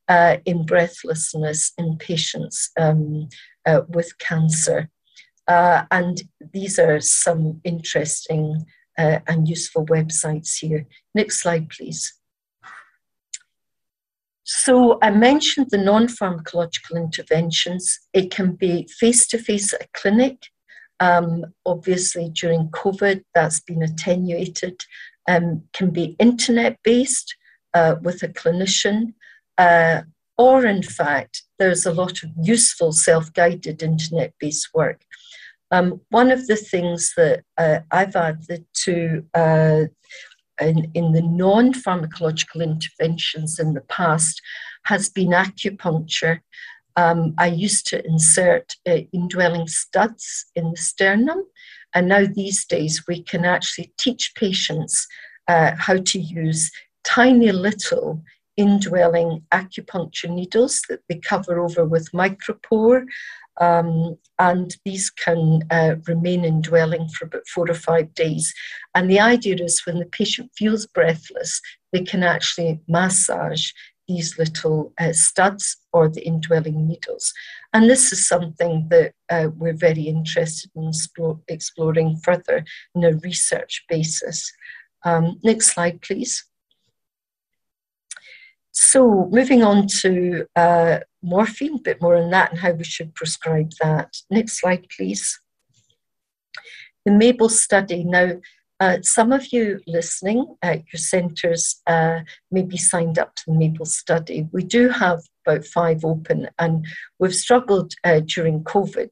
uh, 0.07 0.37
in 0.45 0.65
breathlessness 0.65 1.71
in 1.79 1.97
patients 1.97 2.69
um, 2.79 3.27
uh, 3.65 3.81
with 3.87 4.17
cancer. 4.19 4.89
Uh, 5.47 5.83
and 5.89 6.21
these 6.53 6.77
are 6.77 6.99
some 6.99 7.59
interesting 7.63 8.65
uh, 8.99 9.19
and 9.27 9.47
useful 9.47 9.85
websites 9.85 10.59
here. 10.59 10.85
Next 11.15 11.41
slide, 11.41 11.69
please. 11.69 12.18
So 14.51 14.97
I 15.03 15.11
mentioned 15.11 15.67
the 15.69 15.77
non-pharmacological 15.77 16.95
interventions. 16.95 17.99
It 18.13 18.31
can 18.31 18.53
be 18.53 18.87
face-to-face 18.99 19.75
at 19.75 19.83
a 19.83 19.87
clinic. 19.93 20.47
Um, 20.99 21.45
obviously, 21.67 22.31
during 22.31 22.69
COVID, 22.69 23.23
that's 23.35 23.59
been 23.59 23.83
attenuated. 23.83 24.81
Um, 25.27 25.65
can 25.73 25.91
be 25.91 26.15
internet-based 26.17 27.35
uh, 27.75 27.97
with 28.01 28.23
a 28.23 28.29
clinician, 28.29 29.13
uh, 29.59 30.01
or 30.35 30.65
in 30.65 30.81
fact, 30.81 31.43
there's 31.59 31.85
a 31.85 31.93
lot 31.93 32.23
of 32.23 32.31
useful 32.41 32.91
self-guided 32.91 33.83
internet-based 33.83 34.69
work. 34.73 35.03
Um, 35.69 36.01
one 36.09 36.31
of 36.31 36.47
the 36.47 36.55
things 36.55 37.13
that 37.15 37.43
uh, 37.55 37.81
I've 37.91 38.15
added 38.15 38.65
to 38.85 39.23
uh, 39.35 39.83
in, 40.61 40.89
in 40.93 41.13
the 41.13 41.21
non 41.21 41.73
pharmacological 41.73 42.61
interventions 42.61 43.59
in 43.59 43.73
the 43.73 43.81
past 43.81 44.41
has 44.85 45.09
been 45.09 45.29
acupuncture. 45.29 46.39
Um, 46.95 47.33
I 47.37 47.47
used 47.47 47.87
to 47.87 48.05
insert 48.05 48.75
uh, 48.87 48.99
indwelling 49.13 49.67
studs 49.67 50.45
in 50.55 50.71
the 50.71 50.77
sternum, 50.77 51.43
and 51.93 52.07
now 52.07 52.25
these 52.25 52.65
days 52.65 53.03
we 53.07 53.23
can 53.23 53.45
actually 53.45 53.93
teach 53.97 54.33
patients 54.35 55.07
uh, 55.47 55.71
how 55.77 55.97
to 55.97 56.19
use 56.19 56.71
tiny 57.03 57.51
little 57.51 58.21
indwelling 58.57 59.41
acupuncture 59.53 60.29
needles 60.29 60.81
that 60.89 60.99
they 61.07 61.15
cover 61.15 61.59
over 61.59 61.85
with 61.85 62.11
micropore 62.11 63.05
um, 63.59 64.17
and 64.37 64.75
these 64.85 65.09
can 65.09 65.63
uh, 65.69 65.95
remain 66.07 66.45
indwelling 66.45 67.09
for 67.09 67.25
about 67.25 67.47
four 67.47 67.69
or 67.69 67.75
five 67.75 68.13
days. 68.13 68.53
And 68.95 69.09
the 69.09 69.19
idea 69.19 69.55
is 69.55 69.85
when 69.85 69.99
the 69.99 70.05
patient 70.05 70.51
feels 70.57 70.85
breathless, 70.87 71.61
they 71.91 72.03
can 72.03 72.23
actually 72.23 72.79
massage 72.87 73.71
these 74.07 74.39
little 74.39 74.91
uh, 74.99 75.13
studs 75.13 75.77
or 75.93 76.09
the 76.09 76.25
indwelling 76.25 76.87
needles. 76.87 77.31
And 77.73 77.89
this 77.89 78.11
is 78.11 78.27
something 78.27 78.87
that 78.89 79.13
uh, 79.29 79.49
we're 79.55 79.77
very 79.77 80.03
interested 80.03 80.71
in 80.75 80.87
explore, 80.87 81.39
exploring 81.47 82.17
further 82.23 82.65
in 82.95 83.03
a 83.03 83.13
research 83.17 83.85
basis. 83.87 84.51
Um, 85.05 85.39
next 85.43 85.73
slide, 85.73 86.01
please. 86.01 86.43
So, 88.71 89.27
moving 89.31 89.61
on 89.61 89.87
to 90.01 90.47
uh, 90.55 90.99
morphine, 91.21 91.75
a 91.75 91.79
bit 91.79 92.01
more 92.01 92.15
on 92.15 92.29
that 92.31 92.51
and 92.51 92.59
how 92.59 92.71
we 92.71 92.83
should 92.83 93.13
prescribe 93.15 93.71
that. 93.81 94.17
Next 94.29 94.59
slide, 94.59 94.87
please. 94.95 95.39
The 97.05 97.11
MABEL 97.11 97.49
study. 97.49 98.03
Now, 98.03 98.33
uh, 98.79 98.97
some 99.01 99.33
of 99.33 99.51
you 99.51 99.81
listening 99.87 100.55
at 100.61 100.83
your 100.93 100.99
centres 100.99 101.81
uh, 101.85 102.19
may 102.49 102.63
be 102.63 102.77
signed 102.77 103.19
up 103.19 103.35
to 103.35 103.43
the 103.47 103.51
MABEL 103.51 103.85
study. 103.85 104.47
We 104.53 104.63
do 104.63 104.89
have 104.89 105.21
about 105.45 105.65
five 105.65 106.05
open, 106.05 106.49
and 106.57 106.85
we've 107.19 107.35
struggled 107.35 107.93
uh, 108.05 108.21
during 108.21 108.63
COVID 108.63 109.09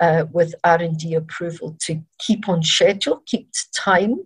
uh, 0.00 0.26
with 0.32 0.54
R&D 0.64 1.14
approval 1.14 1.76
to 1.80 2.02
keep 2.18 2.48
on 2.48 2.62
schedule, 2.62 3.22
keep 3.24 3.50
to 3.52 3.70
time, 3.74 4.16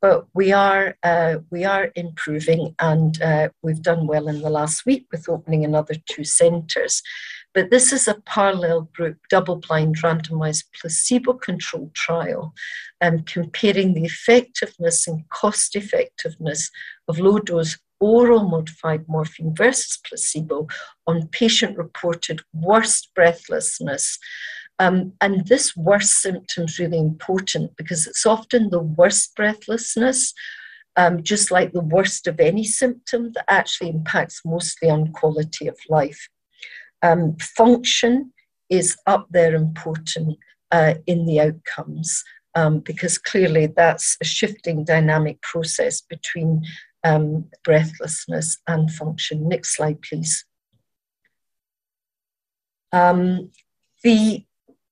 but 0.00 0.26
we 0.34 0.52
are 0.52 0.96
uh, 1.02 1.36
we 1.50 1.64
are 1.64 1.90
improving, 1.94 2.74
and 2.78 3.20
uh, 3.22 3.48
we've 3.62 3.82
done 3.82 4.06
well 4.06 4.28
in 4.28 4.40
the 4.40 4.50
last 4.50 4.86
week 4.86 5.06
with 5.10 5.28
opening 5.28 5.64
another 5.64 5.94
two 6.06 6.24
centres. 6.24 7.02
But 7.54 7.70
this 7.70 7.92
is 7.92 8.06
a 8.06 8.20
parallel 8.26 8.82
group, 8.94 9.16
double-blind, 9.30 9.96
randomised, 9.96 10.64
placebo-controlled 10.80 11.94
trial, 11.94 12.54
um, 13.00 13.20
comparing 13.20 13.94
the 13.94 14.04
effectiveness 14.04 15.08
and 15.08 15.28
cost-effectiveness 15.30 16.70
of 17.08 17.18
low-dose 17.18 17.78
oral 18.00 18.48
modified 18.48 19.04
morphine 19.08 19.54
versus 19.56 19.98
placebo 20.06 20.68
on 21.06 21.26
patient-reported 21.28 22.42
worst 22.52 23.10
breathlessness 23.14 24.18
um, 24.78 25.12
and 25.20 25.46
this 25.46 25.76
worst 25.76 26.20
symptom 26.20 26.64
is 26.64 26.78
really 26.78 26.98
important 26.98 27.76
because 27.76 28.06
it's 28.06 28.24
often 28.24 28.70
the 28.70 28.80
worst 28.80 29.34
breathlessness, 29.34 30.32
um, 30.96 31.22
just 31.22 31.50
like 31.50 31.72
the 31.72 31.80
worst 31.80 32.26
of 32.26 32.38
any 32.38 32.64
symptom, 32.64 33.32
that 33.32 33.44
actually 33.48 33.90
impacts 33.90 34.42
mostly 34.44 34.88
on 34.88 35.12
quality 35.12 35.66
of 35.66 35.76
life. 35.88 36.28
Um, 37.02 37.36
function 37.56 38.32
is 38.70 38.96
up 39.06 39.26
there 39.30 39.54
important 39.54 40.38
uh, 40.70 40.94
in 41.06 41.26
the 41.26 41.40
outcomes 41.40 42.22
um, 42.54 42.80
because 42.80 43.18
clearly 43.18 43.66
that's 43.66 44.16
a 44.20 44.24
shifting 44.24 44.84
dynamic 44.84 45.40
process 45.42 46.00
between 46.00 46.64
um, 47.04 47.46
breathlessness 47.64 48.58
and 48.66 48.90
function. 48.90 49.48
Next 49.48 49.76
slide, 49.76 50.02
please. 50.02 50.44
Um, 52.92 53.50
the 54.02 54.44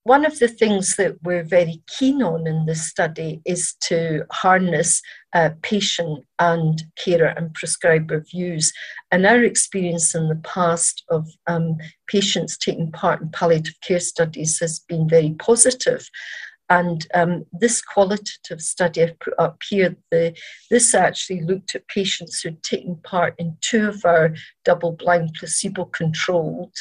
one 0.07 0.23
of 0.23 0.39
the 0.39 0.47
things 0.47 0.95
that 0.95 1.21
we're 1.21 1.43
very 1.43 1.81
keen 1.87 2.23
on 2.23 2.47
in 2.47 2.65
this 2.65 2.87
study 2.87 3.41
is 3.43 3.73
to 3.81 4.23
harness 4.31 5.01
uh, 5.33 5.49
patient 5.61 6.25
and 6.39 6.83
carer 6.95 7.33
and 7.35 7.53
prescriber 7.53 8.21
views. 8.21 8.71
And 9.11 9.25
our 9.25 9.43
experience 9.43 10.15
in 10.15 10.29
the 10.29 10.41
past 10.43 11.03
of 11.09 11.27
um, 11.47 11.75
patients 12.07 12.57
taking 12.57 12.89
part 12.89 13.19
in 13.19 13.29
palliative 13.31 13.75
care 13.81 13.99
studies 13.99 14.59
has 14.59 14.79
been 14.79 15.09
very 15.09 15.35
positive. 15.39 16.09
And 16.69 17.05
um, 17.13 17.45
this 17.51 17.81
qualitative 17.81 18.61
study 18.61 19.03
I've 19.03 19.19
put 19.19 19.33
up 19.37 19.61
here, 19.69 19.97
the, 20.11 20.33
this 20.71 20.95
actually 20.95 21.41
looked 21.41 21.75
at 21.75 21.87
patients 21.89 22.39
who'd 22.39 22.63
taken 22.63 22.95
part 23.03 23.35
in 23.37 23.57
two 23.59 23.89
of 23.89 24.05
our 24.05 24.33
double 24.63 24.93
blind 24.93 25.31
placebo 25.37 25.85
controlled 25.85 26.75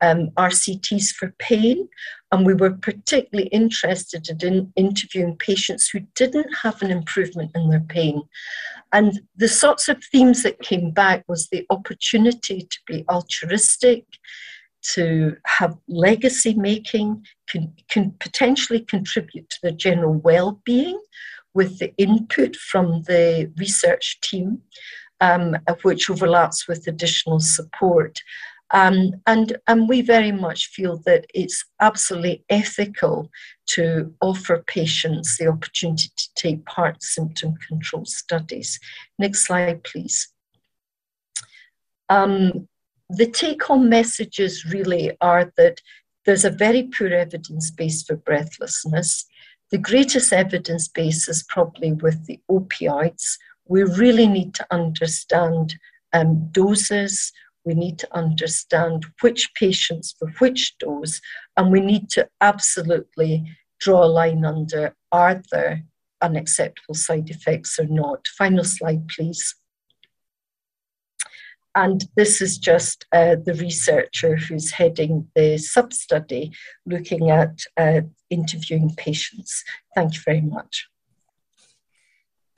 um, 0.00 0.30
RCTs 0.30 1.10
for 1.12 1.34
pain, 1.38 1.88
and 2.32 2.46
we 2.46 2.54
were 2.54 2.72
particularly 2.72 3.48
interested 3.48 4.28
in 4.42 4.72
interviewing 4.76 5.36
patients 5.36 5.88
who 5.88 6.00
didn't 6.14 6.50
have 6.62 6.80
an 6.82 6.90
improvement 6.90 7.50
in 7.54 7.68
their 7.68 7.80
pain. 7.88 8.22
And 8.92 9.20
the 9.36 9.48
sorts 9.48 9.88
of 9.88 10.02
themes 10.04 10.42
that 10.42 10.60
came 10.60 10.90
back 10.90 11.24
was 11.28 11.48
the 11.48 11.66
opportunity 11.70 12.62
to 12.62 12.78
be 12.86 13.04
altruistic, 13.10 14.04
to 14.94 15.36
have 15.46 15.76
legacy 15.88 16.54
making, 16.54 17.24
can, 17.48 17.72
can 17.90 18.12
potentially 18.20 18.80
contribute 18.80 19.50
to 19.50 19.58
the 19.62 19.72
general 19.72 20.14
well 20.14 20.60
being 20.64 20.98
with 21.54 21.78
the 21.78 21.92
input 21.98 22.56
from 22.56 23.02
the 23.02 23.52
research 23.58 24.20
team, 24.20 24.62
um, 25.20 25.56
which 25.82 26.08
overlaps 26.08 26.66
with 26.68 26.86
additional 26.86 27.40
support. 27.40 28.20
Um, 28.72 29.14
and, 29.26 29.56
and 29.66 29.88
we 29.88 30.00
very 30.00 30.32
much 30.32 30.68
feel 30.68 30.98
that 31.04 31.26
it's 31.34 31.64
absolutely 31.80 32.44
ethical 32.48 33.30
to 33.66 34.14
offer 34.20 34.62
patients 34.66 35.36
the 35.36 35.48
opportunity 35.48 36.10
to 36.16 36.28
take 36.34 36.64
part 36.66 36.94
in 36.96 37.00
symptom 37.00 37.56
control 37.66 38.04
studies. 38.04 38.78
Next 39.18 39.46
slide, 39.46 39.82
please. 39.82 40.28
Um, 42.08 42.68
the 43.08 43.26
take 43.26 43.62
home 43.64 43.88
messages 43.88 44.64
really 44.64 45.16
are 45.20 45.52
that 45.56 45.80
there's 46.24 46.44
a 46.44 46.50
very 46.50 46.84
poor 46.84 47.08
evidence 47.08 47.70
base 47.70 48.02
for 48.02 48.16
breathlessness. 48.16 49.26
The 49.70 49.78
greatest 49.78 50.32
evidence 50.32 50.86
base 50.88 51.28
is 51.28 51.42
probably 51.44 51.92
with 51.92 52.26
the 52.26 52.38
opioids. 52.50 53.36
We 53.66 53.82
really 53.82 54.26
need 54.26 54.54
to 54.54 54.66
understand 54.70 55.74
um, 56.12 56.48
doses, 56.50 57.32
we 57.64 57.74
need 57.74 57.98
to 57.98 58.16
understand 58.16 59.06
which 59.20 59.52
patients 59.54 60.14
for 60.18 60.28
which 60.38 60.76
dose, 60.78 61.20
and 61.56 61.70
we 61.70 61.80
need 61.80 62.10
to 62.10 62.28
absolutely 62.40 63.44
draw 63.80 64.04
a 64.04 64.06
line 64.06 64.44
under 64.44 64.94
are 65.12 65.42
there 65.50 65.84
unacceptable 66.22 66.94
side 66.94 67.30
effects 67.30 67.78
or 67.78 67.86
not. 67.86 68.26
Final 68.28 68.64
slide, 68.64 69.08
please. 69.08 69.54
And 71.74 72.04
this 72.16 72.42
is 72.42 72.58
just 72.58 73.06
uh, 73.12 73.36
the 73.44 73.54
researcher 73.54 74.36
who's 74.36 74.72
heading 74.72 75.28
the 75.36 75.56
sub 75.56 75.92
study 75.92 76.52
looking 76.84 77.30
at 77.30 77.60
uh, 77.76 78.00
interviewing 78.28 78.92
patients. 78.96 79.62
Thank 79.94 80.14
you 80.14 80.20
very 80.24 80.40
much. 80.40 80.88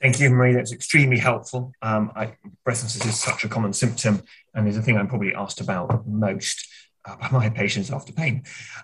Thank 0.03 0.19
you, 0.19 0.29
Marie. 0.29 0.53
That's 0.53 0.73
extremely 0.73 1.17
helpful. 1.17 1.71
Um, 1.81 2.11
I, 2.13 2.33
breathlessness 2.65 3.05
is 3.05 3.17
such 3.17 3.45
a 3.45 3.47
common 3.47 3.71
symptom 3.71 4.21
and 4.53 4.67
is 4.67 4.77
a 4.77 4.81
thing 4.81 4.97
I'm 4.97 5.07
probably 5.07 5.33
asked 5.33 5.61
about 5.61 6.05
most 6.05 6.67
uh, 7.05 7.15
by 7.15 7.29
my 7.31 7.49
patients 7.49 7.89
after 7.89 8.11
pain. 8.11 8.43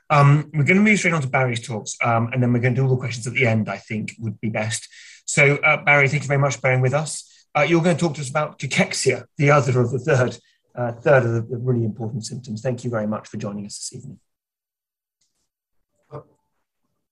Um, 0.10 0.50
we're 0.54 0.64
going 0.64 0.78
to 0.78 0.84
move 0.84 0.98
straight 0.98 1.14
on 1.14 1.22
to 1.22 1.28
Barry's 1.28 1.60
talks, 1.60 1.98
um, 2.02 2.30
and 2.32 2.42
then 2.42 2.54
we're 2.54 2.62
going 2.62 2.74
to 2.74 2.82
do 2.82 2.88
all 2.88 2.96
the 2.96 3.02
questions 3.02 3.28
at 3.28 3.34
the 3.34 3.46
end, 3.46 3.68
I 3.68 3.78
think 3.78 4.16
would 4.20 4.40
be 4.40 4.50
best. 4.50 4.88
So, 5.26 5.58
uh, 5.58 5.84
Barry, 5.84 6.08
thank 6.08 6.24
you 6.24 6.28
very 6.28 6.40
much 6.40 6.56
for 6.56 6.62
bearing 6.62 6.82
with 6.82 6.94
us. 6.94 7.48
Uh, 7.54 7.64
you're 7.64 7.84
going 7.84 7.98
to 7.98 8.00
talk 8.00 8.16
to 8.16 8.22
us 8.22 8.30
about 8.30 8.58
cachexia, 8.58 9.26
the 9.38 9.52
other 9.52 9.82
of 9.82 9.92
the 9.92 10.00
third 10.00 10.40
a 10.76 10.94
third 10.94 11.26
of 11.26 11.34
the, 11.34 11.42
the 11.42 11.58
really 11.58 11.84
important 11.84 12.26
symptoms. 12.26 12.62
Thank 12.62 12.86
you 12.86 12.90
very 12.90 13.08
much 13.08 13.28
for 13.28 13.36
joining 13.36 13.66
us 13.66 13.78
this 13.78 14.00
evening. 14.00 14.20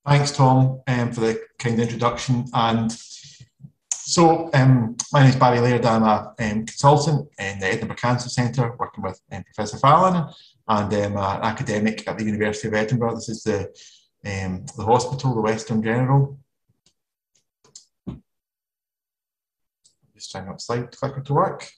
Thanks, 0.06 0.32
Tom, 0.32 0.82
um, 0.88 1.12
for 1.12 1.20
the 1.20 1.42
kind 1.60 1.82
introduction. 1.82 2.46
And 2.54 2.96
so, 4.08 4.50
um, 4.54 4.96
my 5.12 5.20
name 5.20 5.32
is 5.32 5.36
Barry 5.36 5.60
Laird. 5.60 5.86
I'm 5.86 6.04
a 6.04 6.34
um, 6.40 6.66
consultant 6.66 7.28
in 7.38 7.60
the 7.60 7.66
Edinburgh 7.66 7.98
Cancer 7.98 8.30
Centre, 8.30 8.74
working 8.80 9.04
with 9.04 9.20
um, 9.34 9.44
Professor 9.44 9.78
Fallon, 9.78 10.34
and 10.66 10.94
um, 10.94 11.18
an 11.18 11.42
academic 11.44 12.08
at 12.08 12.18
the 12.18 12.24
University 12.24 12.70
of 12.70 12.74
Edinburgh. 12.74 13.16
This 13.16 13.28
is 13.28 13.44
the 13.44 13.64
um, 14.26 14.66
the 14.78 14.86
hospital, 14.86 15.36
the 15.36 15.42
Western 15.42 15.84
General. 15.84 16.40
Just 20.16 20.32
trying 20.32 20.48
out 20.48 20.62
slide 20.62 20.90
clicker 20.92 21.20
to 21.20 21.34
work. 21.34 21.70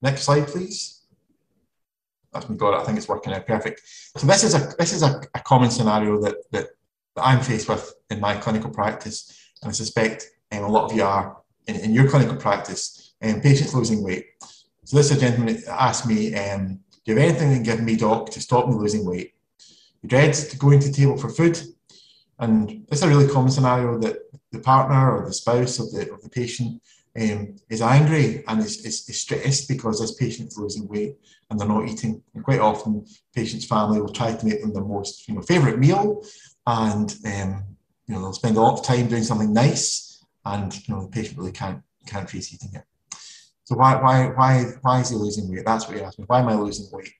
Next 0.00 0.22
slide, 0.22 0.46
please. 0.46 1.06
That's 2.32 2.48
me 2.48 2.56
got 2.56 2.74
it. 2.74 2.82
I 2.82 2.84
think 2.84 2.98
it's 2.98 3.08
working 3.08 3.32
out 3.32 3.48
perfect. 3.48 3.82
So 4.16 4.28
this 4.28 4.44
is 4.44 4.54
a 4.54 4.74
this 4.78 4.92
is 4.92 5.02
a, 5.02 5.20
a 5.34 5.40
common 5.40 5.72
scenario 5.72 6.20
that, 6.20 6.36
that 6.52 6.68
that 7.16 7.26
I'm 7.26 7.40
faced 7.40 7.68
with 7.68 7.94
in 8.10 8.20
my 8.20 8.36
clinical 8.36 8.70
practice, 8.70 9.36
and 9.60 9.70
I 9.70 9.72
suspect 9.72 10.28
um, 10.52 10.64
a 10.64 10.68
lot 10.68 10.90
of 10.90 10.96
you 10.96 11.02
are 11.02 11.38
in, 11.66 11.76
in 11.76 11.94
your 11.94 12.08
clinical 12.08 12.36
practice, 12.36 13.14
um, 13.22 13.40
patients 13.40 13.74
losing 13.74 14.02
weight. 14.02 14.26
So 14.84 14.96
this 14.96 15.16
gentleman 15.18 15.62
asked 15.68 16.06
me, 16.06 16.34
um, 16.34 16.80
do 17.04 17.12
you 17.12 17.18
have 17.18 17.28
anything 17.30 17.48
that 17.50 17.54
can 17.54 17.62
give 17.62 17.82
me, 17.82 17.96
doc, 17.96 18.30
to 18.30 18.40
stop 18.40 18.68
me 18.68 18.74
losing 18.74 19.04
weight? 19.04 19.34
He 20.02 20.08
dreads 20.08 20.54
going 20.54 20.80
to 20.80 20.92
table 20.92 21.16
for 21.16 21.28
food, 21.28 21.60
and 22.38 22.86
it's 22.90 23.02
a 23.02 23.08
really 23.08 23.28
common 23.28 23.50
scenario 23.50 23.98
that 23.98 24.16
the 24.50 24.58
partner 24.58 25.16
or 25.16 25.26
the 25.26 25.32
spouse 25.32 25.78
of 25.78 25.92
the, 25.92 26.12
of 26.12 26.22
the 26.22 26.28
patient 26.28 26.82
um, 27.20 27.56
is 27.68 27.82
angry 27.82 28.44
and 28.46 28.60
is, 28.60 28.84
is, 28.84 29.08
is, 29.08 29.20
stressed 29.20 29.68
because 29.68 30.00
this 30.00 30.14
patient 30.14 30.48
is 30.48 30.58
losing 30.58 30.88
weight 30.88 31.16
and 31.50 31.58
they're 31.58 31.68
not 31.68 31.88
eating. 31.88 32.22
And 32.34 32.44
quite 32.44 32.60
often, 32.60 33.04
patient's 33.34 33.66
family 33.66 34.00
will 34.00 34.12
try 34.12 34.34
to 34.34 34.46
make 34.46 34.60
them 34.60 34.72
their 34.72 34.84
most 34.84 35.28
you 35.28 35.34
know, 35.34 35.42
favourite 35.42 35.78
meal, 35.78 36.22
and 36.66 37.14
um, 37.26 37.64
you 38.06 38.14
know 38.14 38.20
they'll 38.20 38.32
spend 38.32 38.56
a 38.56 38.60
lot 38.60 38.78
of 38.78 38.84
time 38.84 39.08
doing 39.08 39.24
something 39.24 39.52
nice, 39.52 40.09
and 40.44 40.88
you 40.88 40.94
know 40.94 41.02
the 41.02 41.08
patient 41.08 41.38
really 41.38 41.52
can't 41.52 41.82
can't 42.06 42.28
face 42.28 42.52
eating 42.52 42.70
it. 42.74 42.84
So 43.64 43.76
why 43.76 44.00
why 44.00 44.26
why 44.28 44.64
why 44.82 45.00
is 45.00 45.10
he 45.10 45.16
losing 45.16 45.48
weight? 45.50 45.64
That's 45.64 45.86
what 45.86 45.96
he 45.96 46.02
asked 46.02 46.18
me. 46.18 46.24
Why 46.26 46.40
am 46.40 46.48
I 46.48 46.54
losing 46.54 46.88
weight? 46.92 47.12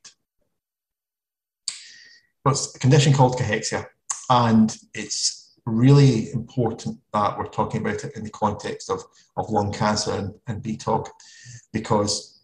Well, 2.44 2.52
it's 2.52 2.74
a 2.74 2.78
condition 2.78 3.12
called 3.12 3.36
cachexia, 3.36 3.86
and 4.30 4.76
it's 4.94 5.58
really 5.66 6.32
important 6.32 6.98
that 7.12 7.38
we're 7.38 7.46
talking 7.46 7.82
about 7.82 8.02
it 8.04 8.16
in 8.16 8.24
the 8.24 8.30
context 8.30 8.90
of, 8.90 9.02
of 9.36 9.50
lung 9.50 9.72
cancer 9.72 10.12
and, 10.12 10.34
and 10.46 10.62
BTOG, 10.62 11.08
because 11.72 12.42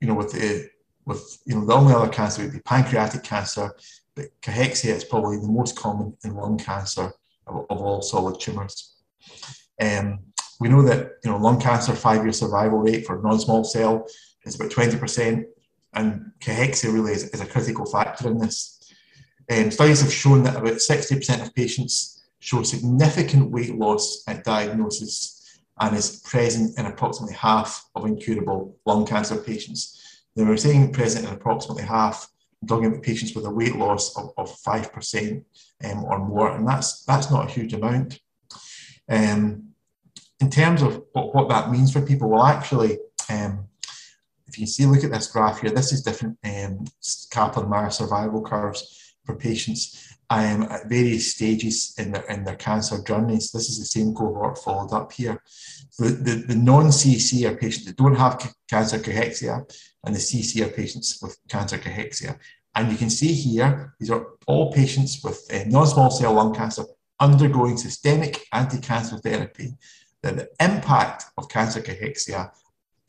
you 0.00 0.08
know 0.08 0.14
with 0.14 0.32
the 0.32 0.68
with 1.04 1.38
you 1.46 1.54
know 1.54 1.66
the 1.66 1.74
only 1.74 1.92
other 1.92 2.08
cancer 2.08 2.42
would 2.42 2.52
be 2.52 2.60
pancreatic 2.60 3.22
cancer, 3.22 3.74
but 4.14 4.26
cachexia 4.40 4.94
is 4.94 5.04
probably 5.04 5.36
the 5.36 5.46
most 5.46 5.76
common 5.76 6.16
in 6.24 6.34
lung 6.34 6.58
cancer 6.58 7.12
of, 7.46 7.66
of 7.68 7.78
all 7.80 8.02
solid 8.02 8.40
tumours. 8.40 8.96
Um, 9.80 10.20
we 10.60 10.68
know 10.68 10.82
that 10.82 11.12
you 11.24 11.30
know 11.30 11.38
lung 11.38 11.60
cancer 11.60 11.94
five-year 11.94 12.32
survival 12.32 12.78
rate 12.78 13.06
for 13.06 13.20
non-small 13.22 13.64
cell 13.64 14.06
is 14.44 14.54
about 14.54 14.70
20%, 14.70 15.44
and 15.94 16.32
cachexia 16.40 16.92
really 16.92 17.12
is, 17.12 17.30
is 17.30 17.40
a 17.40 17.46
critical 17.46 17.86
factor 17.86 18.28
in 18.28 18.38
this. 18.38 18.76
Um, 19.50 19.70
studies 19.70 20.00
have 20.02 20.12
shown 20.12 20.44
that 20.44 20.56
about 20.56 20.74
60% 20.74 21.42
of 21.42 21.54
patients 21.54 22.22
show 22.38 22.62
significant 22.62 23.50
weight 23.50 23.74
loss 23.74 24.22
at 24.28 24.44
diagnosis 24.44 25.60
and 25.80 25.96
is 25.96 26.20
present 26.20 26.78
in 26.78 26.86
approximately 26.86 27.34
half 27.34 27.88
of 27.94 28.06
incurable 28.06 28.76
lung 28.86 29.06
cancer 29.06 29.36
patients. 29.36 30.22
They 30.36 30.44
were 30.44 30.56
saying 30.56 30.92
present 30.92 31.26
in 31.26 31.34
approximately 31.34 31.84
half 31.84 32.28
talking 32.68 32.86
about 32.86 33.02
patients 33.02 33.34
with 33.34 33.46
a 33.46 33.50
weight 33.50 33.74
loss 33.74 34.16
of, 34.16 34.32
of 34.36 34.54
5% 34.62 35.44
um, 35.84 36.04
or 36.04 36.18
more, 36.18 36.52
and 36.52 36.68
that's, 36.68 37.04
that's 37.04 37.30
not 37.30 37.48
a 37.48 37.50
huge 37.50 37.72
amount. 37.72 38.20
Um, 39.08 39.69
in 40.40 40.50
terms 40.50 40.82
of 40.82 41.02
what, 41.12 41.48
that 41.48 41.70
means 41.70 41.92
for 41.92 42.00
people, 42.00 42.30
well, 42.30 42.44
actually, 42.44 42.98
um, 43.28 43.66
if 44.46 44.58
you 44.58 44.66
see, 44.66 44.86
look 44.86 45.04
at 45.04 45.12
this 45.12 45.28
graph 45.28 45.60
here, 45.60 45.70
this 45.70 45.92
is 45.92 46.02
different 46.02 46.38
um, 46.44 46.84
Kaplan-Meier 47.30 47.90
survival 47.90 48.42
curves 48.42 49.14
for 49.24 49.36
patients 49.36 50.16
um, 50.30 50.62
at 50.62 50.88
various 50.88 51.34
stages 51.34 51.94
in 51.98 52.12
their, 52.12 52.22
in 52.24 52.44
their 52.44 52.56
cancer 52.56 53.02
journeys. 53.02 53.50
This 53.50 53.68
is 53.68 53.78
the 53.78 53.84
same 53.84 54.14
cohort 54.14 54.58
followed 54.58 54.92
up 54.92 55.12
here. 55.12 55.42
the, 55.98 56.08
the, 56.08 56.44
the 56.48 56.54
non-CC 56.56 57.48
are 57.48 57.56
patients 57.56 57.86
that 57.86 57.96
don't 57.96 58.14
have 58.14 58.54
cancer 58.68 58.98
cachexia, 58.98 59.70
and 60.04 60.14
the 60.14 60.20
CC 60.20 60.64
are 60.64 60.70
patients 60.70 61.18
with 61.20 61.36
cancer 61.48 61.78
cachexia. 61.78 62.38
And 62.74 62.90
you 62.90 62.96
can 62.96 63.10
see 63.10 63.32
here, 63.32 63.94
these 64.00 64.10
are 64.10 64.26
all 64.46 64.72
patients 64.72 65.20
with 65.22 65.46
uh, 65.52 65.64
non-small 65.66 66.10
cell 66.10 66.32
lung 66.32 66.54
cancer 66.54 66.84
undergoing 67.20 67.76
systemic 67.76 68.46
anti-cancer 68.52 69.18
therapy. 69.18 69.74
That 70.22 70.36
the 70.36 70.48
impact 70.60 71.24
of 71.38 71.48
cancer 71.48 71.80
cachexia 71.80 72.50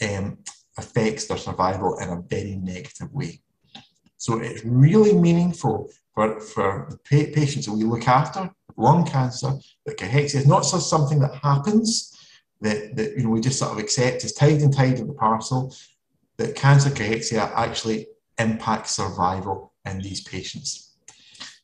um, 0.01 0.37
affects 0.77 1.27
their 1.27 1.37
survival 1.37 1.97
in 1.99 2.09
a 2.09 2.21
very 2.21 2.55
negative 2.55 3.11
way. 3.13 3.41
So 4.17 4.39
it's 4.39 4.63
really 4.63 5.13
meaningful 5.13 5.89
for, 6.13 6.39
for 6.39 6.87
the 6.89 6.97
pa- 6.97 7.33
patients 7.33 7.65
that 7.65 7.73
we 7.73 7.83
look 7.83 8.07
after, 8.07 8.49
lung 8.77 9.05
cancer, 9.05 9.53
that 9.85 9.97
cachexia 9.97 10.35
is 10.35 10.47
not 10.47 10.63
just 10.63 10.89
something 10.89 11.19
that 11.19 11.35
happens, 11.35 12.17
that, 12.61 12.95
that 12.95 13.17
you 13.17 13.23
know 13.23 13.29
we 13.29 13.41
just 13.41 13.59
sort 13.59 13.71
of 13.71 13.79
accept 13.79 14.23
as 14.23 14.33
tied 14.33 14.61
and 14.61 14.73
tied 14.73 14.99
in 14.99 15.07
the 15.07 15.13
parcel, 15.13 15.75
that 16.37 16.55
cancer 16.55 16.89
cachexia 16.89 17.51
actually 17.55 18.07
impacts 18.37 18.91
survival 18.91 19.73
in 19.85 19.99
these 19.99 20.21
patients. 20.21 20.90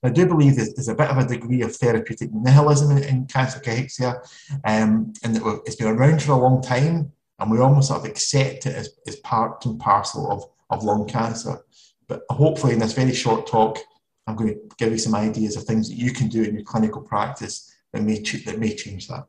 I 0.08 0.12
do 0.12 0.26
believe 0.26 0.56
there's 0.56 0.88
a 0.88 0.96
bit 0.96 1.10
of 1.10 1.18
a 1.18 1.28
degree 1.28 1.62
of 1.62 1.76
therapeutic 1.76 2.34
nihilism 2.34 2.96
in, 2.96 3.04
in 3.04 3.26
cancer 3.26 3.60
cachexia, 3.60 4.16
um, 4.64 5.14
and 5.24 5.36
that 5.36 5.62
it's 5.66 5.76
been 5.76 5.88
around 5.88 6.22
for 6.22 6.32
a 6.32 6.38
long 6.38 6.62
time, 6.62 7.12
and 7.40 7.52
we 7.52 7.60
almost 7.60 7.90
sort 7.90 8.00
of 8.00 8.06
accept 8.06 8.66
it 8.66 8.76
as, 8.76 8.90
as 9.06 9.18
part 9.18 9.66
and 9.66 9.80
parcel 9.80 10.32
of, 10.32 10.46
of 10.70 10.84
lung 10.84 11.08
cancer. 11.08 11.60
But 12.08 12.24
hopefully, 12.30 12.74
in 12.74 12.80
this 12.80 12.94
very 12.94 13.14
short 13.14 13.48
talk, 13.48 13.80
I'm 14.28 14.36
going 14.36 14.54
to 14.54 14.60
give 14.78 14.92
you 14.92 14.98
some 14.98 15.16
ideas 15.16 15.58
of 15.58 15.64
things 15.64 15.90
that 15.90 15.96
you 15.96 16.12
can 16.12 16.30
do 16.30 16.44
in 16.44 16.56
your 16.56 16.64
clinical 16.64 17.02
practice 17.02 17.74
that 17.92 18.02
may, 18.02 18.20
that 18.20 18.60
may 18.60 18.76
change 18.76 19.08
that. 19.08 19.26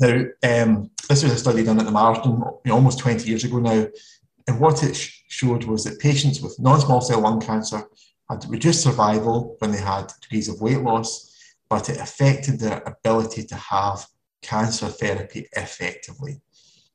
Now, 0.00 0.24
um, 0.42 0.90
this 1.08 1.22
was 1.22 1.32
a 1.32 1.38
study 1.38 1.64
done 1.64 1.78
at 1.78 1.86
the 1.86 1.92
know, 1.92 2.60
almost 2.70 2.98
20 2.98 3.28
years 3.28 3.44
ago 3.44 3.58
now, 3.58 3.86
and 4.46 4.60
what 4.60 4.82
it 4.82 4.94
sh- 4.94 5.22
showed 5.28 5.64
was 5.64 5.84
that 5.84 5.98
patients 5.98 6.40
with 6.40 6.58
non-small 6.58 7.00
cell 7.00 7.20
lung 7.20 7.40
cancer 7.40 7.84
had 8.28 8.44
reduced 8.48 8.82
survival 8.82 9.56
when 9.58 9.70
they 9.70 9.80
had 9.80 10.12
degrees 10.20 10.48
of 10.48 10.60
weight 10.60 10.80
loss, 10.80 11.30
but 11.68 11.88
it 11.88 12.00
affected 12.00 12.58
their 12.58 12.82
ability 12.86 13.44
to 13.44 13.54
have 13.54 14.06
cancer 14.42 14.88
therapy 14.88 15.48
effectively. 15.56 16.40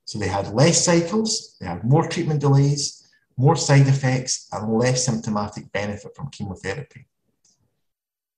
So 0.05 0.17
they 0.17 0.27
had 0.27 0.53
less 0.53 0.83
cycles, 0.83 1.55
they 1.59 1.67
had 1.67 1.83
more 1.83 2.07
treatment 2.07 2.41
delays, 2.41 3.07
more 3.37 3.55
side 3.55 3.87
effects, 3.87 4.47
and 4.51 4.73
less 4.73 5.05
symptomatic 5.05 5.71
benefit 5.71 6.15
from 6.15 6.29
chemotherapy. 6.29 7.07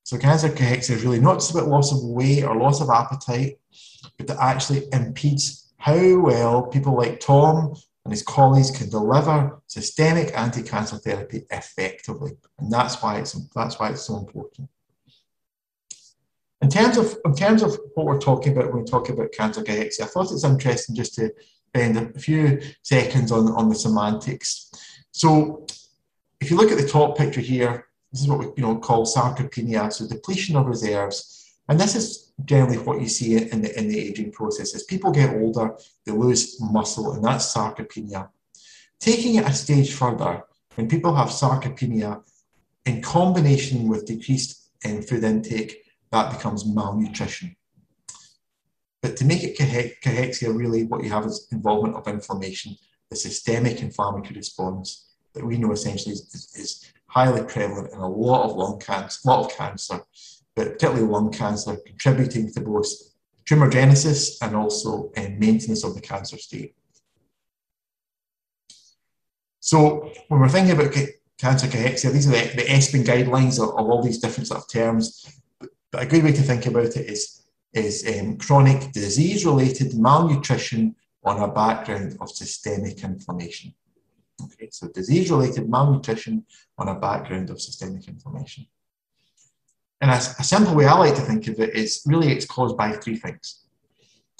So 0.04 0.18
cancer 0.18 0.48
cachexia 0.48 0.96
is 0.96 1.04
really 1.04 1.20
not 1.20 1.34
just 1.34 1.52
about 1.52 1.68
loss 1.68 1.92
of 1.92 2.02
weight 2.02 2.44
or 2.44 2.56
loss 2.56 2.80
of 2.80 2.90
appetite, 2.90 3.58
but 4.18 4.26
that 4.26 4.38
actually 4.40 4.84
impedes 4.92 5.72
how 5.78 6.18
well 6.20 6.62
people 6.64 6.96
like 6.96 7.20
Tom 7.20 7.74
and 8.04 8.12
his 8.12 8.22
colleagues 8.22 8.70
can 8.70 8.88
deliver 8.88 9.60
systemic 9.66 10.36
anti-cancer 10.36 10.96
therapy 10.96 11.46
effectively. 11.50 12.32
And 12.58 12.70
that's 12.70 13.00
why 13.02 13.18
it's 13.18 13.32
that's 13.54 13.78
why 13.78 13.90
it's 13.90 14.02
so 14.02 14.16
important. 14.16 14.68
In 16.60 16.68
terms 16.68 16.96
of 16.96 17.16
in 17.24 17.34
terms 17.34 17.62
of 17.62 17.78
what 17.94 18.06
we're 18.06 18.18
talking 18.18 18.52
about 18.52 18.72
when 18.72 18.82
we 18.82 18.90
talk 18.90 19.08
about 19.08 19.32
cancer 19.32 19.62
cachexia, 19.62 20.02
I 20.02 20.06
thought 20.06 20.32
it's 20.32 20.44
interesting 20.44 20.96
just 20.96 21.14
to 21.14 21.30
spend 21.68 21.96
a 21.96 22.18
few 22.18 22.60
seconds 22.82 23.32
on, 23.32 23.48
on 23.52 23.68
the 23.68 23.74
semantics. 23.74 24.70
So 25.12 25.66
if 26.40 26.50
you 26.50 26.56
look 26.56 26.70
at 26.70 26.78
the 26.78 26.88
top 26.88 27.16
picture 27.16 27.40
here, 27.40 27.86
this 28.10 28.22
is 28.22 28.28
what 28.28 28.40
we 28.40 28.46
you 28.56 28.62
know 28.62 28.78
call 28.78 29.06
sarcopenia, 29.06 29.92
so 29.92 30.06
depletion 30.06 30.56
of 30.56 30.66
reserves. 30.66 31.54
And 31.68 31.78
this 31.78 31.94
is 31.94 32.31
generally 32.44 32.78
what 32.78 33.00
you 33.00 33.08
see 33.08 33.36
in 33.36 33.62
the, 33.62 33.78
in 33.78 33.88
the 33.88 33.98
aging 33.98 34.32
process. 34.32 34.74
As 34.74 34.84
people 34.84 35.10
get 35.10 35.34
older, 35.34 35.76
they 36.04 36.12
lose 36.12 36.60
muscle, 36.60 37.12
and 37.12 37.24
that's 37.24 37.54
sarcopenia. 37.54 38.28
Taking 38.98 39.36
it 39.36 39.46
a 39.46 39.52
stage 39.52 39.92
further, 39.92 40.42
when 40.74 40.88
people 40.88 41.14
have 41.14 41.28
sarcopenia 41.28 42.22
in 42.86 43.02
combination 43.02 43.88
with 43.88 44.06
decreased 44.06 44.70
in 44.84 45.02
food 45.02 45.24
intake, 45.24 45.84
that 46.10 46.32
becomes 46.32 46.66
malnutrition. 46.66 47.56
But 49.00 49.16
to 49.16 49.24
make 49.24 49.42
it 49.42 49.58
cachexia, 49.58 50.56
really 50.56 50.84
what 50.84 51.02
you 51.02 51.10
have 51.10 51.26
is 51.26 51.48
involvement 51.50 51.96
of 51.96 52.06
inflammation, 52.06 52.76
the 53.10 53.16
systemic 53.16 53.82
inflammatory 53.82 54.36
response 54.36 55.10
that 55.34 55.44
we 55.44 55.58
know 55.58 55.72
essentially 55.72 56.12
is, 56.12 56.20
is, 56.34 56.54
is 56.54 56.92
highly 57.06 57.42
prevalent 57.42 57.92
in 57.92 57.98
a 57.98 58.08
lot 58.08 58.44
of 58.44 58.56
lung 58.56 58.78
cancer, 58.78 59.18
a 59.24 59.28
lot 59.28 59.44
of 59.44 59.56
cancer, 59.56 60.00
but 60.54 60.72
particularly 60.72 61.06
lung 61.06 61.32
cancer, 61.32 61.76
contributing 61.86 62.52
to 62.52 62.60
both 62.60 62.88
tumor 63.44 63.68
genesis 63.68 64.40
and 64.42 64.54
also 64.54 65.10
um, 65.16 65.38
maintenance 65.38 65.84
of 65.84 65.94
the 65.94 66.00
cancer 66.00 66.38
state. 66.38 66.74
So 69.60 70.10
when 70.28 70.40
we're 70.40 70.48
thinking 70.48 70.72
about 70.72 70.94
cancer 71.38 71.66
cachexia, 71.66 72.12
these 72.12 72.28
are 72.28 72.32
the, 72.32 72.56
the 72.56 72.68
ESPEN 72.68 73.04
guidelines 73.04 73.62
of, 73.62 73.70
of, 73.70 73.88
all 73.88 74.02
these 74.02 74.18
different 74.18 74.48
sort 74.48 74.60
of 74.60 74.68
terms. 74.68 75.40
But, 75.58 75.70
but, 75.90 76.02
a 76.02 76.06
good 76.06 76.24
way 76.24 76.32
to 76.32 76.42
think 76.42 76.66
about 76.66 76.96
it 76.96 76.96
is, 76.96 77.44
is 77.72 78.04
um, 78.20 78.36
chronic 78.36 78.92
disease-related 78.92 79.94
malnutrition 79.94 80.94
on 81.24 81.40
a 81.40 81.52
background 81.52 82.16
of 82.20 82.30
systemic 82.30 83.02
inflammation. 83.04 83.74
Okay, 84.42 84.68
so 84.70 84.88
disease-related 84.88 85.68
malnutrition 85.68 86.44
on 86.78 86.88
a 86.88 86.98
background 86.98 87.50
of 87.50 87.60
systemic 87.60 88.08
inflammation. 88.08 88.66
And 90.02 90.10
a, 90.10 90.14
a, 90.14 90.44
simple 90.44 90.74
way 90.74 90.86
I 90.86 90.94
like 90.94 91.14
to 91.14 91.20
think 91.20 91.46
of 91.46 91.60
it 91.60 91.76
is 91.76 92.02
really 92.06 92.32
it's 92.32 92.44
caused 92.44 92.76
by 92.76 92.90
three 92.90 93.16
things. 93.16 93.60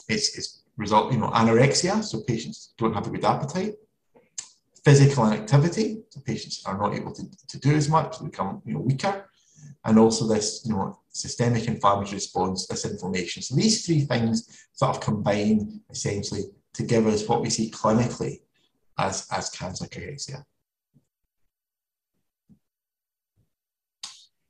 It's, 0.09 0.37
it's 0.37 0.65
result, 0.77 1.13
you 1.13 1.19
know, 1.21 1.31
anorexia, 1.31 2.03
so 2.03 2.21
patients 2.23 2.75
don't 2.77 2.93
have 2.93 3.07
a 3.07 3.11
good 3.11 3.25
appetite. 3.25 3.75
Physical 4.85 5.25
inactivity, 5.27 6.03
so 6.11 6.21
patients 6.27 6.65
are 6.67 6.77
not 6.77 6.95
able 6.95 7.13
to, 7.15 7.23
to 7.47 7.61
do 7.61 7.77
as 7.77 7.89
much, 7.89 8.19
they 8.19 8.27
become 8.27 8.61
you 8.67 8.75
know, 8.75 8.81
weaker. 8.81 9.31
And 9.85 10.01
also 10.01 10.27
this, 10.27 10.63
you 10.65 10.73
know, 10.73 10.99
systemic 11.11 11.69
inflammatory 11.69 12.17
response, 12.17 12.67
this 12.67 12.85
inflammation. 12.85 13.43
So 13.43 13.55
these 13.55 13.87
three 13.87 14.01
things 14.01 14.67
sort 14.73 14.97
of 14.97 15.01
combine 15.01 15.81
essentially 15.89 16.43
to 16.75 16.83
give 16.83 17.07
us 17.07 17.29
what 17.29 17.41
we 17.41 17.51
see 17.51 17.71
clinically 17.71 18.41
as, 18.99 19.29
as 19.31 19.49
cancer 19.51 19.87
cachexia. 19.87 20.45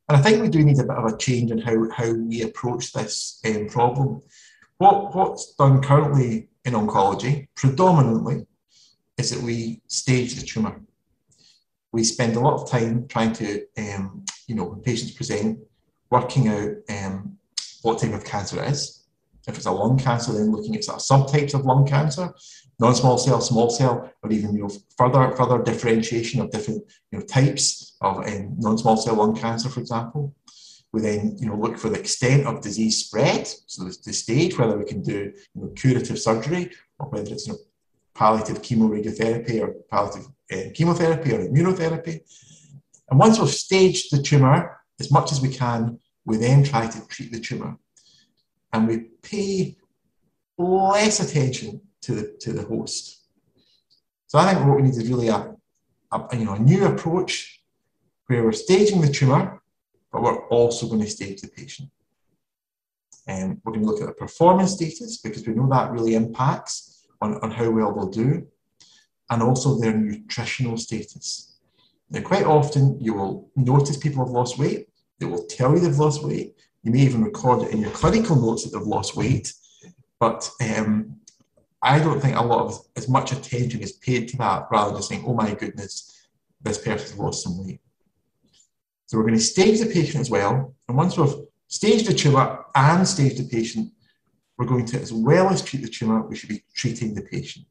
And 0.09 0.19
I 0.19 0.21
think 0.21 0.43
we 0.43 0.49
do 0.49 0.65
need 0.65 0.79
a 0.79 0.85
bit 0.85 0.97
of 0.97 1.05
a 1.05 1.17
change 1.17 1.51
in 1.51 1.59
how, 1.59 1.89
how 1.91 2.13
we 2.13 2.43
approach 2.43 2.93
this 2.93 3.41
um, 3.47 3.69
problem. 3.69 4.23
What, 4.79 5.15
what's 5.15 5.55
done 5.55 5.81
currently 5.81 6.49
in 6.65 6.75
oncology, 6.75 7.49
predominantly, 7.55 8.47
is 9.17 9.31
that 9.31 9.43
we 9.43 9.81
stage 9.87 10.35
the 10.35 10.45
tumour. 10.45 10.81
We 11.93 12.05
spend 12.05 12.37
a 12.37 12.41
lot 12.41 12.61
of 12.61 12.71
time 12.71 13.07
trying 13.07 13.33
to, 13.35 13.65
um, 13.79 14.25
you 14.47 14.55
know, 14.55 14.65
when 14.65 14.81
patients 14.81 15.13
present, 15.13 15.61
working 16.11 16.49
out 16.49 16.73
um, 16.91 17.39
what 17.83 18.01
type 18.01 18.13
of 18.13 18.25
cancer 18.25 18.63
it 18.63 18.71
is. 18.71 19.05
If 19.47 19.57
it's 19.57 19.67
a 19.67 19.73
lung 19.73 19.99
cancer, 19.99 20.33
then 20.33 20.53
looking 20.53 20.77
at 20.77 20.85
sort 20.85 20.99
of 20.99 21.03
subtypes 21.03 21.55
of 21.55 21.65
lung 21.65 21.87
cancer 21.87 22.33
non-small 22.83 23.17
cell, 23.17 23.41
small 23.41 23.71
cell, 23.71 24.13
or 24.23 24.33
even 24.33 24.55
you 24.55 24.63
know 24.63 24.73
further 24.99 25.23
further 25.39 25.63
differentiation 25.71 26.41
of 26.41 26.51
different 26.51 26.83
you 27.11 27.19
know 27.19 27.25
types 27.25 27.97
of 28.01 28.15
um, 28.29 28.57
non-small 28.59 28.97
cell 28.97 29.17
lung 29.21 29.35
cancer, 29.37 29.69
for 29.69 29.81
example. 29.81 30.35
We 30.93 31.01
then 31.01 31.37
you 31.41 31.47
know 31.49 31.57
look 31.63 31.79
for 31.79 31.91
the 31.91 32.01
extent 32.01 32.47
of 32.47 32.61
disease 32.61 32.97
spread, 33.05 33.47
so 33.73 33.85
the, 33.85 34.13
stage, 34.25 34.59
whether 34.59 34.77
we 34.77 34.85
can 34.93 35.01
do 35.03 35.19
you 35.55 35.61
know, 35.61 35.69
curative 35.83 36.19
surgery 36.19 36.65
or 36.99 37.07
whether 37.11 37.33
it's 37.33 37.47
you 37.47 37.53
know, 37.53 37.61
palliative 38.15 38.61
chemoradiotherapy 38.67 39.57
or 39.63 39.69
palliative 39.91 40.27
uh, 40.53 40.71
chemotherapy 40.75 41.31
or 41.35 41.41
immunotherapy. 41.49 42.17
And 43.09 43.19
once 43.19 43.39
we've 43.39 43.61
staged 43.67 44.07
the 44.13 44.23
tumour 44.23 44.81
as 45.01 45.11
much 45.11 45.33
as 45.33 45.41
we 45.41 45.51
can, 45.63 45.99
we 46.25 46.37
then 46.37 46.65
try 46.65 46.87
to 46.89 47.09
treat 47.09 47.31
the 47.33 47.41
tumour. 47.41 47.77
And 48.73 48.89
we 48.89 48.97
pay 49.31 49.77
less 50.59 51.21
attention 51.21 51.81
to 52.03 52.15
the, 52.15 52.37
to 52.41 52.53
the 52.53 52.63
host. 52.63 53.23
So 54.27 54.39
I 54.39 54.53
think 54.53 54.67
what 54.67 54.77
we 54.77 54.83
need 54.83 54.95
is 54.95 55.09
really 55.09 55.29
a, 55.29 55.55
a, 56.11 56.37
you 56.37 56.45
know, 56.45 56.55
a 56.55 56.59
new 56.59 56.87
approach 56.87 57.61
where 58.27 58.45
we're 58.45 58.53
staging 58.53 59.01
the 59.01 59.13
tumour, 59.13 59.63
but 60.11 60.23
we're 60.23 60.47
also 60.49 60.87
going 60.87 61.01
to 61.01 61.11
stage 61.11 61.41
the 61.41 61.49
patient. 61.49 61.91
And 63.27 63.61
we're 63.63 63.73
going 63.73 63.85
to 63.85 63.91
look 63.91 64.01
at 64.01 64.07
the 64.07 64.15
performance 64.15 64.73
status 64.73 65.19
because 65.19 65.47
we 65.47 65.55
know 65.55 65.69
that 65.69 65.93
really 65.93 66.15
impacts 66.15 67.07
on, 67.21 67.35
on 67.43 67.51
how 67.51 67.71
well 67.71 67.95
they'll 67.95 68.09
do, 68.09 68.47
and 69.31 69.43
also 69.43 69.79
their 69.79 69.97
nutritional 69.97 70.77
status. 70.77 71.57
Now, 72.11 72.21
quite 72.21 72.45
often 72.45 72.99
you 73.01 73.15
will 73.15 73.51
notice 73.55 73.97
people 73.97 74.25
have 74.25 74.33
lost 74.33 74.59
weight. 74.59 74.89
They 75.19 75.27
will 75.27 75.47
tell 75.47 75.73
you 75.73 75.81
they've 75.81 75.97
lost 75.97 76.25
weight. 76.25 76.57
You 76.83 76.91
may 76.91 77.01
even 77.01 77.23
record 77.23 77.63
it 77.63 77.73
in 77.73 77.81
your 77.81 77.93
clinical 77.93 78.35
notes 78.35 78.65
that 78.65 78.77
they've 78.77 78.87
lost 78.87 79.17
weight. 79.17 79.53
But 80.19 80.51
um, 80.61 81.21
I 81.83 81.99
don't 81.99 82.21
think 82.21 82.37
a 82.37 82.43
lot 82.43 82.67
of 82.67 82.79
as 82.97 83.09
much 83.09 83.33
attention 83.33 83.81
is 83.81 83.93
paid 83.93 84.29
to 84.29 84.37
that 84.39 84.69
rather 84.71 84.93
than 84.93 85.03
saying, 85.03 85.25
oh 85.27 85.35
my 85.35 85.53
goodness, 85.55 86.27
this 86.61 86.79
person's 86.79 87.19
lost 87.19 87.43
some 87.43 87.65
weight. 87.65 87.81
So 89.07 89.19
we're 89.19 89.25
going 89.25 89.35
to 89.35 89.41
stage 89.41 89.81
the 89.81 89.87
patient 89.87 90.21
as 90.21 90.31
well. 90.31 90.75
And 90.89 90.97
once 90.97 91.19
we've 91.19 91.35
staged 91.67 92.07
the 92.07 92.15
tumour 92.15 92.65
and 92.75 93.07
staged 93.07 93.39
the 93.39 93.49
patient, 93.49 93.93
we're 94.57 94.67
going 94.67 94.87
to, 94.87 95.01
as 95.01 95.13
well 95.13 95.51
as 95.51 95.61
treat 95.61 95.83
the 95.83 95.89
tumour, 95.89 96.23
we 96.23 96.37
should 96.37 96.49
be 96.49 96.63
treating 96.75 97.15
the 97.15 97.23
patient, 97.23 97.67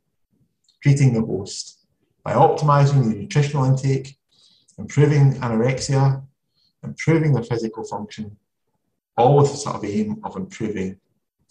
treating 0.83 1.13
the 1.13 1.21
host 1.21 1.85
by 2.23 2.33
optimizing 2.33 3.03
the 3.09 3.15
nutritional 3.15 3.63
intake, 3.65 4.17
improving 4.77 5.35
anorexia, 5.35 6.21
improving 6.83 7.33
their 7.33 7.43
physical 7.43 7.83
function, 7.85 8.35
all 9.15 9.37
with 9.37 9.51
the 9.51 9.57
sort 9.57 9.77
of 9.77 9.85
aim 9.85 10.19
of 10.23 10.35
improving 10.35 10.99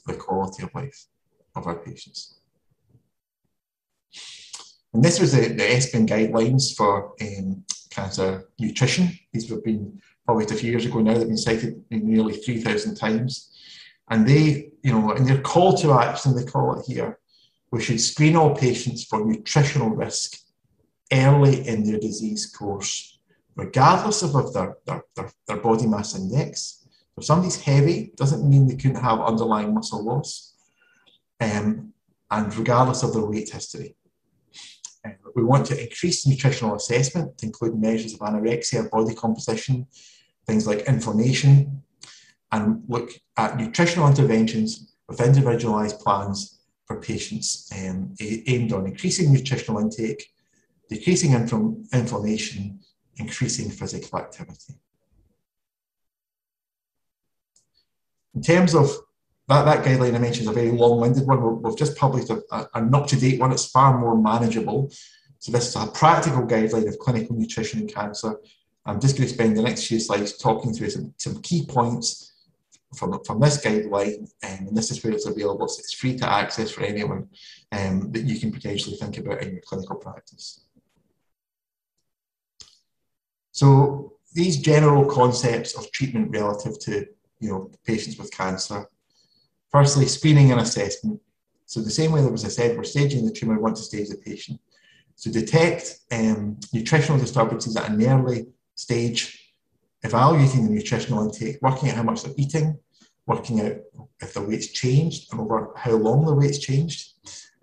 the 0.07 0.15
quality 0.15 0.63
of 0.63 0.75
life 0.75 1.07
of 1.57 1.67
our 1.67 1.77
patients. 1.77 2.40
And 4.93 5.05
this 5.05 5.21
was 5.21 5.33
the, 5.33 5.49
the 5.49 5.63
ESPEN 5.63 6.07
guidelines 6.09 6.75
for 6.77 7.15
um, 7.21 7.65
cancer 7.91 8.49
nutrition. 8.59 9.11
These 9.33 9.51
have 9.51 9.65
been 9.65 10.01
published 10.27 10.51
a 10.51 10.55
few 10.55 10.71
years 10.71 10.87
ago 10.87 11.01
now, 11.01 11.15
they've 11.15 11.27
been 11.27 11.37
cited 11.37 11.83
nearly 11.91 12.35
3,000 12.35 12.95
times. 12.95 13.51
And 14.09 14.27
they, 14.27 14.71
you 14.83 14.93
know, 14.93 15.13
in 15.13 15.25
their 15.25 15.41
call 15.41 15.77
to 15.79 15.93
action, 15.93 16.35
they 16.35 16.45
call 16.45 16.79
it 16.79 16.87
here, 16.87 17.19
we 17.71 17.81
should 17.81 18.01
screen 18.01 18.37
all 18.37 18.55
patients 18.55 19.05
for 19.05 19.25
nutritional 19.25 19.91
risk 19.91 20.39
early 21.13 21.67
in 21.67 21.85
their 21.85 22.01
disease 22.01 22.47
course, 22.47 23.19
regardless 23.57 24.23
of 24.23 24.33
their, 24.53 24.77
their, 24.87 25.05
their, 25.15 25.31
their 25.47 25.57
body 25.59 25.87
mass 25.87 26.17
index. 26.17 26.87
If 27.17 27.25
somebody's 27.25 27.61
heavy, 27.61 28.13
doesn't 28.17 28.49
mean 28.49 28.67
they 28.67 28.77
couldn't 28.77 29.03
have 29.03 29.21
underlying 29.21 29.75
muscle 29.75 30.05
loss, 30.05 30.55
um, 31.41 31.93
and 32.31 32.57
regardless 32.57 33.03
of 33.03 33.13
their 33.13 33.25
weight 33.25 33.51
history. 33.51 33.95
Uh, 35.05 35.11
we 35.35 35.43
want 35.43 35.67
to 35.67 35.83
increase 35.83 36.27
nutritional 36.27 36.75
assessment 36.75 37.39
to 37.39 37.47
include 37.47 37.79
measures 37.79 38.15
of 38.15 38.21
anorexia, 38.21 38.91
body 38.91 39.15
composition, 39.15 39.87
things 40.47 40.67
like 40.67 40.81
inflammation, 40.81 41.83
and 42.53 42.83
look 42.89 43.11
at 43.37 43.57
nutritional 43.57 44.09
interventions 44.09 44.95
with 45.09 45.21
individualised 45.21 46.01
plans 46.01 46.61
for 46.87 47.01
patients 47.01 47.71
um, 47.79 48.15
aimed 48.21 48.73
on 48.73 48.87
increasing 48.87 49.33
nutritional 49.33 49.81
intake, 49.81 50.33
decreasing 50.89 51.31
infl- 51.31 51.91
inflammation, 51.93 52.81
increasing 53.17 53.71
physical 53.71 54.19
activity. 54.19 54.75
In 58.35 58.43
terms 58.43 58.75
of 58.75 58.91
that, 59.51 59.65
that 59.65 59.85
guideline 59.85 60.15
I 60.15 60.19
mentioned 60.19 60.45
is 60.45 60.49
a 60.49 60.53
very 60.53 60.71
long-winded 60.71 61.27
one. 61.27 61.61
We've 61.61 61.77
just 61.77 61.97
published 61.97 62.31
a, 62.31 62.41
a, 62.53 62.69
up-to-date 62.73 63.41
one. 63.41 63.51
It's 63.51 63.67
far 63.67 63.99
more 63.99 64.17
manageable. 64.17 64.93
So 65.41 65.51
this 65.51 65.67
is 65.69 65.77
a 65.77 65.89
practical 65.89 66.43
guideline 66.43 66.87
of 66.87 66.99
clinical 67.01 67.35
nutrition 67.35 67.81
in 67.81 67.89
cancer. 67.89 68.37
I'm 68.87 69.01
just 69.01 69.17
going 69.17 69.29
to 69.29 69.35
spend 69.35 69.57
the 69.57 69.63
next 69.63 69.89
few 69.89 69.99
slides 69.99 70.39
talking 70.39 70.73
through 70.73 70.91
some, 70.91 71.15
some 71.17 71.43
key 71.43 71.67
points 71.67 72.33
from, 72.95 73.19
from 73.25 73.41
this 73.41 73.61
guideline, 73.61 74.31
and 74.45 74.77
this 74.77 74.93
is 74.93 75.03
where 75.03 75.13
it's 75.13 75.27
available. 75.27 75.67
So 75.67 75.81
it's 75.81 75.95
free 75.95 76.17
to 76.19 76.33
access 76.33 76.71
for 76.71 76.83
anyone 76.85 77.29
um, 77.73 78.13
that 78.13 78.23
you 78.23 78.39
can 78.39 78.53
potentially 78.53 78.97
think 78.97 79.19
about 79.19 79.43
in 79.43 79.51
your 79.51 79.63
clinical 79.63 79.97
practice. 79.97 80.61
So 83.51 84.13
these 84.33 84.59
general 84.59 85.07
concepts 85.07 85.77
of 85.77 85.91
treatment 85.91 86.31
relative 86.31 86.79
to 86.81 87.07
you 87.41 87.49
know 87.49 87.71
patients 87.85 88.17
with 88.17 88.31
cancer 88.31 88.87
Firstly, 89.71 90.07
screening 90.07 90.51
and 90.51 90.61
assessment. 90.61 91.21
So 91.67 91.81
the 91.81 91.91
same 91.91 92.11
way 92.11 92.23
that 92.23 92.33
was 92.33 92.45
I 92.45 92.49
said, 92.49 92.77
we're 92.77 92.85
staging 92.85 93.25
the 93.25 93.33
tumour, 93.33 93.55
we 93.55 93.63
want 93.63 93.77
to 93.77 93.83
stage 93.83 94.09
the 94.09 94.17
patient. 94.17 94.61
So 95.15 95.31
detect 95.31 96.01
um, 96.11 96.59
nutritional 96.73 97.21
disturbances 97.21 97.77
at 97.77 97.91
an 97.91 98.05
early 98.05 98.47
stage, 98.75 99.55
evaluating 100.03 100.65
the 100.65 100.71
nutritional 100.71 101.25
intake, 101.25 101.59
working 101.63 101.91
out 101.91 101.97
how 101.97 102.03
much 102.03 102.23
they're 102.23 102.35
eating, 102.37 102.79
working 103.27 103.61
out 103.61 103.77
if 104.21 104.35
the 104.35 104.43
weight's 104.43 104.69
changed 104.69 105.31
and 105.31 105.41
over 105.41 105.71
how 105.77 105.93
long 105.93 106.25
the 106.25 106.35
weight's 106.35 106.59
changed. 106.59 107.13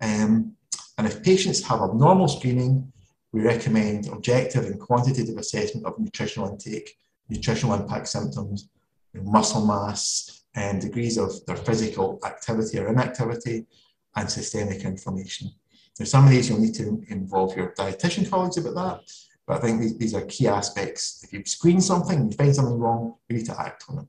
Um, 0.00 0.54
and 0.96 1.06
if 1.06 1.22
patients 1.22 1.62
have 1.64 1.82
abnormal 1.82 2.28
screening, 2.28 2.92
we 3.32 3.42
recommend 3.42 4.08
objective 4.08 4.64
and 4.64 4.80
quantitative 4.80 5.36
assessment 5.36 5.86
of 5.86 5.98
nutritional 5.98 6.48
intake, 6.48 6.96
nutritional 7.28 7.74
impact 7.74 8.08
symptoms, 8.08 8.70
muscle 9.12 9.66
mass, 9.66 10.37
and 10.54 10.80
degrees 10.80 11.18
of 11.18 11.44
their 11.46 11.56
physical 11.56 12.18
activity 12.24 12.78
or 12.78 12.88
inactivity, 12.88 13.66
and 14.16 14.30
systemic 14.30 14.82
inflammation. 14.84 15.50
Now, 15.98 16.06
some 16.06 16.24
of 16.24 16.30
these 16.30 16.48
you'll 16.48 16.60
need 16.60 16.74
to 16.74 17.04
involve 17.08 17.56
your 17.56 17.72
dietitian 17.78 18.28
colleagues 18.28 18.56
about 18.56 18.74
that, 18.74 19.12
but 19.46 19.56
I 19.56 19.60
think 19.60 19.80
these, 19.80 19.98
these 19.98 20.14
are 20.14 20.22
key 20.22 20.48
aspects. 20.48 21.22
If 21.24 21.32
you 21.32 21.44
screen 21.44 21.80
something, 21.80 22.30
you 22.30 22.36
find 22.36 22.54
something 22.54 22.78
wrong, 22.78 23.14
you 23.28 23.36
need 23.36 23.46
to 23.46 23.60
act 23.60 23.84
on 23.88 23.98
it. 23.98 24.06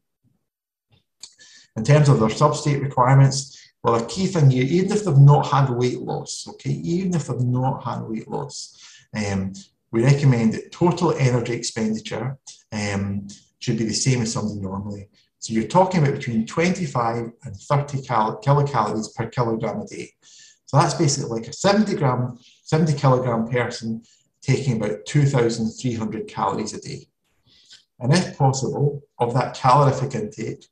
In 1.76 1.84
terms 1.84 2.10
of 2.10 2.20
their 2.20 2.30
substrate 2.30 2.82
requirements, 2.82 3.58
well, 3.84 3.96
a 3.96 4.06
key 4.06 4.28
thing 4.28 4.50
here, 4.50 4.64
even 4.64 4.92
if 4.92 5.06
they've 5.06 5.18
not 5.18 5.48
had 5.48 5.70
weight 5.70 6.02
loss, 6.02 6.48
okay, 6.50 6.72
even 6.72 7.14
if 7.14 7.28
they've 7.28 7.40
not 7.42 7.84
had 7.84 8.02
weight 8.02 8.28
loss, 8.28 8.78
Um, 9.14 9.54
we 9.92 10.04
recommend 10.04 10.54
that 10.54 10.72
total 10.72 11.14
energy 11.14 11.54
expenditure 11.54 12.38
um, 12.72 13.28
should 13.58 13.78
be 13.78 13.86
the 13.86 13.94
same 14.06 14.22
as 14.22 14.34
somebody 14.34 14.60
normally. 14.62 15.10
So 15.40 15.54
you're 15.54 15.68
talking 15.68 16.02
about 16.02 16.16
between 16.16 16.46
25 16.46 17.32
and 17.44 17.56
30 17.56 18.02
cal- 18.04 18.42
kilocalories 18.42 19.14
per 19.16 19.28
kilogram 19.28 19.82
a 19.82 19.86
day. 19.86 20.12
So 20.66 20.78
that's 20.78 20.94
basically 20.94 21.40
like 21.40 21.48
a 21.48 21.54
70 21.54 21.96
gram, 21.96 22.38
70 22.64 22.94
kilogram 22.94 23.48
person 23.48 24.04
taking 24.42 24.78
about 24.78 25.06
2,300 25.06 26.28
calories 26.28 26.74
a 26.74 26.82
day. 26.82 27.08
And 28.00 28.14
if 28.14 28.38
possible, 28.38 29.02
of 29.18 29.34
that 29.34 29.56
calorific 29.56 30.14
intake, 30.14 30.66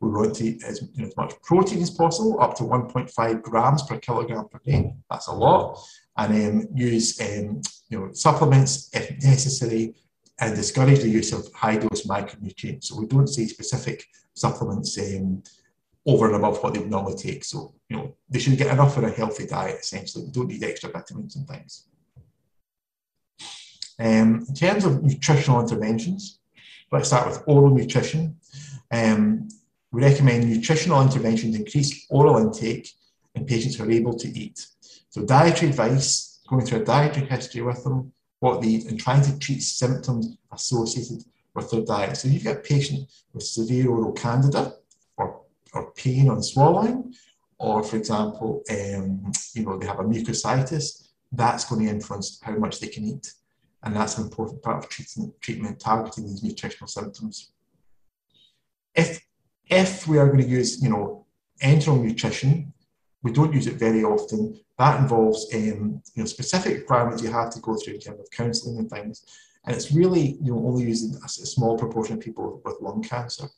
we 0.00 0.10
want 0.10 0.34
to 0.36 0.44
eat 0.44 0.64
as, 0.64 0.82
you 0.94 1.02
know, 1.02 1.08
as 1.08 1.16
much 1.16 1.40
protein 1.42 1.80
as 1.80 1.90
possible, 1.90 2.40
up 2.40 2.56
to 2.56 2.64
1.5 2.64 3.42
grams 3.42 3.82
per 3.82 3.98
kilogram 3.98 4.48
per 4.48 4.60
day. 4.64 4.92
That's 5.10 5.28
a 5.28 5.32
lot. 5.32 5.78
And 6.16 6.32
um, 6.32 6.68
use 6.74 7.20
um, 7.20 7.60
you 7.88 7.98
know, 7.98 8.12
supplements 8.12 8.90
if 8.92 9.22
necessary 9.22 9.94
and 10.40 10.56
discourage 10.56 11.00
the 11.00 11.08
use 11.08 11.32
of 11.32 11.52
high 11.52 11.76
dose 11.76 12.06
micronutrients. 12.06 12.84
So 12.84 12.98
we 12.98 13.06
don't 13.06 13.28
see 13.28 13.46
specific 13.46 14.06
supplements 14.34 14.98
um, 14.98 15.42
over 16.06 16.26
and 16.26 16.36
above 16.36 16.62
what 16.62 16.74
they 16.74 16.80
would 16.80 16.90
normally 16.90 17.16
take. 17.16 17.44
So, 17.44 17.74
you 17.88 17.96
know, 17.96 18.16
they 18.28 18.38
should 18.38 18.58
get 18.58 18.72
enough 18.72 18.94
for 18.94 19.06
a 19.06 19.10
healthy 19.10 19.46
diet, 19.46 19.80
essentially. 19.80 20.24
We 20.24 20.32
don't 20.32 20.48
need 20.48 20.64
extra 20.64 20.90
vitamins 20.90 21.36
and 21.36 21.46
things. 21.46 21.86
Um, 23.98 24.44
in 24.48 24.54
terms 24.54 24.84
of 24.84 25.02
nutritional 25.02 25.60
interventions, 25.60 26.40
let's 26.90 27.08
start 27.08 27.28
with 27.28 27.42
oral 27.46 27.74
nutrition. 27.74 28.36
Um, 28.90 29.48
we 29.92 30.02
recommend 30.02 30.50
nutritional 30.50 31.02
interventions 31.02 31.54
increase 31.54 32.06
oral 32.10 32.38
intake 32.38 32.90
in 33.34 33.44
patients 33.44 33.76
who 33.76 33.84
are 33.84 33.90
able 33.90 34.14
to 34.18 34.28
eat. 34.28 34.66
So 35.10 35.24
dietary 35.24 35.70
advice, 35.70 36.40
going 36.48 36.64
through 36.64 36.80
a 36.80 36.84
dietary 36.84 37.26
history 37.26 37.62
with 37.62 37.84
them, 37.84 38.12
what 38.42 38.60
they 38.60 38.68
eat, 38.74 38.86
and 38.86 38.98
trying 38.98 39.22
to 39.22 39.38
treat 39.38 39.62
symptoms 39.62 40.36
associated 40.52 41.22
with 41.54 41.70
their 41.70 41.84
diet. 41.84 42.16
So 42.16 42.26
you've 42.26 42.42
got 42.42 42.56
a 42.56 42.60
patient 42.74 43.08
with 43.32 43.44
severe 43.44 43.88
oral 43.88 44.12
candida 44.12 44.74
or, 45.16 45.42
or 45.72 45.92
pain 45.92 46.28
on 46.28 46.42
swallowing, 46.42 47.14
or 47.58 47.84
for 47.84 47.96
example, 47.96 48.64
um, 48.68 49.30
you 49.54 49.64
know, 49.64 49.78
they 49.78 49.86
have 49.86 50.00
a 50.00 50.02
mucositis, 50.02 51.10
that's 51.30 51.64
going 51.68 51.86
to 51.86 51.92
influence 51.92 52.40
how 52.42 52.56
much 52.56 52.80
they 52.80 52.88
can 52.88 53.04
eat. 53.04 53.32
And 53.84 53.94
that's 53.94 54.18
an 54.18 54.24
important 54.24 54.60
part 54.60 54.78
of 54.82 54.90
treatment, 54.90 55.40
treatment 55.40 55.78
targeting 55.78 56.26
these 56.26 56.42
nutritional 56.42 56.88
symptoms. 56.88 57.52
If, 58.96 59.24
if 59.66 60.08
we 60.08 60.18
are 60.18 60.26
going 60.26 60.42
to 60.42 60.48
use, 60.48 60.82
you 60.82 60.90
know, 60.90 61.26
enteral 61.62 62.02
nutrition, 62.02 62.72
we 63.22 63.32
don't 63.32 63.52
use 63.52 63.66
it 63.66 63.74
very 63.74 64.02
often. 64.04 64.58
That 64.78 65.00
involves 65.00 65.46
um, 65.54 66.02
you 66.14 66.22
know, 66.22 66.24
specific 66.24 66.78
requirements 66.78 67.22
you 67.22 67.30
have 67.30 67.50
to 67.50 67.60
go 67.60 67.76
through 67.76 67.94
in 67.94 68.00
terms 68.00 68.20
of 68.20 68.30
counselling 68.30 68.78
and 68.78 68.90
things. 68.90 69.24
And 69.64 69.76
it's 69.76 69.92
really 69.92 70.38
you 70.42 70.52
know, 70.52 70.66
only 70.66 70.84
using 70.84 71.14
a, 71.14 71.24
a 71.24 71.28
small 71.28 71.78
proportion 71.78 72.16
of 72.16 72.20
people 72.20 72.60
with 72.64 72.80
lung 72.80 73.02
cancer. 73.02 73.48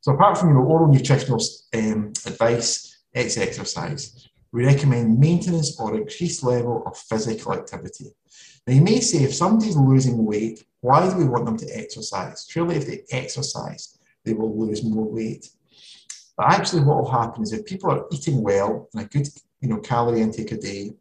So 0.00 0.12
apart 0.12 0.38
from 0.38 0.48
you 0.48 0.54
know, 0.54 0.62
oral 0.62 0.92
nutritional 0.92 1.40
um, 1.74 2.12
advice, 2.26 2.98
it's 3.12 3.36
exercise. 3.36 4.28
We 4.50 4.66
recommend 4.66 5.18
maintenance 5.18 5.78
or 5.78 5.96
increased 5.96 6.42
level 6.42 6.82
of 6.86 6.96
physical 6.96 7.54
activity. 7.54 8.06
Now 8.66 8.74
you 8.74 8.82
may 8.82 9.00
say, 9.00 9.22
if 9.22 9.34
somebody's 9.34 9.76
losing 9.76 10.24
weight, 10.24 10.64
why 10.80 11.08
do 11.08 11.16
we 11.16 11.28
want 11.28 11.46
them 11.46 11.56
to 11.58 11.66
exercise? 11.72 12.46
Surely 12.48 12.76
if 12.76 12.86
they 12.86 13.04
exercise, 13.10 13.98
they 14.24 14.34
will 14.34 14.58
lose 14.58 14.84
more 14.84 15.08
weight. 15.08 15.48
But 16.36 16.46
actually 16.46 16.82
what 16.82 16.98
will 16.98 17.10
happen 17.10 17.42
is 17.42 17.52
if 17.52 17.66
people 17.66 17.90
are 17.90 18.06
eating 18.10 18.42
well 18.42 18.88
and 18.94 19.04
a 19.04 19.08
good 19.08 19.28
you 19.60 19.68
know, 19.68 19.78
calorie 19.78 20.20
intake 20.20 20.52
a 20.52 20.56
day 20.56 20.92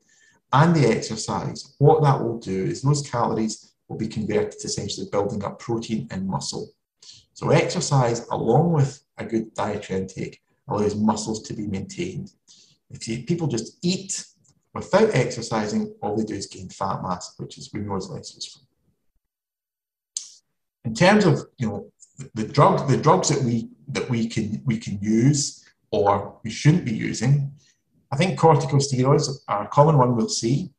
and 0.53 0.75
they 0.75 0.86
exercise, 0.86 1.75
what 1.79 2.01
that 2.03 2.21
will 2.21 2.38
do 2.38 2.65
is 2.65 2.82
those 2.82 3.07
calories 3.09 3.73
will 3.88 3.97
be 3.97 4.07
converted 4.07 4.59
to 4.59 4.67
essentially 4.67 5.07
building 5.11 5.43
up 5.43 5.59
protein 5.59 6.07
and 6.11 6.27
muscle. 6.27 6.69
So 7.34 7.49
exercise 7.49 8.27
along 8.29 8.73
with 8.73 9.03
a 9.17 9.25
good 9.25 9.53
dietary 9.53 10.01
intake 10.01 10.41
allows 10.67 10.95
muscles 10.95 11.41
to 11.43 11.53
be 11.53 11.65
maintained. 11.67 12.32
If 12.89 13.25
people 13.25 13.47
just 13.47 13.77
eat 13.82 14.25
without 14.73 15.09
exercising, 15.13 15.93
all 16.01 16.15
they 16.15 16.23
do 16.23 16.36
is 16.36 16.47
gain 16.47 16.69
fat 16.69 17.01
mass, 17.01 17.34
which 17.38 17.57
is 17.57 17.71
we 17.73 17.82
know 17.82 17.95
is 17.95 18.09
less 18.09 18.36
useful. 18.36 18.61
In 20.84 20.93
terms 20.93 21.25
of 21.25 21.45
you 21.57 21.67
know 21.67 21.91
the 22.34 22.43
drug, 22.43 22.88
the 22.88 22.97
drugs 22.97 23.30
that 23.30 23.43
we 23.43 23.69
that 23.89 24.09
we 24.09 24.28
can 24.28 24.61
we 24.65 24.78
can 24.78 24.99
use 25.01 25.65
or 25.91 26.39
we 26.43 26.49
shouldn't 26.49 26.86
be 26.86 26.93
using, 26.93 27.51
I 28.11 28.17
think 28.17 28.39
corticosteroids 28.39 29.30
are 29.47 29.65
a 29.65 29.67
common 29.67 29.97
one 29.97 30.15
we'll 30.15 30.30
see, 30.30 30.72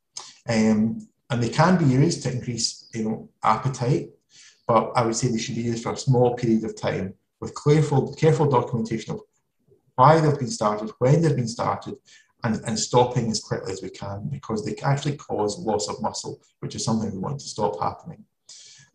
um, 0.48 1.06
and 1.30 1.42
they 1.42 1.48
can 1.48 1.76
be 1.78 1.84
used 1.84 2.22
to 2.22 2.32
increase 2.32 2.88
you 2.94 3.04
know 3.04 3.28
appetite, 3.42 4.10
but 4.66 4.92
I 4.96 5.04
would 5.04 5.16
say 5.16 5.28
they 5.28 5.38
should 5.38 5.56
be 5.56 5.62
used 5.62 5.82
for 5.82 5.92
a 5.92 5.96
small 5.96 6.34
period 6.34 6.64
of 6.64 6.80
time 6.80 7.14
with 7.40 7.54
careful 7.62 8.14
careful 8.14 8.48
documentation 8.48 9.14
of 9.14 9.20
why 9.96 10.20
they've 10.20 10.38
been 10.38 10.50
started, 10.50 10.90
when 10.98 11.20
they've 11.20 11.36
been 11.36 11.48
started, 11.48 11.94
and, 12.44 12.60
and 12.66 12.78
stopping 12.78 13.30
as 13.30 13.40
quickly 13.40 13.72
as 13.72 13.82
we 13.82 13.90
can 13.90 14.28
because 14.30 14.64
they 14.64 14.74
actually 14.82 15.16
cause 15.16 15.58
loss 15.58 15.88
of 15.88 16.00
muscle, 16.02 16.40
which 16.60 16.74
is 16.74 16.84
something 16.84 17.12
we 17.12 17.18
want 17.18 17.40
to 17.40 17.46
stop 17.46 17.80
happening. 17.80 18.24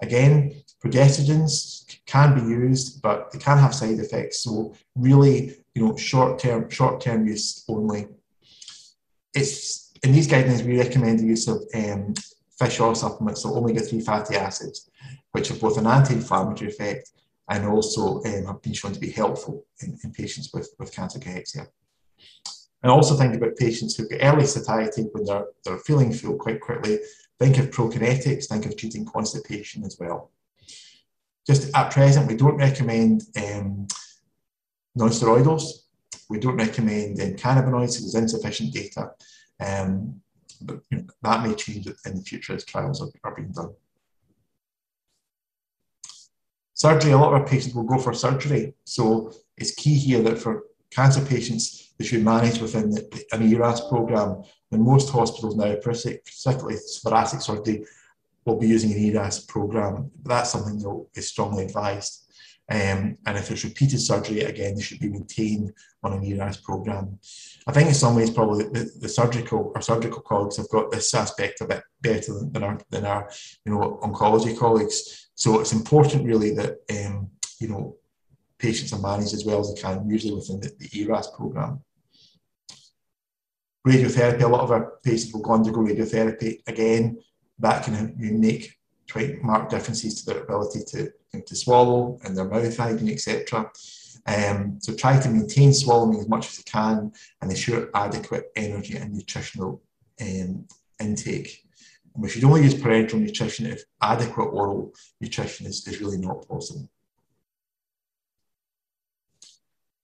Again, 0.02 0.62
progestogens 0.84 1.98
can 2.06 2.36
be 2.36 2.41
used, 2.41 3.02
but 3.02 3.32
they 3.32 3.39
can 3.39 3.58
have 3.58 3.74
side 3.74 4.00
effects. 4.00 4.41
So 4.41 4.76
really, 4.95 5.56
you 5.74 5.86
know, 5.86 5.98
short-term, 5.98 6.70
short-term 6.70 7.28
use 7.28 7.64
only. 7.68 8.08
It's 9.34 9.91
in 10.04 10.12
these 10.12 10.28
guidelines 10.28 10.64
we 10.64 10.80
recommend 10.80 11.20
the 11.20 11.26
use 11.26 11.48
of 11.48 11.64
um, 11.74 12.14
fish 12.60 12.80
oil 12.80 12.95
supplements, 12.95 13.43
so 13.43 13.56
omega-3 13.56 14.04
fatty 14.04 14.36
acids, 14.36 14.89
which 15.32 15.50
have 15.50 15.62
both 15.62 15.78
an 15.78 15.88
anti-inflammatory 15.88 16.70
effect 16.72 17.12
and 17.50 17.66
also 17.66 18.22
um, 18.24 18.45
have 18.45 18.62
been 18.62 18.74
shown 18.74 18.93
to 18.93 19.00
be 19.00 19.12
helpful 19.12 19.66
in, 19.82 19.98
in 20.04 20.12
patients 20.12 20.52
with, 20.54 20.70
with 20.80 20.93
cancer 20.93 21.20
cachexia. 21.20 21.68
And 22.84 22.91
also 22.91 23.16
think 23.16 23.36
about 23.36 23.56
patients 23.56 23.95
who've 23.95 24.10
got 24.10 24.20
early 24.22 24.45
satiety 24.45 25.04
when 25.12 25.26
they're, 25.26 25.45
they're 25.64 25.78
feeling 25.80 26.14
full 26.14 26.36
quite 26.36 26.62
quickly. 26.62 27.00
Think 27.40 27.58
of 27.60 27.70
prokinetics, 27.70 28.46
think 28.48 28.66
of 28.66 28.76
treating 28.76 29.06
constipation 29.06 29.84
as 29.84 29.98
well. 30.00 30.32
Just 31.46 31.76
at 31.76 31.92
present, 31.92 32.28
we 32.28 32.36
don't 32.36 32.58
recommend 32.58 33.24
um. 33.38 33.88
We 36.30 36.40
don't 36.40 36.58
recommend 36.58 37.22
um, 37.22 37.36
cannabinoids, 37.36 38.00
there's 38.00 38.16
insufficient 38.16 38.74
data. 38.74 39.12
Um, 39.60 40.22
but 40.62 40.80
you 40.90 40.98
know, 40.98 41.06
that 41.22 41.44
may 41.44 41.54
change 41.54 41.88
in 41.88 42.16
the 42.16 42.22
future 42.22 42.56
as 42.56 42.66
trials 42.66 43.02
are, 43.02 43.10
are 43.24 43.36
being 43.36 43.52
done. 43.52 43.74
Surgery, 46.74 47.12
a 47.12 47.18
lot 47.18 47.34
of 47.34 47.42
our 47.42 47.48
patients 47.48 47.74
will 47.74 47.84
go 47.84 47.98
for 47.98 48.14
surgery. 48.14 48.74
So 48.84 49.34
it's 49.58 49.74
key 49.74 49.96
here 49.96 50.22
that 50.24 50.38
for 50.38 50.64
cancer 50.92 51.26
patients, 51.26 51.94
they 51.98 52.06
should 52.06 52.24
manage 52.24 52.60
within 52.60 52.92
the, 52.92 53.26
an 53.32 53.42
ERAS 53.52 53.82
program. 53.82 54.44
And 54.72 54.84
most 54.84 55.09
hospitals 55.09 55.55
now, 55.55 55.76
particularly 55.76 56.78
thoracic 57.03 57.41
surgery, 57.41 57.86
will 58.45 58.57
be 58.57 58.68
using 58.68 58.91
an 58.91 58.97
ERAS 58.97 59.39
program. 59.45 60.11
That's 60.24 60.51
something 60.51 60.80
that 60.80 61.05
is 61.15 61.30
strongly 61.30 61.65
advised. 61.65 62.24
Um, 62.70 63.18
and 63.26 63.38
if 63.38 63.49
it's 63.49 63.63
repeated 63.63 64.01
surgery, 64.01 64.41
again, 64.41 64.76
they 64.76 64.82
should 64.82 64.99
be 64.99 65.09
maintained 65.09 65.74
on 66.03 66.13
an 66.13 66.24
ERAS 66.24 66.57
program. 66.57 67.18
I 67.65 67.72
think 67.72 67.88
in 67.88 67.93
some 67.93 68.15
ways, 68.15 68.30
probably 68.30 68.65
the, 68.65 68.91
the 68.99 69.07
surgical 69.07 69.72
or 69.74 69.82
surgical 69.82 70.22
colleagues 70.22 70.57
have 70.57 70.70
got 70.70 70.91
this 70.91 71.13
aspect 71.13 71.61
a 71.61 71.65
bit 71.65 71.84
better 72.01 72.34
than, 72.34 72.51
than 72.51 72.63
our 72.63 72.80
than 72.89 73.05
our 73.05 73.30
you 73.65 73.74
know 73.74 73.99
oncology 74.03 74.57
colleagues. 74.57 75.30
So 75.36 75.61
it's 75.61 75.72
important 75.72 76.26
really 76.26 76.53
that 76.55 76.78
um, 76.89 77.30
you 77.59 77.70
know 77.70 77.95
patients 78.59 78.91
are 78.91 78.99
managed 78.99 79.34
as 79.34 79.45
well 79.45 79.61
as 79.61 79.74
they 79.74 79.82
can, 79.82 80.09
usually 80.09 80.36
within 80.36 80.59
the, 80.59 80.72
the 80.78 81.01
ERAS 81.01 81.28
program. 81.38 81.82
Radiotherapy, 83.86 84.42
a 84.42 84.48
lot 84.48 84.62
of 84.62 84.72
our 84.72 84.94
patients 85.04 85.34
will 85.34 85.42
go 85.42 85.54
undergo 85.54 85.80
radiotherapy. 85.80 86.62
Again, 86.68 87.20
that 87.60 87.84
can 87.84 88.16
make 88.18 88.78
quite 89.12 89.42
marked 89.42 89.72
differences 89.72 90.22
to 90.24 90.26
their 90.26 90.44
ability 90.44 90.82
to, 90.88 91.12
to 91.42 91.56
swallow 91.56 92.20
and 92.24 92.38
their 92.38 92.46
mouth 92.46 92.78
hygiene, 92.78 93.10
etc. 93.10 93.72
Um, 94.26 94.80
so 94.82 94.94
try 94.94 95.20
to 95.20 95.30
maintain 95.30 95.74
swallowing 95.74 96.20
as 96.20 96.28
much 96.28 96.50
as 96.50 96.58
you 96.58 96.64
can 96.66 97.12
and 97.42 97.50
ensure 97.50 97.90
adequate 97.96 98.52
energy 98.56 98.98
and 98.98 99.14
nutritional 99.14 99.82
um, 100.20 100.68
intake. 101.00 101.64
And 102.14 102.24
we 102.24 102.30
should 102.30 102.44
only 102.44 102.64
use 102.64 102.74
parenteral 102.74 103.22
nutrition 103.22 103.68
if 103.68 103.84
adequate 104.02 104.48
oral 104.48 104.94
nutrition 105.22 105.66
is, 105.66 105.88
is 105.88 106.02
really 106.02 106.18
not 106.18 106.48
possible. 106.48 106.90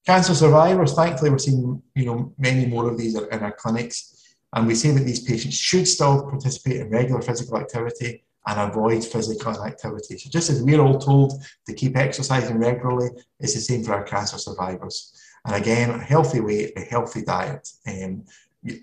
Cancer 0.06 0.36
survivors, 0.36 0.94
thankfully, 0.94 1.30
we're 1.30 1.38
seeing 1.38 1.82
you 1.96 2.06
know 2.06 2.34
many 2.38 2.66
more 2.66 2.90
of 2.90 2.98
these 2.98 3.16
in 3.16 3.40
our 3.40 3.54
clinics, 3.54 4.36
and 4.54 4.68
we 4.68 4.76
say 4.76 4.92
that 4.92 5.06
these 5.06 5.24
patients 5.24 5.56
should 5.56 5.88
still 5.88 6.30
participate 6.30 6.82
in 6.82 6.90
regular 6.90 7.22
physical 7.22 7.58
activity 7.58 8.24
and 8.46 8.60
avoid 8.60 9.04
physical 9.04 9.64
activity. 9.66 10.18
So 10.18 10.30
just 10.30 10.50
as 10.50 10.62
we're 10.62 10.82
all 10.82 11.00
told 11.00 11.42
to 11.66 11.74
keep 11.74 11.96
exercising 11.96 12.58
regularly, 12.58 13.12
it's 13.40 13.54
the 13.54 13.62
same 13.62 13.84
for 13.84 13.94
our 13.94 14.04
cancer 14.04 14.38
survivors. 14.38 15.18
And 15.46 15.56
again, 15.56 15.90
a 15.92 16.00
healthy 16.00 16.42
weight, 16.42 16.74
a 16.76 16.82
healthy 16.82 17.24
diet, 17.24 17.70
um, 17.88 18.26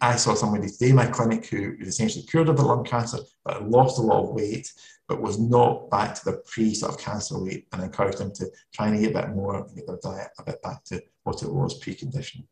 I 0.01 0.17
saw 0.17 0.35
somebody 0.35 0.69
today 0.69 0.91
in 0.91 0.97
my 0.97 1.07
clinic 1.07 1.47
who 1.47 1.77
was 1.79 1.89
essentially 1.89 2.25
cured 2.25 2.49
of 2.49 2.57
the 2.57 2.65
lung 2.65 2.85
cancer, 2.85 3.19
but 3.45 3.69
lost 3.69 3.99
a 3.99 4.03
lot 4.03 4.25
of 4.25 4.31
weight, 4.31 4.71
but 5.11 5.21
was 5.21 5.41
not 5.41 5.91
back 5.91 6.15
to 6.15 6.25
the 6.25 6.41
pre 6.47 6.73
sort 6.73 6.93
of 6.93 7.01
cancer 7.01 7.37
weight, 7.37 7.67
and 7.73 7.83
encouraged 7.83 8.19
them 8.19 8.33
to 8.33 8.49
try 8.73 8.87
and 8.87 8.97
eat 8.97 9.11
a 9.11 9.13
bit 9.13 9.31
more 9.31 9.57
and 9.57 9.75
get 9.75 9.85
their 9.89 9.99
diet 10.01 10.29
a 10.39 10.45
bit 10.45 10.63
back 10.63 10.85
to 10.85 11.03
what 11.25 11.43
it 11.43 11.53
was 11.53 11.81
pre-condition. 11.81 12.47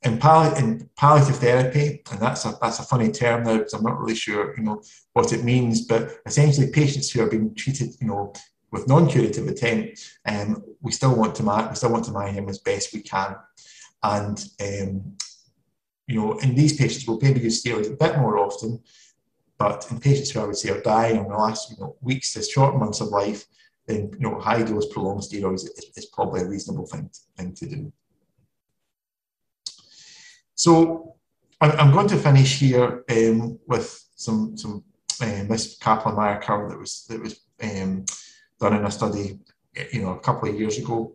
In, 0.00 0.14
in, 0.14 0.88
palliative 0.96 1.36
therapy, 1.36 2.02
and 2.10 2.18
that's 2.18 2.46
a 2.46 2.56
that's 2.62 2.78
a 2.78 2.82
funny 2.82 3.12
term 3.12 3.44
now 3.44 3.58
because 3.58 3.74
I'm 3.74 3.82
not 3.82 4.00
really 4.00 4.14
sure 4.14 4.56
you 4.56 4.62
know 4.62 4.82
what 5.12 5.34
it 5.34 5.44
means, 5.44 5.82
but 5.82 6.18
essentially 6.24 6.70
patients 6.70 7.10
who 7.10 7.20
are 7.22 7.28
being 7.28 7.54
treated 7.54 7.90
you 8.00 8.06
know 8.06 8.32
with 8.72 8.88
non-curative 8.88 9.48
intent, 9.48 9.98
um, 10.24 10.62
we 10.80 10.92
still 10.92 11.14
want 11.14 11.34
to 11.34 11.42
manage 11.42 11.70
we 11.72 11.76
still 11.76 11.92
want 11.92 12.06
to 12.06 12.12
them 12.12 12.48
as 12.48 12.60
best 12.60 12.94
we 12.94 13.02
can, 13.02 13.36
and 14.02 14.46
um, 14.62 15.18
you 16.06 16.14
know 16.14 16.38
in 16.38 16.54
these 16.54 16.78
patients 16.78 17.06
we'll 17.06 17.20
maybe 17.20 17.40
use 17.40 17.62
steroids 17.62 17.92
a 17.92 17.96
bit 17.96 18.16
more 18.16 18.38
often, 18.38 18.80
but 19.60 19.86
in 19.90 20.00
patients 20.00 20.30
who 20.30 20.40
I 20.40 20.46
would 20.46 20.56
say 20.56 20.70
are 20.70 20.80
dying 20.80 21.16
in 21.16 21.28
the 21.28 21.36
last 21.36 21.70
you 21.70 21.76
know 21.78 21.94
weeks 22.00 22.32
to 22.32 22.42
short 22.42 22.76
months 22.76 23.02
of 23.02 23.08
life, 23.08 23.44
then 23.86 24.10
you 24.18 24.26
know 24.26 24.40
high 24.40 24.62
dose 24.62 24.88
prolonged 24.92 25.20
steroids 25.20 25.64
is, 25.64 25.92
is 25.96 26.06
probably 26.06 26.40
a 26.40 26.46
reasonable 26.46 26.86
thing 26.86 27.10
thing 27.36 27.52
to 27.52 27.66
do. 27.68 27.92
So 30.54 31.14
I'm 31.60 31.92
going 31.92 32.08
to 32.08 32.16
finish 32.16 32.58
here 32.58 33.04
um, 33.10 33.58
with 33.66 33.86
some 34.16 34.56
some 34.56 34.82
um, 35.22 35.48
this 35.48 35.76
Kaplan-Meier 35.76 36.40
curve 36.40 36.70
that 36.70 36.78
was 36.78 37.04
that 37.10 37.20
was 37.20 37.40
um, 37.62 38.06
done 38.58 38.76
in 38.76 38.86
a 38.86 38.90
study, 38.90 39.40
you 39.92 40.00
know, 40.00 40.12
a 40.12 40.20
couple 40.20 40.48
of 40.48 40.58
years 40.58 40.78
ago, 40.78 41.12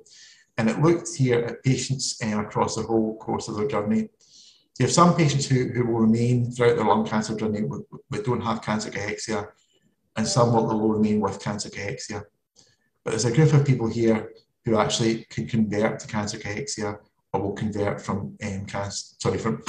and 0.59 0.69
it 0.69 0.83
looked 0.83 1.09
here 1.15 1.39
at 1.39 1.63
patients 1.63 2.21
um, 2.21 2.41
across 2.41 2.75
the 2.75 2.83
whole 2.83 3.17
course 3.17 3.47
of 3.47 3.55
their 3.55 3.67
journey. 3.67 4.09
You 4.80 4.86
have 4.86 4.93
some 4.93 5.15
patients 5.15 5.47
who, 5.47 5.69
who 5.69 5.86
will 5.86 6.01
remain 6.01 6.51
throughout 6.51 6.76
their 6.76 6.86
lung 6.86 7.05
cancer 7.05 7.36
journey 7.36 7.61
but 8.09 8.26
don't 8.26 8.41
have 8.41 8.61
cancer 8.61 8.89
cachexia, 8.89 9.47
and 10.17 10.28
some 10.28 10.53
will, 10.53 10.67
will 10.67 10.89
remain 10.89 11.21
with 11.21 11.41
cancer 11.41 11.69
cachexia. 11.69 12.23
But 13.03 13.11
there's 13.11 13.26
a 13.26 13.34
group 13.34 13.53
of 13.53 13.65
people 13.65 13.88
here 13.88 14.34
who 14.65 14.78
actually 14.78 15.26
can 15.30 15.47
convert 15.47 15.99
to 15.99 16.07
cancer 16.07 16.38
cachexia 16.38 16.97
or 17.32 17.41
will 17.41 17.53
convert 17.53 18.01
from 18.01 18.36
um, 18.43 18.65
cancer, 18.65 19.15
sorry, 19.19 19.38
from 19.38 19.63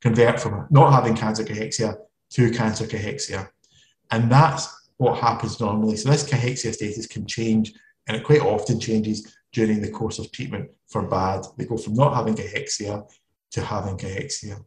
convert 0.00 0.38
from 0.38 0.66
not 0.70 0.92
having 0.92 1.16
cancer 1.16 1.44
cachexia 1.44 1.96
to 2.30 2.50
cancer 2.50 2.84
cachexia. 2.84 3.48
And 4.10 4.30
that's 4.30 4.90
what 4.98 5.18
happens 5.18 5.58
normally. 5.60 5.96
So 5.96 6.10
this 6.10 6.28
cachexia 6.28 6.72
status 6.74 7.06
can 7.06 7.26
change, 7.26 7.72
and 8.06 8.16
it 8.16 8.24
quite 8.24 8.42
often 8.42 8.78
changes 8.78 9.36
during 9.52 9.80
the 9.80 9.90
course 9.90 10.18
of 10.18 10.30
treatment 10.30 10.70
for 10.86 11.08
bad. 11.08 11.44
They 11.56 11.64
go 11.64 11.76
from 11.76 11.94
not 11.94 12.14
having 12.14 12.36
cachexia 12.36 13.04
to 13.52 13.62
having 13.62 13.96
cachexia. 13.96 14.62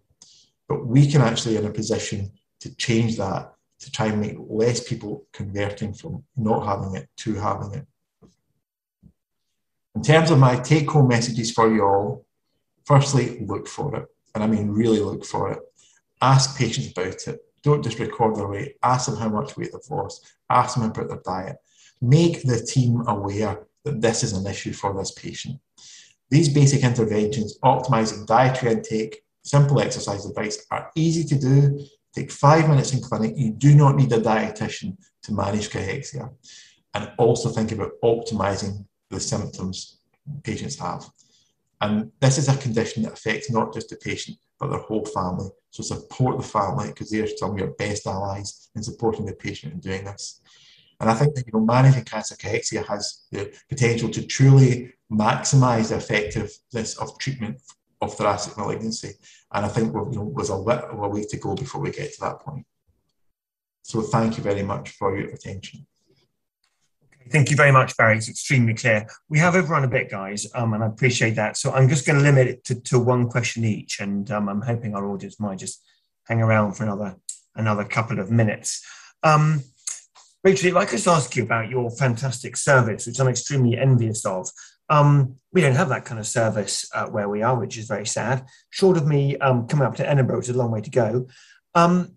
But 0.67 0.85
we 0.85 1.09
can 1.09 1.21
actually 1.21 1.57
in 1.57 1.65
a 1.65 1.71
position 1.71 2.31
to 2.61 2.75
change 2.75 3.17
that 3.17 3.53
to 3.79 3.91
try 3.91 4.07
and 4.07 4.21
make 4.21 4.35
less 4.37 4.87
people 4.87 5.25
converting 5.33 5.93
from 5.93 6.23
not 6.37 6.65
having 6.65 6.95
it 6.95 7.09
to 7.17 7.33
having 7.33 7.73
it. 7.73 7.87
In 9.95 10.03
terms 10.03 10.31
of 10.31 10.39
my 10.39 10.55
take 10.57 10.89
home 10.89 11.07
messages 11.07 11.51
for 11.51 11.73
you 11.73 11.83
all, 11.83 12.25
firstly, 12.85 13.39
look 13.45 13.67
for 13.67 13.95
it. 13.95 14.05
And 14.33 14.43
I 14.43 14.47
mean, 14.47 14.69
really 14.69 14.99
look 14.99 15.25
for 15.25 15.51
it. 15.51 15.59
Ask 16.21 16.57
patients 16.57 16.91
about 16.91 17.27
it. 17.27 17.39
Don't 17.63 17.83
just 17.83 17.99
record 17.99 18.35
their 18.35 18.47
weight. 18.47 18.75
Ask 18.81 19.07
them 19.07 19.17
how 19.17 19.29
much 19.29 19.57
weight 19.57 19.71
they've 19.73 19.81
lost. 19.97 20.31
Ask 20.49 20.75
them 20.75 20.89
about 20.89 21.09
their 21.09 21.21
diet. 21.25 21.57
Make 21.99 22.43
the 22.43 22.61
team 22.61 23.03
aware 23.07 23.59
that 23.83 24.01
this 24.01 24.23
is 24.23 24.33
an 24.33 24.47
issue 24.47 24.73
for 24.73 24.93
this 24.93 25.11
patient. 25.11 25.59
These 26.31 26.49
basic 26.49 26.83
interventions, 26.83 27.59
optimizing 27.59 28.25
dietary 28.25 28.71
intake, 28.71 29.21
simple 29.43 29.81
exercise 29.81 30.25
advice, 30.25 30.65
are 30.71 30.89
easy 30.95 31.25
to 31.25 31.37
do. 31.37 31.85
Take 32.15 32.31
five 32.31 32.69
minutes 32.69 32.93
in 32.93 33.01
clinic. 33.01 33.33
You 33.35 33.51
do 33.51 33.75
not 33.75 33.97
need 33.97 34.13
a 34.13 34.19
dietitian 34.19 34.97
to 35.23 35.33
manage 35.33 35.69
cachexia. 35.69 36.31
And 36.93 37.11
also 37.17 37.49
think 37.49 37.73
about 37.73 37.91
optimizing 38.03 38.85
the 39.09 39.19
symptoms 39.19 39.99
patients 40.43 40.79
have. 40.79 41.09
And 41.81 42.11
this 42.21 42.37
is 42.37 42.47
a 42.47 42.55
condition 42.57 43.03
that 43.03 43.13
affects 43.13 43.51
not 43.51 43.73
just 43.73 43.89
the 43.89 43.97
patient, 43.97 44.37
but 44.57 44.69
their 44.69 44.79
whole 44.79 45.05
family. 45.05 45.49
So 45.71 45.83
support 45.83 46.37
the 46.37 46.43
family 46.43 46.87
because 46.87 47.09
they're 47.09 47.27
some 47.27 47.51
of 47.51 47.57
your 47.57 47.71
best 47.71 48.07
allies 48.07 48.69
in 48.75 48.83
supporting 48.83 49.25
the 49.25 49.33
patient 49.33 49.73
in 49.73 49.79
doing 49.79 50.05
this. 50.05 50.41
And 51.01 51.09
I 51.09 51.15
think 51.15 51.33
that 51.35 51.47
you 51.47 51.53
know 51.53 51.65
managing 51.65 52.05
cancer 52.05 52.35
cachexia 52.35 52.85
has 52.85 53.23
the 53.31 53.51
potential 53.67 54.09
to 54.09 54.25
truly 54.25 54.93
maximise 55.11 55.89
the 55.89 55.97
effectiveness 55.97 56.97
of 56.97 57.17
treatment 57.17 57.57
of 58.01 58.15
thoracic 58.15 58.57
malignancy. 58.57 59.13
And 59.53 59.65
I 59.65 59.69
think 59.69 59.93
you 59.93 60.11
know, 60.13 60.33
there's 60.35 60.49
a 60.49 60.55
little 60.55 61.09
way 61.09 61.23
to 61.25 61.37
go 61.37 61.55
before 61.55 61.81
we 61.81 61.91
get 61.91 62.13
to 62.13 62.21
that 62.21 62.39
point. 62.39 62.65
So 63.83 64.01
thank 64.01 64.37
you 64.37 64.43
very 64.43 64.63
much 64.63 64.91
for 64.91 65.17
your 65.17 65.29
attention. 65.29 65.85
Thank 67.29 67.49
you 67.49 67.55
very 67.55 67.71
much, 67.71 67.95
Barry. 67.95 68.17
It's 68.17 68.29
extremely 68.29 68.73
clear. 68.73 69.05
We 69.29 69.39
have 69.39 69.55
overrun 69.55 69.83
a 69.83 69.87
bit, 69.87 70.09
guys, 70.09 70.47
um, 70.53 70.73
and 70.73 70.83
I 70.83 70.87
appreciate 70.87 71.35
that. 71.35 71.55
So 71.55 71.71
I'm 71.71 71.87
just 71.87 72.05
going 72.05 72.17
to 72.17 72.23
limit 72.23 72.47
it 72.47 72.63
to, 72.65 72.81
to 72.81 72.99
one 72.99 73.29
question 73.29 73.63
each, 73.63 73.99
and 73.99 74.29
um, 74.31 74.49
I'm 74.49 74.61
hoping 74.61 74.95
our 74.95 75.05
audience 75.05 75.39
might 75.39 75.59
just 75.59 75.81
hang 76.27 76.41
around 76.41 76.73
for 76.73 76.83
another 76.83 77.15
another 77.55 77.83
couple 77.85 78.19
of 78.19 78.31
minutes. 78.31 78.85
Um, 79.23 79.61
Rachel, 80.43 80.69
if 80.69 80.75
I 80.75 80.85
could 80.85 80.97
just 80.97 81.07
ask 81.07 81.35
you 81.35 81.43
about 81.43 81.69
your 81.69 81.91
fantastic 81.91 82.57
service, 82.57 83.05
which 83.05 83.19
I'm 83.19 83.27
extremely 83.27 83.77
envious 83.77 84.25
of. 84.25 84.49
Um, 84.91 85.37
we 85.53 85.61
don't 85.61 85.75
have 85.75 85.89
that 85.89 86.05
kind 86.05 86.19
of 86.19 86.27
service 86.27 86.89
uh, 86.93 87.07
where 87.07 87.29
we 87.29 87.41
are, 87.41 87.57
which 87.57 87.77
is 87.77 87.87
very 87.87 88.05
sad. 88.05 88.45
Short 88.69 88.97
of 88.97 89.07
me 89.07 89.37
um, 89.37 89.65
coming 89.67 89.87
up 89.87 89.95
to 89.95 90.07
Edinburgh, 90.07 90.39
it's 90.39 90.49
a 90.49 90.53
long 90.53 90.69
way 90.69 90.81
to 90.81 90.89
go. 90.89 91.27
Um, 91.73 92.15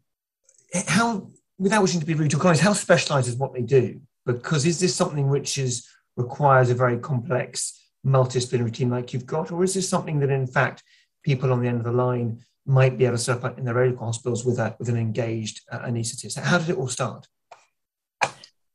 how, 0.89 1.31
without 1.57 1.83
wishing 1.83 2.01
to 2.01 2.07
be 2.07 2.15
rude 2.15 2.33
to 2.33 2.37
colleagues, 2.37 2.61
how 2.61 2.73
specialised 2.73 3.29
is 3.29 3.37
what 3.37 3.55
they 3.55 3.63
do? 3.63 4.01
Because 4.27 4.67
is 4.67 4.81
this 4.81 4.95
something 4.95 5.29
which 5.29 5.57
is 5.57 5.89
requires 6.17 6.71
a 6.71 6.75
very 6.75 6.99
complex 6.99 7.81
multidisciplinary 8.05 8.73
team 8.73 8.91
like 8.91 9.13
you've 9.13 9.27
got, 9.27 9.53
or 9.53 9.63
is 9.63 9.75
this 9.75 9.89
something 9.89 10.19
that 10.21 10.31
in 10.31 10.47
fact 10.47 10.83
people 11.23 11.53
on 11.53 11.63
the 11.63 11.69
end 11.69 11.79
of 11.79 11.85
the 11.85 11.93
line 11.93 12.45
might 12.67 12.99
be 12.99 13.05
able 13.05 13.17
to 13.17 13.23
serve 13.23 13.45
in 13.57 13.65
their 13.65 13.83
own 13.83 13.97
hospitals 13.97 14.45
with 14.45 14.59
a, 14.59 14.75
with 14.79 14.89
an 14.89 14.97
engaged 14.97 15.61
uh, 15.71 15.81
anaesthetist? 15.81 16.39
How 16.39 16.59
did 16.59 16.71
it 16.71 16.77
all 16.77 16.89
start? 16.89 17.29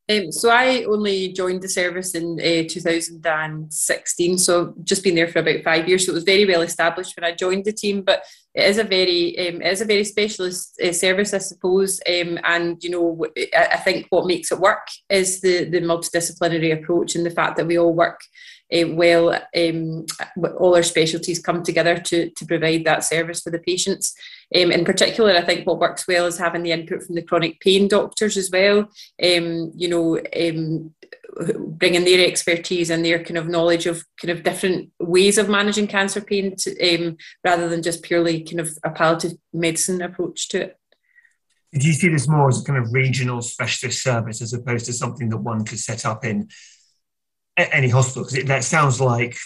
Um, 0.09 0.31
so 0.31 0.49
I 0.49 0.85
only 0.85 1.31
joined 1.33 1.61
the 1.61 1.69
service 1.69 2.15
in 2.15 2.39
uh, 2.39 2.67
2016, 2.67 4.37
so 4.39 4.73
just 4.83 5.03
been 5.03 5.13
there 5.13 5.27
for 5.27 5.39
about 5.39 5.63
five 5.63 5.87
years. 5.87 6.05
So 6.05 6.11
it 6.11 6.15
was 6.15 6.23
very 6.23 6.45
well 6.45 6.61
established 6.61 7.15
when 7.15 7.29
I 7.29 7.35
joined 7.35 7.65
the 7.65 7.71
team, 7.71 8.01
but 8.01 8.23
it 8.55 8.67
is 8.67 8.79
a 8.79 8.83
very 8.83 9.37
um, 9.47 9.61
it 9.61 9.71
is 9.71 9.81
a 9.81 9.85
very 9.85 10.03
specialist 10.03 10.81
uh, 10.83 10.93
service, 10.93 11.35
I 11.35 11.37
suppose. 11.37 11.99
Um, 12.07 12.39
and 12.43 12.83
you 12.83 12.89
know, 12.89 13.25
I, 13.55 13.67
I 13.73 13.77
think 13.77 14.07
what 14.09 14.25
makes 14.25 14.51
it 14.51 14.59
work 14.59 14.87
is 15.09 15.41
the 15.41 15.65
the 15.65 15.81
multidisciplinary 15.81 16.73
approach 16.73 17.15
and 17.15 17.23
the 17.23 17.31
fact 17.31 17.57
that 17.57 17.67
we 17.67 17.77
all 17.77 17.93
work 17.93 18.19
uh, 18.73 18.87
well, 18.89 19.39
um, 19.55 20.05
all 20.57 20.75
our 20.75 20.83
specialties 20.83 21.39
come 21.39 21.63
together 21.63 21.97
to, 21.99 22.29
to 22.31 22.45
provide 22.45 22.85
that 22.85 23.03
service 23.03 23.41
for 23.41 23.49
the 23.49 23.59
patients. 23.59 24.15
Um, 24.55 24.71
in 24.71 24.85
particular, 24.85 25.33
I 25.33 25.41
think 25.41 25.65
what 25.65 25.79
works 25.79 26.07
well 26.07 26.25
is 26.25 26.37
having 26.37 26.63
the 26.63 26.71
input 26.71 27.03
from 27.03 27.15
the 27.15 27.21
chronic 27.21 27.59
pain 27.59 27.87
doctors 27.87 28.37
as 28.37 28.49
well. 28.51 28.89
Um, 29.23 29.71
you 29.75 29.87
know, 29.87 30.19
um, 30.35 30.93
bringing 31.67 32.05
their 32.05 32.27
expertise 32.27 32.89
and 32.89 33.05
their 33.05 33.23
kind 33.23 33.37
of 33.37 33.47
knowledge 33.47 33.85
of 33.85 34.03
kind 34.21 34.31
of 34.31 34.43
different 34.43 34.91
ways 34.99 35.37
of 35.37 35.49
managing 35.49 35.87
cancer 35.87 36.21
pain, 36.21 36.55
to, 36.57 36.95
um, 36.95 37.17
rather 37.43 37.69
than 37.69 37.81
just 37.81 38.03
purely 38.03 38.43
kind 38.43 38.59
of 38.59 38.77
a 38.83 38.89
palliative 38.89 39.33
medicine 39.53 40.01
approach 40.01 40.49
to 40.49 40.61
it. 40.61 40.75
Do 41.71 41.85
you 41.85 41.93
see 41.93 42.09
this 42.09 42.27
more 42.27 42.49
as 42.49 42.61
a 42.61 42.63
kind 42.63 42.83
of 42.83 42.91
regional 42.91 43.43
specialist 43.43 44.01
service 44.01 44.41
as 44.41 44.53
opposed 44.53 44.87
to 44.87 44.93
something 44.93 45.29
that 45.29 45.37
one 45.37 45.65
could 45.65 45.79
set 45.79 46.03
up 46.03 46.25
in 46.25 46.49
any 47.71 47.89
hospital 47.89 48.23
because 48.23 48.45
that 48.45 48.63
sounds 48.63 48.99
like 49.01 49.37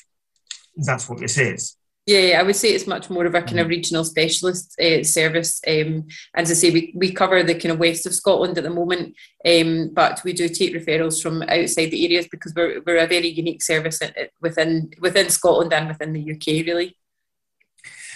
that's 0.76 1.10
what 1.10 1.20
this 1.20 1.38
is. 1.38 1.76
Yeah, 2.06 2.38
I 2.38 2.44
would 2.44 2.58
say 2.58 2.74
it's 2.74 2.86
much 2.86 3.10
more 3.10 3.26
of 3.26 3.34
a 3.34 3.42
kind 3.42 3.62
of 3.62 3.68
mm. 3.68 3.72
regional 3.72 4.04
specialist 4.04 4.78
uh, 4.78 5.04
service. 5.06 5.62
Um, 5.66 6.08
as 6.36 6.52
I 6.52 6.54
say, 6.54 6.72
we, 6.72 6.94
we 6.96 7.14
cover 7.14 7.42
the 7.44 7.54
kind 7.54 7.72
of 7.72 7.80
west 7.80 8.06
of 8.06 8.14
Scotland 8.14 8.58
at 8.58 8.66
the 8.66 8.70
moment, 8.70 9.16
um, 9.46 9.92
but 9.94 10.22
we 10.26 10.34
do 10.34 10.50
take 10.50 10.74
referrals 10.74 11.22
from 11.22 11.44
outside 11.44 11.92
the 11.92 12.06
areas 12.06 12.28
because 12.30 12.54
we're, 12.54 12.82
we're 12.86 12.98
a 12.98 13.08
very 13.08 13.30
unique 13.30 13.62
service 13.62 14.02
within 14.42 14.92
within 15.00 15.30
Scotland 15.30 15.72
and 15.72 15.88
within 15.88 16.12
the 16.12 16.32
UK, 16.34 16.66
really. 16.68 16.98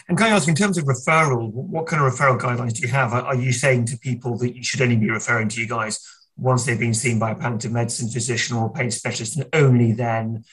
And 0.10 0.18
can 0.18 0.28
I 0.28 0.36
ask, 0.36 0.50
in 0.50 0.56
terms 0.56 0.78
of 0.78 0.84
referral, 0.84 1.50
what 1.52 1.88
kind 1.88 2.04
of 2.04 2.12
referral 2.12 2.40
guidelines 2.40 2.74
do 2.74 2.82
you 2.82 2.88
have? 2.90 3.14
Are 3.14 3.36
you 3.36 3.54
saying 3.54 3.86
to 3.86 3.98
people 3.98 4.38
that 4.40 4.56
you 4.56 4.64
should 4.64 4.82
only 4.82 4.96
be 4.98 5.10
referring 5.10 5.48
to 5.50 5.62
you 5.62 5.68
guys 5.68 6.00
once 6.38 6.66
they've 6.66 6.80
been 6.80 6.94
seen 6.94 7.20
by 7.20 7.32
a 7.32 7.36
palliative 7.36 7.72
medicine 7.72 8.10
physician 8.10 8.58
or 8.58 8.72
pain 8.72 8.92
specialist, 8.92 9.38
and 9.38 9.50
only 9.54 9.92
then, 9.92 10.44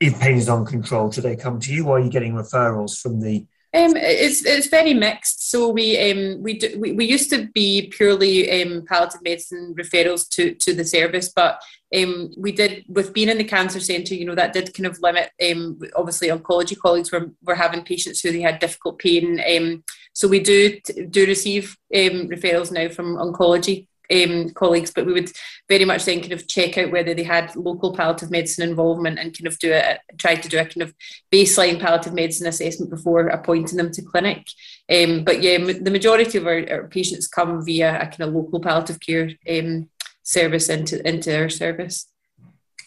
if 0.00 0.18
pain 0.20 0.36
is 0.36 0.48
uncontrolled, 0.48 1.12
do 1.12 1.20
they 1.20 1.36
come 1.36 1.60
to 1.60 1.72
you, 1.72 1.88
or 1.88 1.98
are 1.98 2.00
you 2.00 2.10
getting 2.10 2.34
referrals 2.34 2.98
from 3.00 3.20
the 3.20 3.46
Um, 3.74 3.96
it's 3.96 4.44
it's 4.44 4.66
very 4.66 4.92
mixed. 4.92 5.50
So 5.50 5.70
we 5.70 5.86
um 6.10 6.42
we 6.42 6.58
do, 6.58 6.78
we, 6.78 6.92
we 6.92 7.04
used 7.06 7.30
to 7.30 7.48
be 7.54 7.88
purely 7.96 8.62
um, 8.62 8.84
palliative 8.86 9.22
medicine 9.22 9.74
referrals 9.78 10.28
to 10.30 10.54
to 10.54 10.74
the 10.74 10.84
service, 10.84 11.32
but 11.34 11.62
um, 11.96 12.30
we 12.36 12.52
did 12.52 12.84
with 12.88 13.12
being 13.14 13.30
in 13.30 13.38
the 13.38 13.44
cancer 13.44 13.80
centre. 13.80 14.14
You 14.14 14.26
know 14.26 14.34
that 14.34 14.52
did 14.52 14.74
kind 14.74 14.86
of 14.86 15.00
limit. 15.00 15.30
Um, 15.48 15.78
obviously, 15.96 16.28
oncology 16.28 16.76
colleagues 16.76 17.12
were 17.12 17.30
were 17.42 17.54
having 17.54 17.84
patients 17.84 18.20
who 18.20 18.30
they 18.30 18.42
had 18.42 18.58
difficult 18.58 18.98
pain. 18.98 19.40
Um, 19.52 19.84
so 20.12 20.28
we 20.28 20.40
do 20.40 20.78
do 21.08 21.26
receive 21.26 21.76
um, 21.94 22.28
referrals 22.28 22.72
now 22.72 22.88
from 22.90 23.16
oncology 23.16 23.86
um, 24.10 24.50
colleagues, 24.50 24.90
but 24.90 25.06
we 25.06 25.12
would 25.12 25.30
very 25.68 25.84
much 25.84 26.04
then 26.04 26.20
kind 26.20 26.32
of 26.32 26.48
check 26.48 26.78
out 26.78 26.90
whether 26.90 27.14
they 27.14 27.22
had 27.22 27.54
local 27.56 27.94
palliative 27.94 28.30
medicine 28.30 28.68
involvement 28.68 29.18
and 29.18 29.36
kind 29.36 29.46
of 29.46 29.58
do 29.58 29.72
a 29.72 29.98
try 30.18 30.34
to 30.34 30.48
do 30.48 30.58
a 30.58 30.64
kind 30.64 30.82
of 30.82 30.94
baseline 31.32 31.80
palliative 31.80 32.14
medicine 32.14 32.46
assessment 32.46 32.90
before 32.90 33.28
appointing 33.28 33.76
them 33.76 33.90
to 33.92 34.02
clinic. 34.02 34.46
Um, 34.90 35.24
but 35.24 35.42
yeah, 35.42 35.58
the 35.58 35.90
majority 35.90 36.38
of 36.38 36.46
our, 36.46 36.64
our, 36.70 36.88
patients 36.88 37.28
come 37.28 37.64
via 37.64 37.96
a 37.96 38.06
kind 38.06 38.22
of 38.22 38.34
local 38.34 38.60
palliative 38.60 39.00
care 39.00 39.30
um, 39.50 39.88
service 40.22 40.68
into 40.68 41.06
into 41.06 41.36
our 41.36 41.48
service. 41.48 42.08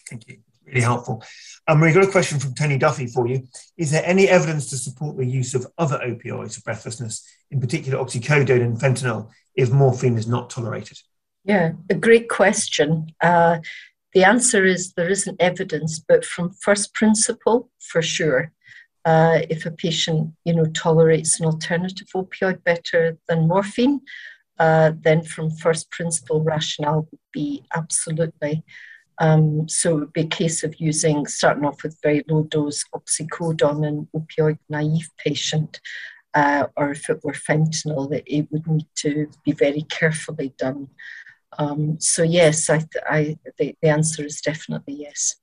Thank 0.09 0.28
you. 0.28 0.39
Really 0.66 0.82
helpful. 0.82 1.24
Um, 1.68 1.82
we've 1.82 1.93
got 1.93 2.03
a 2.03 2.11
question 2.11 2.39
from 2.39 2.53
Tony 2.53 2.78
Duffy 2.78 3.07
for 3.07 3.28
you. 3.28 3.47
Is 3.78 3.91
there 3.91 4.05
any 4.05 4.30
evidence 4.30 4.70
to 4.70 4.78
support 4.78 5.18
the 5.18 5.26
use 5.26 5.55
of 5.55 5.66
other 5.78 5.99
opioids 5.99 6.55
for 6.55 6.61
breathlessness, 6.61 7.28
in 7.49 7.59
particular 7.59 7.97
oxycodone 7.97 8.61
and 8.61 8.78
fentanyl, 8.78 9.32
if 9.55 9.72
morphine 9.72 10.18
is 10.18 10.28
not 10.28 10.49
tolerated? 10.49 10.99
Yeah, 11.43 11.74
a 11.89 11.95
great 11.95 12.30
question. 12.30 13.13
Uh, 13.22 13.59
the 14.13 14.24
answer 14.24 14.63
is 14.63 14.93
there 14.93 15.09
isn't 15.09 15.41
evidence, 15.41 15.99
but 15.99 16.24
from 16.24 16.53
first 16.61 16.93
principle, 16.93 17.70
for 17.80 18.01
sure. 18.01 18.51
Uh, 19.03 19.41
if 19.49 19.66
a 19.66 19.72
patient, 19.72 20.32
you 20.45 20.55
know, 20.55 20.66
tolerates 20.66 21.39
an 21.39 21.45
alternative 21.45 22.07
opioid 22.16 22.63
better 22.63 23.18
than 23.28 23.47
morphine, 23.47 24.01
uh, 24.57 24.91
then 25.01 25.24
from 25.24 25.51
first 25.51 25.91
principle 25.91 26.41
rationale 26.41 27.07
would 27.11 27.20
be 27.34 27.63
absolutely. 27.76 28.63
Um, 29.20 29.68
so 29.70 29.91
it 29.91 29.99
would 29.99 30.13
be 30.13 30.22
a 30.22 30.28
case 30.28 30.63
of 30.63 30.76
using, 30.80 31.26
starting 31.26 31.66
off 31.66 31.84
with 31.84 31.97
very 32.03 32.24
low 32.28 32.43
dose 32.43 32.84
oxycodone 32.93 33.88
in 33.88 34.07
opioid 34.16 34.59
naive 34.70 35.09
patient, 35.18 35.80
uh, 36.34 36.68
or 36.76 36.91
if 36.91 37.09
it 37.09 37.24
were 37.24 37.34
fentanyl, 37.34 38.09
that 38.09 38.24
it 38.26 38.51
would 38.51 38.68
need 38.68 38.88
to 38.95 39.30
be 39.43 39.53
very 39.53 39.84
carefully 39.84 40.53
done. 40.57 40.89
Um, 41.57 41.97
so 41.99 42.24
yes, 42.24 42.70
I, 42.70 42.86
I, 43.09 43.38
the, 43.57 43.76
the 43.82 43.88
answer 43.88 44.26
is 44.26 44.41
definitely 44.41 44.95
yes. 44.95 45.36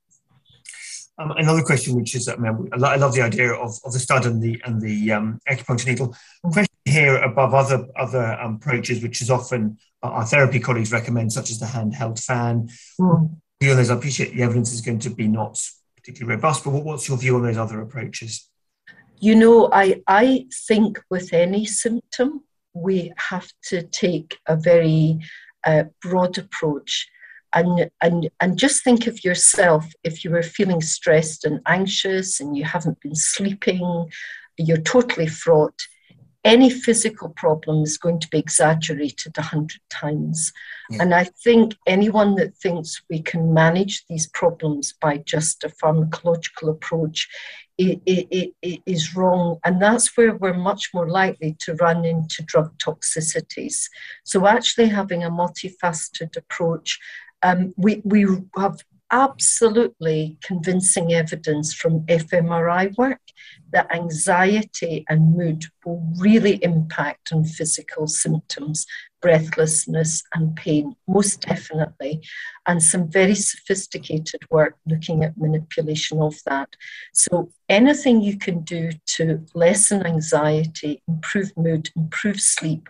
Um, 1.19 1.31
another 1.31 1.61
question, 1.61 1.95
which 1.95 2.15
is, 2.15 2.27
I, 2.27 2.35
mean, 2.35 2.69
I 2.73 2.95
love 2.95 3.13
the 3.13 3.21
idea 3.21 3.53
of, 3.53 3.77
of 3.85 3.93
the 3.93 3.99
stud 3.99 4.25
and 4.25 4.41
the 4.41 4.59
and 4.65 4.81
the 4.81 5.11
um, 5.11 5.39
acupuncture 5.47 5.87
needle. 5.87 6.15
Question 6.41 6.73
here 6.85 7.17
above 7.17 7.53
other 7.53 7.87
other 7.95 8.33
um, 8.41 8.55
approaches, 8.55 9.03
which 9.03 9.21
is 9.21 9.29
often 9.29 9.77
our 10.01 10.25
therapy 10.25 10.59
colleagues 10.59 10.91
recommend, 10.91 11.31
such 11.31 11.51
as 11.51 11.59
the 11.59 11.67
handheld 11.67 12.23
fan. 12.23 12.67
Mm. 12.99 13.35
I 13.71 13.93
appreciate 13.93 14.33
the 14.33 14.43
evidence 14.43 14.73
is 14.73 14.81
going 14.81 14.99
to 14.99 15.09
be 15.09 15.27
not 15.27 15.61
particularly 15.95 16.35
robust, 16.35 16.63
but 16.63 16.71
what, 16.71 16.83
what's 16.83 17.07
your 17.07 17.17
view 17.17 17.35
on 17.35 17.43
those 17.43 17.57
other 17.57 17.81
approaches? 17.81 18.49
You 19.19 19.35
know, 19.35 19.69
I 19.71 20.01
I 20.07 20.47
think 20.67 20.99
with 21.09 21.33
any 21.33 21.65
symptom, 21.65 22.43
we 22.73 23.13
have 23.17 23.49
to 23.69 23.83
take 23.83 24.37
a 24.47 24.55
very 24.55 25.19
uh, 25.65 25.85
broad 26.01 26.37
approach 26.37 27.07
and, 27.53 27.89
and, 28.01 28.29
and 28.39 28.57
just 28.57 28.83
think 28.83 29.07
of 29.07 29.23
yourself 29.23 29.85
if 30.03 30.23
you 30.23 30.31
were 30.31 30.43
feeling 30.43 30.81
stressed 30.81 31.45
and 31.45 31.61
anxious 31.67 32.39
and 32.39 32.57
you 32.57 32.63
haven't 32.63 32.99
been 32.99 33.15
sleeping, 33.15 34.09
you're 34.57 34.77
totally 34.77 35.27
fraught. 35.27 35.79
Any 36.43 36.69
physical 36.69 37.29
problem 37.29 37.83
is 37.83 37.97
going 37.97 38.19
to 38.19 38.27
be 38.29 38.39
exaggerated 38.39 39.37
a 39.37 39.41
hundred 39.41 39.81
times. 39.89 40.51
Yeah. 40.89 41.03
And 41.03 41.13
I 41.13 41.25
think 41.25 41.75
anyone 41.87 42.35
that 42.35 42.57
thinks 42.57 43.01
we 43.09 43.21
can 43.21 43.53
manage 43.53 44.05
these 44.07 44.27
problems 44.27 44.93
by 44.99 45.17
just 45.17 45.63
a 45.63 45.69
pharmacological 45.69 46.69
approach 46.69 47.29
it, 47.77 48.01
it, 48.05 48.53
it 48.61 48.81
is 48.85 49.15
wrong. 49.15 49.57
And 49.63 49.81
that's 49.81 50.15
where 50.15 50.35
we're 50.35 50.53
much 50.53 50.91
more 50.93 51.09
likely 51.09 51.55
to 51.61 51.73
run 51.75 52.05
into 52.05 52.43
drug 52.43 52.77
toxicities. 52.77 53.89
So, 54.23 54.45
actually, 54.45 54.89
having 54.89 55.23
a 55.23 55.31
multifaceted 55.31 56.37
approach 56.37 56.99
um, 57.43 57.73
we, 57.77 58.01
we 58.03 58.25
have 58.57 58.79
absolutely 59.13 60.35
convincing 60.43 61.13
evidence 61.13 61.71
from 61.71 61.99
fMRI 62.07 62.97
work 62.97 63.21
that 63.71 63.93
anxiety 63.93 65.05
and 65.07 65.37
mood 65.37 65.63
will 65.85 66.01
really 66.17 66.55
impact 66.63 67.31
on 67.31 67.43
physical 67.43 68.07
symptoms, 68.07 68.87
breathlessness 69.21 70.23
and 70.33 70.55
pain, 70.55 70.95
most 71.07 71.41
definitely, 71.41 72.21
and 72.67 72.81
some 72.81 73.09
very 73.09 73.35
sophisticated 73.35 74.41
work 74.49 74.75
looking 74.87 75.23
at 75.23 75.37
manipulation 75.37 76.19
of 76.19 76.35
that. 76.47 76.69
So, 77.13 77.51
anything 77.69 78.21
you 78.21 78.37
can 78.37 78.61
do 78.61 78.89
to 79.17 79.45
lessen 79.53 80.05
anxiety, 80.07 81.03
improve 81.07 81.51
mood, 81.55 81.89
improve 81.95 82.41
sleep 82.41 82.89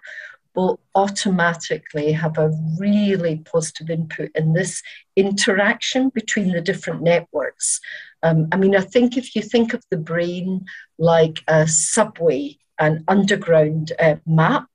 will 0.56 0.80
automatically 0.96 2.12
have 2.12 2.38
a 2.38 2.52
really 2.78 3.38
positive 3.38 3.90
input 3.90 4.30
in 4.36 4.54
this 4.54 4.82
interaction 5.16 6.10
between 6.10 6.52
the 6.52 6.62
different 6.62 7.02
networks. 7.02 7.80
Um, 8.22 8.48
I 8.52 8.58
mean, 8.58 8.76
I 8.76 8.82
think 8.82 9.18
if 9.18 9.36
you 9.36 9.42
think 9.42 9.74
of 9.74 9.84
the 9.90 9.98
brain 9.98 10.66
like 10.98 11.44
a 11.48 11.68
subway, 11.68 12.58
an 12.80 13.04
underground 13.08 13.92
uh, 14.00 14.16
map, 14.26 14.68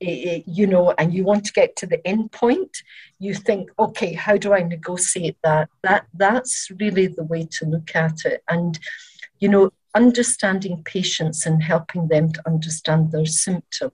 it, 0.00 0.44
you 0.46 0.66
know, 0.66 0.94
and 0.96 1.12
you 1.12 1.24
want 1.24 1.44
to 1.44 1.52
get 1.52 1.74
to 1.76 1.86
the 1.86 2.06
end 2.06 2.30
point, 2.30 2.82
you 3.18 3.34
think, 3.34 3.70
okay, 3.78 4.12
how 4.12 4.36
do 4.36 4.52
I 4.52 4.62
negotiate 4.62 5.36
that? 5.42 5.68
That 5.82 6.06
that's 6.14 6.70
really 6.78 7.08
the 7.08 7.24
way 7.24 7.48
to 7.52 7.66
look 7.66 7.94
at 7.96 8.24
it. 8.24 8.42
And 8.48 8.78
you 9.40 9.48
know, 9.48 9.70
understanding 9.94 10.82
patients 10.84 11.46
and 11.46 11.62
helping 11.62 12.08
them 12.08 12.32
to 12.32 12.42
understand 12.46 13.10
their 13.10 13.26
symptom 13.26 13.90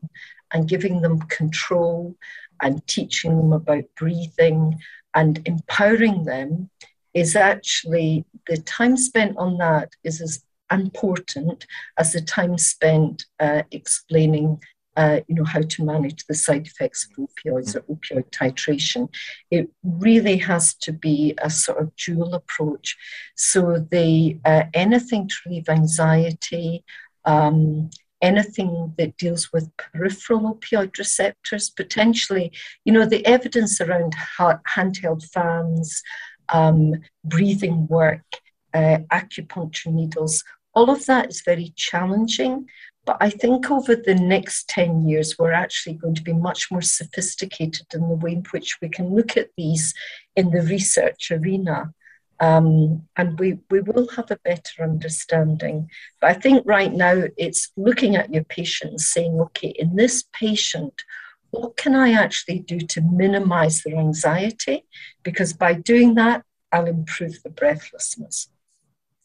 and 0.54 0.68
giving 0.68 1.02
them 1.02 1.20
control 1.22 2.16
and 2.62 2.86
teaching 2.86 3.36
them 3.36 3.52
about 3.52 3.84
breathing 3.96 4.78
and 5.14 5.42
empowering 5.46 6.24
them 6.24 6.70
is 7.12 7.36
actually 7.36 8.24
the 8.48 8.56
time 8.58 8.96
spent 8.96 9.36
on 9.36 9.58
that 9.58 9.90
is 10.02 10.20
as 10.20 10.44
important 10.72 11.66
as 11.98 12.12
the 12.12 12.20
time 12.20 12.56
spent 12.56 13.24
uh, 13.40 13.62
explaining 13.70 14.58
uh, 14.96 15.20
you 15.26 15.34
know 15.34 15.44
how 15.44 15.60
to 15.60 15.84
manage 15.84 16.24
the 16.26 16.34
side 16.34 16.66
effects 16.66 17.08
of 17.10 17.26
opioids 17.26 17.74
or 17.74 17.80
opioid 17.92 18.30
titration. 18.30 19.08
It 19.50 19.68
really 19.82 20.36
has 20.36 20.74
to 20.74 20.92
be 20.92 21.34
a 21.38 21.50
sort 21.50 21.80
of 21.80 21.94
dual 21.96 22.34
approach. 22.34 22.96
So 23.34 23.84
the 23.90 24.38
uh, 24.44 24.64
anything 24.72 25.26
to 25.26 25.34
relieve 25.46 25.68
anxiety 25.68 26.84
um, 27.24 27.90
anything 28.24 28.94
that 28.96 29.16
deals 29.18 29.52
with 29.52 29.70
peripheral 29.76 30.54
opioid 30.54 30.96
receptors, 30.96 31.68
potentially, 31.68 32.50
you 32.84 32.92
know, 32.92 33.04
the 33.04 33.24
evidence 33.26 33.80
around 33.80 34.14
handheld 34.38 35.22
fans, 35.30 36.02
um, 36.48 36.94
breathing 37.24 37.86
work, 37.88 38.24
uh, 38.72 38.98
acupuncture 39.12 39.92
needles, 39.92 40.42
all 40.74 40.90
of 40.90 41.06
that 41.06 41.30
is 41.30 41.42
very 41.44 41.72
challenging. 41.76 42.66
But 43.06 43.18
I 43.20 43.28
think 43.28 43.70
over 43.70 43.94
the 43.94 44.14
next 44.14 44.68
10 44.70 45.06
years, 45.06 45.38
we're 45.38 45.52
actually 45.52 45.94
going 45.94 46.14
to 46.14 46.22
be 46.22 46.32
much 46.32 46.70
more 46.70 46.82
sophisticated 46.82 47.86
in 47.92 48.08
the 48.08 48.16
way 48.16 48.32
in 48.32 48.44
which 48.50 48.78
we 48.80 48.88
can 48.88 49.14
look 49.14 49.36
at 49.36 49.50
these 49.58 49.92
in 50.36 50.50
the 50.50 50.62
research 50.62 51.30
arena. 51.30 51.92
Um, 52.40 53.06
and 53.16 53.38
we, 53.38 53.58
we 53.70 53.80
will 53.80 54.08
have 54.08 54.30
a 54.30 54.38
better 54.44 54.82
understanding. 54.82 55.88
But 56.20 56.30
I 56.30 56.34
think 56.34 56.62
right 56.66 56.92
now 56.92 57.24
it's 57.36 57.70
looking 57.76 58.16
at 58.16 58.32
your 58.32 58.44
patient 58.44 58.90
and 58.90 59.00
saying, 59.00 59.40
okay, 59.40 59.68
in 59.68 59.96
this 59.96 60.24
patient, 60.32 61.04
what 61.50 61.76
can 61.76 61.94
I 61.94 62.12
actually 62.12 62.58
do 62.58 62.80
to 62.80 63.00
minimize 63.00 63.82
their 63.82 63.96
anxiety? 63.96 64.84
Because 65.22 65.52
by 65.52 65.74
doing 65.74 66.14
that, 66.14 66.44
I'll 66.72 66.86
improve 66.86 67.42
the 67.42 67.50
breathlessness. 67.50 68.48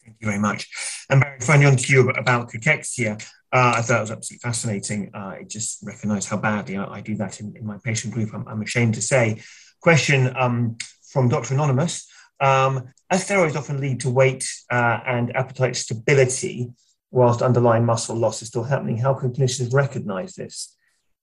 Thank 0.04 0.18
you 0.22 0.28
very 0.28 0.40
much. 0.40 0.68
And 1.10 1.22
Barry, 1.22 1.40
finally 1.40 1.66
on 1.66 1.78
to 1.78 1.92
you 1.92 2.10
about 2.12 2.52
cachexia. 2.52 3.22
Uh, 3.52 3.74
I 3.78 3.82
thought 3.82 3.98
it 3.98 4.02
was 4.02 4.12
absolutely 4.12 4.42
fascinating. 4.44 5.12
Uh, 5.14 5.18
I 5.40 5.44
just 5.48 5.80
recognize 5.84 6.28
how 6.28 6.38
badly 6.38 6.78
I, 6.78 6.86
I 6.86 7.02
do 7.02 7.16
that 7.16 7.40
in, 7.40 7.56
in, 7.56 7.66
my 7.66 7.78
patient 7.84 8.14
group, 8.14 8.34
I'm, 8.34 8.48
I'm 8.48 8.62
ashamed 8.62 8.94
to 8.96 9.02
say. 9.02 9.42
Question 9.82 10.36
um, 10.38 10.78
from 11.12 11.30
Dr. 11.30 11.56
Anonymous. 11.56 12.08
Um, 12.40 12.90
as 13.10 13.28
steroids 13.28 13.56
often 13.56 13.82
lead 13.82 14.02
to 14.02 14.10
weight 14.10 14.48
uh, 14.72 15.00
and 15.06 15.36
appetite 15.36 15.76
stability, 15.76 16.72
whilst 17.12 17.42
underlying 17.42 17.86
muscle 17.86 18.16
loss 18.16 18.42
is 18.42 18.50
still 18.50 18.64
happening, 18.64 18.98
how 18.98 19.14
can 19.14 19.34
clinicians 19.34 19.74
recognize 19.74 20.36
this? 20.36 20.76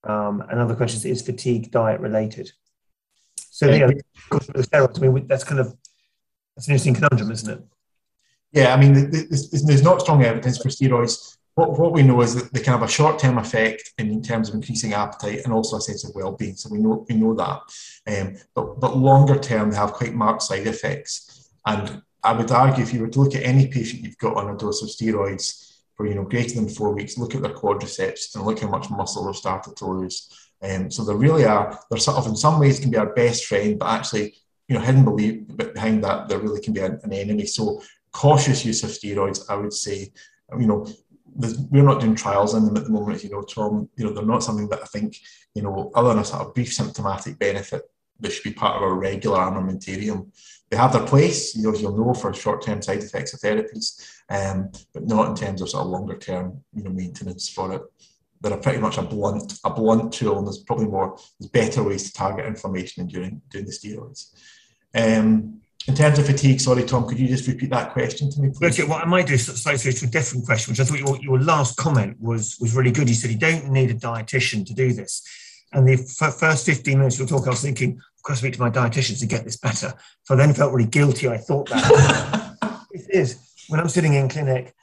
Um, 0.04 0.42
another 0.50 0.74
question 0.74 0.98
is, 0.98 1.04
is 1.04 1.22
fatigue 1.22 1.70
diet 1.70 2.00
related? 2.00 2.50
So, 3.50 3.70
yeah, 3.70 3.86
the 4.30 4.62
steroids, 4.62 5.02
I 5.02 5.08
mean, 5.08 5.26
that's 5.26 5.44
kind 5.44 5.60
of 5.60 5.74
that's 6.54 6.68
an 6.68 6.72
interesting 6.72 6.94
conundrum, 6.94 7.30
isn't 7.30 7.50
it? 7.50 7.64
Yeah, 8.52 8.74
I 8.74 8.80
mean, 8.80 9.10
there's, 9.10 9.50
there's 9.62 9.82
not 9.82 10.00
strong 10.00 10.22
evidence 10.22 10.58
for 10.58 10.68
steroids 10.68 11.36
what, 11.56 11.78
what 11.78 11.92
we 11.92 12.02
know 12.02 12.20
is 12.20 12.34
that 12.34 12.52
they 12.52 12.60
can 12.60 12.74
have 12.74 12.82
a 12.82 12.88
short-term 12.88 13.38
effect 13.38 13.92
in, 13.98 14.22
terms 14.22 14.48
of 14.48 14.54
increasing 14.54 14.92
appetite 14.92 15.40
and 15.44 15.52
also 15.52 15.76
a 15.78 15.80
sense 15.80 16.04
of 16.04 16.14
well-being. 16.14 16.54
So 16.54 16.68
we 16.70 16.78
know 16.78 17.04
we 17.08 17.16
know 17.16 17.34
that. 17.34 17.60
Um, 18.06 18.36
but 18.54 18.78
but 18.78 18.96
longer 18.96 19.38
term, 19.38 19.70
they 19.70 19.76
have 19.76 19.94
quite 19.94 20.14
marked 20.14 20.42
side 20.42 20.66
effects. 20.66 21.50
And 21.64 22.02
I 22.22 22.32
would 22.34 22.50
argue 22.50 22.82
if 22.82 22.92
you 22.92 23.00
were 23.00 23.08
to 23.08 23.20
look 23.20 23.34
at 23.34 23.42
any 23.42 23.68
patient 23.68 24.02
you've 24.02 24.18
got 24.18 24.36
on 24.36 24.54
a 24.54 24.56
dose 24.58 24.82
of 24.82 24.90
steroids 24.90 25.78
for 25.94 26.06
you 26.06 26.14
know 26.14 26.24
greater 26.24 26.54
than 26.54 26.68
four 26.68 26.92
weeks, 26.92 27.16
look 27.16 27.34
at 27.34 27.40
their 27.40 27.54
quadriceps 27.54 28.34
and 28.34 28.44
look 28.44 28.60
how 28.60 28.68
much 28.68 28.90
muscle 28.90 29.24
they've 29.24 29.34
started 29.34 29.76
to 29.76 29.86
lose. 29.86 30.50
Um, 30.62 30.90
so 30.90 31.04
they 31.04 31.14
really 31.14 31.46
are. 31.46 31.78
They're 31.88 31.98
sort 31.98 32.18
of 32.18 32.26
in 32.26 32.36
some 32.36 32.60
ways 32.60 32.80
can 32.80 32.90
be 32.90 32.98
our 32.98 33.14
best 33.14 33.46
friend, 33.46 33.78
but 33.78 33.88
actually 33.88 34.34
you 34.68 34.74
know 34.74 34.82
hidden 34.82 35.46
behind 35.56 36.04
that 36.04 36.28
there 36.28 36.38
really 36.38 36.60
can 36.60 36.74
be 36.74 36.80
an, 36.80 37.00
an 37.02 37.14
enemy. 37.14 37.46
So 37.46 37.82
cautious 38.12 38.64
use 38.64 38.82
of 38.82 38.90
steroids, 38.90 39.48
I 39.48 39.56
would 39.56 39.72
say. 39.72 40.12
You 40.56 40.66
know, 40.66 40.86
we're 41.70 41.82
not 41.82 42.00
doing 42.00 42.14
trials 42.14 42.54
in 42.54 42.64
them 42.64 42.76
at 42.76 42.84
the 42.84 42.90
moment, 42.90 43.22
you 43.22 43.30
know, 43.30 43.42
Tom. 43.42 43.88
You 43.96 44.06
know, 44.06 44.12
they're 44.12 44.24
not 44.24 44.42
something 44.42 44.68
that 44.68 44.82
I 44.82 44.86
think, 44.86 45.16
you 45.54 45.62
know, 45.62 45.90
other 45.94 46.10
than 46.10 46.18
a 46.18 46.24
sort 46.24 46.42
of 46.42 46.54
brief 46.54 46.72
symptomatic 46.72 47.38
benefit, 47.38 47.82
they 48.18 48.30
should 48.30 48.44
be 48.44 48.52
part 48.52 48.76
of 48.76 48.82
our 48.82 48.94
regular 48.94 49.38
armamentarium. 49.38 50.32
They 50.70 50.76
have 50.76 50.92
their 50.92 51.06
place, 51.06 51.54
you 51.54 51.62
know, 51.62 51.72
as 51.72 51.82
you'll 51.82 51.96
know, 51.96 52.14
for 52.14 52.32
short-term 52.32 52.82
side 52.82 53.02
effects 53.02 53.34
of 53.34 53.40
therapies, 53.40 54.02
um, 54.30 54.70
but 54.92 55.06
not 55.06 55.28
in 55.28 55.34
terms 55.36 55.62
of 55.62 55.68
sort 55.68 55.84
of 55.84 55.90
longer-term, 55.90 56.60
you 56.74 56.82
know, 56.82 56.90
maintenance 56.90 57.48
for 57.48 57.74
it. 57.74 57.82
They're 58.40 58.56
pretty 58.56 58.78
much 58.78 58.98
a 58.98 59.02
blunt, 59.02 59.58
a 59.64 59.70
blunt 59.70 60.12
tool, 60.12 60.38
and 60.38 60.46
there's 60.46 60.58
probably 60.58 60.86
more, 60.86 61.18
there's 61.38 61.50
better 61.50 61.82
ways 61.82 62.04
to 62.04 62.12
target 62.12 62.46
inflammation 62.46 63.02
than 63.02 63.12
doing 63.12 63.42
doing 63.50 63.64
the 63.64 63.72
steroids. 63.72 64.32
Um, 64.94 65.60
in 65.88 65.94
terms 65.94 66.18
of 66.18 66.26
fatigue, 66.26 66.60
sorry, 66.60 66.82
Tom, 66.82 67.06
could 67.06 67.18
you 67.18 67.28
just 67.28 67.46
repeat 67.46 67.70
that 67.70 67.92
question 67.92 68.30
to 68.30 68.40
me, 68.40 68.50
please? 68.52 68.78
Okay, 68.78 68.88
what 68.88 69.02
I 69.02 69.06
might 69.06 69.26
do 69.26 69.34
is 69.34 69.46
slightly 69.46 69.78
switch 69.78 70.00
to 70.00 70.06
a 70.06 70.10
different 70.10 70.44
question, 70.44 70.72
which 70.72 70.80
I 70.80 70.84
thought 70.84 70.98
your, 70.98 71.16
your 71.22 71.40
last 71.40 71.76
comment 71.76 72.16
was, 72.20 72.56
was 72.60 72.74
really 72.74 72.90
good. 72.90 73.08
You 73.08 73.14
said 73.14 73.30
you 73.30 73.38
don't 73.38 73.70
need 73.70 73.90
a 73.90 73.94
dietitian 73.94 74.66
to 74.66 74.74
do 74.74 74.92
this. 74.92 75.22
And 75.72 75.86
the 75.86 75.96
first 75.96 76.66
15 76.66 76.98
minutes 76.98 77.20
of 77.20 77.30
your 77.30 77.38
talk, 77.38 77.46
I 77.46 77.50
was 77.50 77.62
thinking, 77.62 78.00
of 78.16 78.22
course, 78.22 78.38
I 78.38 78.40
speak 78.40 78.54
to 78.54 78.60
my 78.60 78.70
dietitian 78.70 79.18
to 79.20 79.26
get 79.26 79.44
this 79.44 79.58
better. 79.58 79.94
So 80.24 80.34
I 80.34 80.36
then 80.36 80.54
felt 80.54 80.72
really 80.72 80.88
guilty. 80.88 81.28
I 81.28 81.36
thought 81.36 81.68
that. 81.68 82.86
it 82.90 83.06
is. 83.10 83.38
When 83.68 83.78
I'm 83.78 83.88
sitting 83.88 84.14
in 84.14 84.28
clinic, 84.28 84.74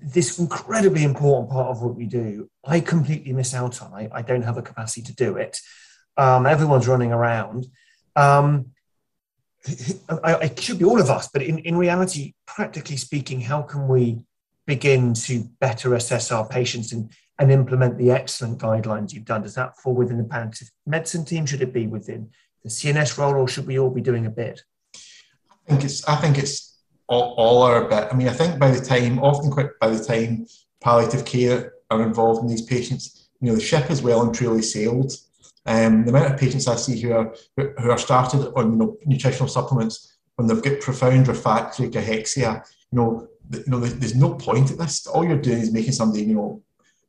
this 0.00 0.38
incredibly 0.38 1.04
important 1.04 1.50
part 1.50 1.68
of 1.68 1.82
what 1.82 1.94
we 1.94 2.06
do, 2.06 2.50
I 2.64 2.80
completely 2.80 3.32
miss 3.32 3.54
out 3.54 3.80
on. 3.80 3.92
I, 3.92 4.08
I 4.12 4.22
don't 4.22 4.42
have 4.42 4.58
a 4.58 4.62
capacity 4.62 5.02
to 5.02 5.14
do 5.14 5.36
it. 5.36 5.60
Um, 6.16 6.46
everyone's 6.46 6.88
running 6.88 7.12
around. 7.12 7.66
Um, 8.16 8.72
it 9.64 10.60
should 10.60 10.78
be 10.78 10.84
all 10.84 11.00
of 11.00 11.10
us, 11.10 11.28
but 11.32 11.42
in, 11.42 11.58
in 11.60 11.76
reality, 11.76 12.34
practically 12.46 12.96
speaking, 12.96 13.40
how 13.40 13.62
can 13.62 13.88
we 13.88 14.24
begin 14.66 15.14
to 15.14 15.44
better 15.60 15.94
assess 15.94 16.32
our 16.32 16.46
patients 16.46 16.92
and, 16.92 17.10
and 17.38 17.50
implement 17.50 17.98
the 17.98 18.10
excellent 18.10 18.58
guidelines 18.58 19.12
you've 19.12 19.24
done? 19.24 19.42
Does 19.42 19.54
that 19.54 19.76
fall 19.78 19.94
within 19.94 20.18
the 20.18 20.24
palliative 20.24 20.70
medicine 20.86 21.24
team? 21.24 21.46
Should 21.46 21.62
it 21.62 21.72
be 21.72 21.86
within 21.86 22.30
the 22.62 22.68
CNS 22.68 23.18
role, 23.18 23.34
or 23.34 23.48
should 23.48 23.66
we 23.66 23.78
all 23.78 23.90
be 23.90 24.00
doing 24.00 24.26
a 24.26 24.30
bit? 24.30 24.62
I 24.94 25.70
think 25.70 25.84
it's. 25.84 26.06
I 26.08 26.16
think 26.16 26.38
it's 26.38 26.78
all, 27.08 27.34
all 27.36 27.74
a 27.74 27.88
bit. 27.88 28.08
I 28.10 28.14
mean, 28.14 28.28
I 28.28 28.32
think 28.32 28.58
by 28.58 28.70
the 28.70 28.84
time, 28.84 29.18
often 29.18 29.50
quick 29.50 29.78
by 29.80 29.88
the 29.88 30.02
time 30.02 30.46
palliative 30.80 31.24
care 31.24 31.74
are 31.90 32.02
involved 32.02 32.42
in 32.42 32.48
these 32.48 32.62
patients, 32.62 33.28
you 33.40 33.48
know, 33.48 33.54
the 33.54 33.60
ship 33.60 33.90
is 33.90 34.02
well 34.02 34.22
and 34.22 34.34
truly 34.34 34.62
sailed. 34.62 35.12
Um, 35.64 36.04
the 36.04 36.10
amount 36.10 36.32
of 36.32 36.40
patients 36.40 36.66
I 36.66 36.76
see 36.76 37.00
who 37.00 37.12
are 37.12 37.34
who 37.56 37.90
are 37.90 37.98
started 37.98 38.52
on 38.56 38.72
you 38.72 38.78
know, 38.78 38.96
nutritional 39.06 39.48
supplements 39.48 40.16
when 40.36 40.48
they've 40.48 40.62
got 40.62 40.80
profound 40.80 41.28
refractory 41.28 41.88
cachexia, 41.88 42.66
you 42.90 42.98
know, 42.98 43.28
you 43.50 43.64
know, 43.66 43.80
there's 43.80 44.14
no 44.14 44.34
point 44.34 44.70
at 44.70 44.78
this. 44.78 45.06
All 45.06 45.24
you're 45.24 45.36
doing 45.36 45.58
is 45.58 45.72
making 45.72 45.92
somebody, 45.92 46.24
you 46.24 46.34
know, 46.34 46.62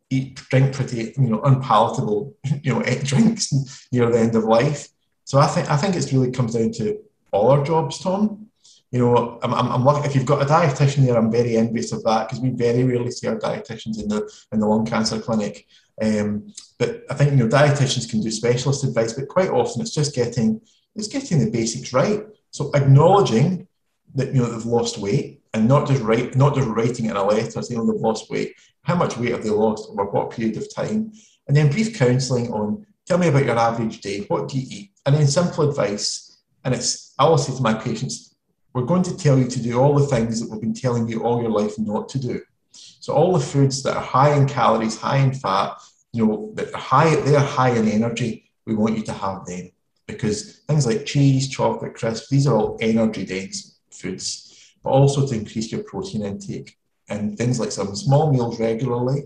eat, 0.09 0.35
drink 0.35 0.73
pretty, 0.73 1.13
you 1.17 1.29
know, 1.29 1.41
unpalatable, 1.41 2.35
you 2.63 2.73
know, 2.73 2.83
drinks 3.03 3.87
near 3.91 4.09
the 4.09 4.19
end 4.19 4.35
of 4.35 4.43
life. 4.43 4.89
So 5.25 5.39
I 5.39 5.47
think 5.47 5.69
I 5.71 5.77
think 5.77 5.95
it 5.95 6.11
really 6.11 6.31
comes 6.31 6.53
down 6.53 6.71
to 6.73 6.99
all 7.31 7.51
our 7.51 7.63
jobs, 7.63 7.99
Tom. 7.99 8.47
You 8.91 8.99
know, 8.99 9.39
I'm, 9.41 9.53
I'm, 9.53 9.71
I'm 9.71 9.83
lucky 9.83 10.07
if 10.07 10.13
you've 10.13 10.25
got 10.25 10.43
a 10.43 10.45
dietitian 10.45 11.05
there. 11.05 11.17
I'm 11.17 11.31
very 11.31 11.57
envious 11.57 11.91
of 11.91 12.03
that 12.03 12.27
because 12.27 12.39
we 12.39 12.49
very 12.49 12.83
rarely 12.83 13.09
see 13.09 13.27
our 13.27 13.37
dietitians 13.37 13.99
in 13.99 14.07
the 14.07 14.31
in 14.51 14.59
the 14.59 14.67
lung 14.67 14.85
cancer 14.85 15.19
clinic. 15.19 15.65
Um, 16.01 16.53
but 16.79 17.03
I 17.09 17.13
think 17.13 17.31
you 17.31 17.37
know 17.37 17.47
dietitians 17.47 18.09
can 18.09 18.21
do 18.21 18.31
specialist 18.31 18.83
advice, 18.83 19.13
but 19.13 19.27
quite 19.27 19.49
often 19.49 19.81
it's 19.81 19.93
just 19.93 20.15
getting 20.15 20.61
it's 20.95 21.07
getting 21.07 21.39
the 21.39 21.51
basics 21.51 21.93
right. 21.93 22.25
So 22.51 22.71
acknowledging 22.73 23.67
that 24.15 24.33
you 24.33 24.41
know 24.41 24.49
they've 24.49 24.65
lost 24.65 24.97
weight 24.97 25.41
and 25.53 25.67
not 25.67 25.87
just 25.87 26.01
write 26.01 26.35
not 26.35 26.55
just 26.55 26.67
writing 26.67 27.05
in 27.05 27.15
a 27.15 27.23
letter 27.23 27.61
saying 27.61 27.79
oh, 27.79 27.91
they've 27.91 28.01
lost 28.01 28.29
weight. 28.29 28.55
How 28.83 28.95
much 28.95 29.17
weight 29.17 29.31
have 29.31 29.43
they 29.43 29.49
lost 29.49 29.89
over 29.89 30.05
what 30.05 30.31
period 30.31 30.57
of 30.57 30.73
time? 30.73 31.13
And 31.47 31.55
then 31.55 31.69
brief 31.69 31.97
counselling 31.97 32.51
on 32.51 32.85
tell 33.05 33.17
me 33.17 33.27
about 33.27 33.45
your 33.45 33.57
average 33.57 34.01
day. 34.01 34.21
What 34.21 34.47
do 34.47 34.59
you 34.59 34.67
eat? 34.69 34.91
And 35.05 35.15
then 35.15 35.27
simple 35.27 35.69
advice. 35.69 36.39
And 36.63 36.73
it's 36.73 37.13
I 37.19 37.25
always 37.25 37.45
say 37.45 37.55
to 37.55 37.61
my 37.61 37.73
patients, 37.73 38.35
we're 38.73 38.83
going 38.83 39.03
to 39.03 39.15
tell 39.17 39.37
you 39.37 39.47
to 39.47 39.61
do 39.61 39.79
all 39.79 39.93
the 39.93 40.07
things 40.07 40.41
that 40.41 40.49
we've 40.49 40.61
been 40.61 40.73
telling 40.73 41.07
you 41.07 41.23
all 41.23 41.41
your 41.41 41.51
life 41.51 41.77
not 41.77 42.09
to 42.09 42.19
do. 42.19 42.41
So 42.73 43.13
all 43.13 43.33
the 43.33 43.39
foods 43.39 43.83
that 43.83 43.95
are 43.97 44.03
high 44.03 44.33
in 44.35 44.47
calories, 44.47 44.99
high 44.99 45.17
in 45.17 45.33
fat, 45.33 45.77
you 46.11 46.25
know, 46.25 46.51
that 46.55 46.73
high, 46.73 47.15
they 47.15 47.35
are 47.35 47.45
high 47.45 47.71
in 47.71 47.87
energy. 47.87 48.51
We 48.65 48.75
want 48.75 48.97
you 48.97 49.03
to 49.03 49.13
have 49.13 49.45
them 49.45 49.71
because 50.07 50.59
things 50.67 50.85
like 50.85 51.05
cheese, 51.05 51.49
chocolate, 51.49 51.95
crisps, 51.95 52.29
these 52.29 52.47
are 52.47 52.55
all 52.55 52.77
energy 52.81 53.25
dense 53.25 53.79
foods, 53.91 54.73
but 54.83 54.89
also 54.89 55.27
to 55.27 55.35
increase 55.35 55.71
your 55.71 55.83
protein 55.83 56.23
intake 56.23 56.77
and 57.09 57.37
things 57.37 57.59
like 57.59 57.71
some 57.71 57.95
small 57.95 58.31
meals 58.31 58.59
regularly. 58.59 59.23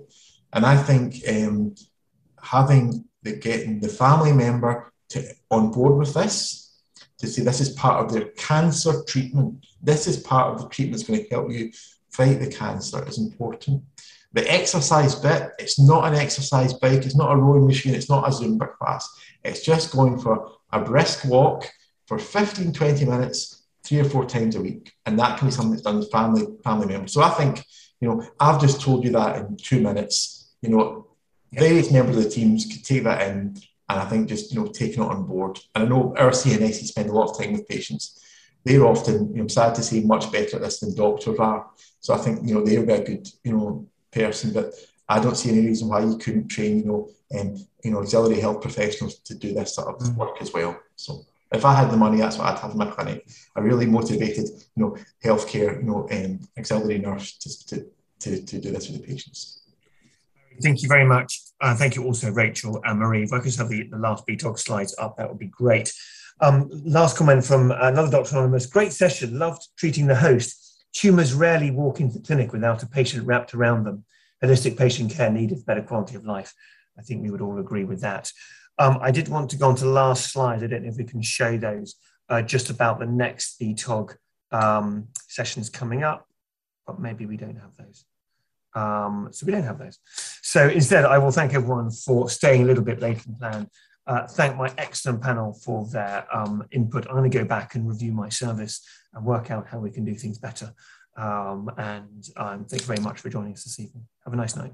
And 0.54 0.66
I 0.66 0.78
think 0.78 1.22
um, 1.30 1.76
having 2.42 3.06
the 3.24 3.36
getting 3.36 3.80
the 3.80 3.90
family 3.90 4.32
member 4.32 4.92
to 5.10 5.24
on 5.52 5.72
board 5.72 5.98
with 5.98 6.14
this 6.14 6.82
to 7.20 7.28
say 7.28 7.42
this 7.42 7.62
is 7.62 7.70
part 7.70 8.04
of 8.04 8.12
their 8.12 8.30
cancer 8.32 9.04
treatment. 9.08 9.66
This 9.82 10.08
is 10.08 10.18
part 10.18 10.54
of 10.54 10.62
the 10.62 10.70
treatment 10.70 10.98
that's 10.98 11.08
going 11.08 11.24
to 11.24 11.30
help 11.30 11.52
you 11.52 11.72
fight 12.18 12.40
the 12.40 12.48
cancer 12.48 13.08
is 13.08 13.20
important. 13.20 13.84
The 14.34 14.52
exercise 14.52 15.14
bit, 15.16 15.52
it's 15.60 15.80
not 15.80 16.12
an 16.12 16.16
exercise 16.20 16.74
bike, 16.74 17.06
it's 17.06 17.16
not 17.16 17.32
a 17.32 17.38
rowing 17.38 17.68
machine, 17.68 17.94
it's 17.94 18.10
not 18.10 18.28
a 18.28 18.32
Zumba 18.32 18.76
class. 18.78 19.08
It's 19.44 19.64
just 19.64 19.94
going 19.94 20.18
for 20.20 20.52
a 20.74 20.80
brisk 20.82 21.26
walk 21.26 21.70
for 22.08 22.18
15, 22.18 22.74
20 22.74 23.06
minutes, 23.06 23.64
three 23.86 24.00
or 24.00 24.04
four 24.04 24.26
times 24.26 24.56
a 24.56 24.62
week. 24.62 24.92
And 25.06 25.18
that 25.20 25.38
can 25.38 25.48
be 25.48 25.52
something 25.52 25.72
that's 25.72 25.84
done 25.84 26.00
with 26.00 26.12
family, 26.12 26.46
family 26.64 26.88
members. 26.88 27.14
So 27.14 27.22
I 27.22 27.30
think, 27.30 27.64
you 28.02 28.10
know, 28.10 28.28
I've 28.40 28.60
just 28.60 28.82
told 28.82 29.04
you 29.04 29.12
that 29.12 29.38
in 29.38 29.56
two 29.56 29.80
minutes. 29.80 30.56
You 30.62 30.70
know, 30.70 31.08
various 31.54 31.92
members 31.92 32.18
of 32.18 32.24
the 32.24 32.30
teams 32.30 32.66
could 32.66 32.84
take 32.84 33.04
that 33.04 33.28
in 33.28 33.56
and 33.90 34.00
I 34.02 34.06
think 34.06 34.28
just, 34.28 34.52
you 34.52 34.60
know, 34.60 34.68
taking 34.68 35.04
it 35.04 35.10
on 35.10 35.26
board. 35.26 35.60
And 35.74 35.86
I 35.86 35.88
know 35.88 36.14
our 36.18 36.32
CNS 36.32 36.84
spend 36.86 37.10
a 37.10 37.14
lot 37.14 37.30
of 37.30 37.40
time 37.40 37.54
with 37.54 37.68
patients 37.68 38.22
they're 38.68 38.86
often, 38.86 39.34
you 39.34 39.42
know, 39.42 39.48
sad 39.48 39.76
to 39.76 39.84
say, 39.84 40.02
much 40.02 40.32
better 40.32 40.58
at 40.58 40.62
this 40.62 40.80
than 40.80 40.96
doctors 40.96 41.40
are. 41.40 41.68
So 42.00 42.14
I 42.14 42.18
think, 42.18 42.48
you 42.48 42.54
know, 42.54 42.64
they'll 42.64 42.86
be 42.86 42.94
a 42.94 43.04
good, 43.04 43.28
you 43.44 43.54
know, 43.54 43.88
person. 44.12 44.54
But 44.54 44.74
I 45.08 45.20
don't 45.20 45.36
see 45.36 45.50
any 45.50 45.66
reason 45.66 45.88
why 45.88 46.02
you 46.02 46.18
couldn't 46.18 46.50
train, 46.50 46.80
you 46.80 46.86
know, 46.86 47.10
um, 47.40 47.56
you 47.84 47.92
know, 47.92 48.00
auxiliary 48.00 48.40
health 48.40 48.62
professionals 48.62 49.20
to 49.20 49.36
do 49.36 49.54
this 49.54 49.76
sort 49.76 49.88
of 49.88 49.96
mm. 50.02 50.16
work 50.16 50.42
as 50.42 50.54
well. 50.54 50.78
So 50.96 51.26
if 51.52 51.64
I 51.64 51.74
had 51.74 51.92
the 51.92 51.98
money, 51.98 52.18
that's 52.18 52.38
what 52.38 52.48
I'd 52.48 52.60
have 52.60 52.72
in 52.72 52.78
my 52.78 52.88
clinic. 52.88 53.28
A 53.56 53.62
really 53.62 53.86
motivated, 53.86 54.50
you 54.76 54.84
know, 54.84 54.98
healthcare, 55.24 55.78
you 55.78 55.84
know, 55.84 56.08
um, 56.12 56.40
auxiliary 56.58 57.00
nurse 57.00 57.38
to, 57.38 57.68
to, 57.68 57.86
to, 58.20 58.46
to 58.46 58.60
do 58.60 58.72
this 58.72 58.90
with 58.90 59.02
the 59.02 59.08
patients. 59.08 59.62
Thank 60.62 60.82
you 60.82 60.90
very 60.90 61.06
much. 61.06 61.40
Uh, 61.62 61.76
thank 61.76 61.96
you 61.96 62.04
also, 62.04 62.32
Rachel 62.32 62.82
and 62.84 63.00
Marie. 63.00 63.24
If 63.24 63.32
I 63.32 63.38
could 63.38 63.46
just 63.46 63.60
have 63.60 63.70
the, 63.70 63.84
the 63.84 63.98
last 63.98 64.26
BTOG 64.28 64.58
slides 64.58 64.96
up, 64.98 65.18
that 65.18 65.30
would 65.30 65.40
be 65.40 65.48
great. 65.48 65.94
Um, 66.40 66.70
last 66.86 67.18
comment 67.18 67.44
from 67.44 67.72
another 67.72 68.12
Dr. 68.12 68.36
Anonymous. 68.36 68.68
Great 68.68 68.94
session. 68.94 69.40
Loved 69.40 69.68
treating 69.76 70.08
the 70.08 70.16
host. 70.16 70.86
Tumours 70.94 71.34
rarely 71.34 71.72
walk 71.72 72.00
into 72.00 72.20
the 72.20 72.26
clinic 72.26 72.54
without 72.54 72.84
a 72.84 72.88
patient 72.88 73.26
wrapped 73.26 73.54
around 73.54 73.86
them. 73.86 74.06
Holistic 74.44 74.78
patient 74.78 75.12
care 75.12 75.32
needed 75.32 75.66
better 75.66 75.82
quality 75.82 76.16
of 76.16 76.26
life. 76.26 76.54
I 76.98 77.02
think 77.02 77.24
we 77.24 77.32
would 77.32 77.42
all 77.42 77.60
agree 77.60 77.84
with 77.86 78.02
that. 78.02 78.32
Um, 78.80 79.00
I 79.02 79.10
did 79.10 79.28
want 79.28 79.50
to 79.52 79.58
go 79.58 79.68
on 79.68 79.76
to 79.76 79.86
the 79.86 79.90
last 79.90 80.32
slide. 80.32 80.64
I 80.64 80.68
don't 80.68 80.84
know 80.84 80.90
if 80.90 80.98
we 80.98 81.04
can 81.04 81.22
show 81.24 81.58
those 81.58 81.96
uh, 82.30 82.44
just 82.44 82.70
about 82.70 83.00
the 83.00 83.08
next 83.08 83.60
BTOG 83.60 84.16
um, 84.52 85.08
sessions 85.28 85.70
coming 85.70 86.04
up, 86.04 86.28
but 86.86 87.00
maybe 87.00 87.26
we 87.26 87.38
don't 87.38 87.60
have 87.60 87.76
those. 87.78 88.06
Um, 88.76 89.30
so 89.32 89.48
we 89.48 89.52
don't 89.52 89.64
have 89.64 89.80
those. 89.80 89.98
So 90.44 90.68
instead, 90.70 91.06
I 91.06 91.18
will 91.18 91.32
thank 91.32 91.56
everyone 91.56 91.90
for 91.90 92.30
staying 92.30 92.62
a 92.62 92.66
little 92.66 92.84
bit 92.84 93.00
later 93.00 93.22
than 93.24 93.36
planned 93.36 93.70
uh, 94.08 94.26
thank 94.28 94.56
my 94.58 94.74
excellent 94.78 95.22
panel 95.22 95.54
for 95.54 95.86
their 95.88 96.26
um, 96.36 96.66
input. 96.72 97.06
I'm 97.08 97.16
going 97.16 97.30
to 97.30 97.38
go 97.38 97.46
back 97.46 97.76
and 97.76 97.88
review 97.88 98.14
my 98.14 98.30
service 98.30 98.86
and 99.14 99.26
work 99.26 99.52
out 99.52 99.68
how 99.68 99.80
we 99.80 99.92
can 99.92 100.06
do 100.06 100.16
things 100.16 100.38
better. 100.38 100.74
Um, 101.18 101.70
and 101.78 102.26
um, 102.38 102.66
thank 102.66 102.84
you 102.84 102.88
very 102.88 103.02
much 103.02 103.20
for 103.20 103.30
joining 103.30 103.54
us 103.54 103.64
this 103.64 103.80
evening. 103.80 104.06
Have 104.24 104.34
a 104.34 104.38
nice 104.38 104.56
night. 104.56 104.74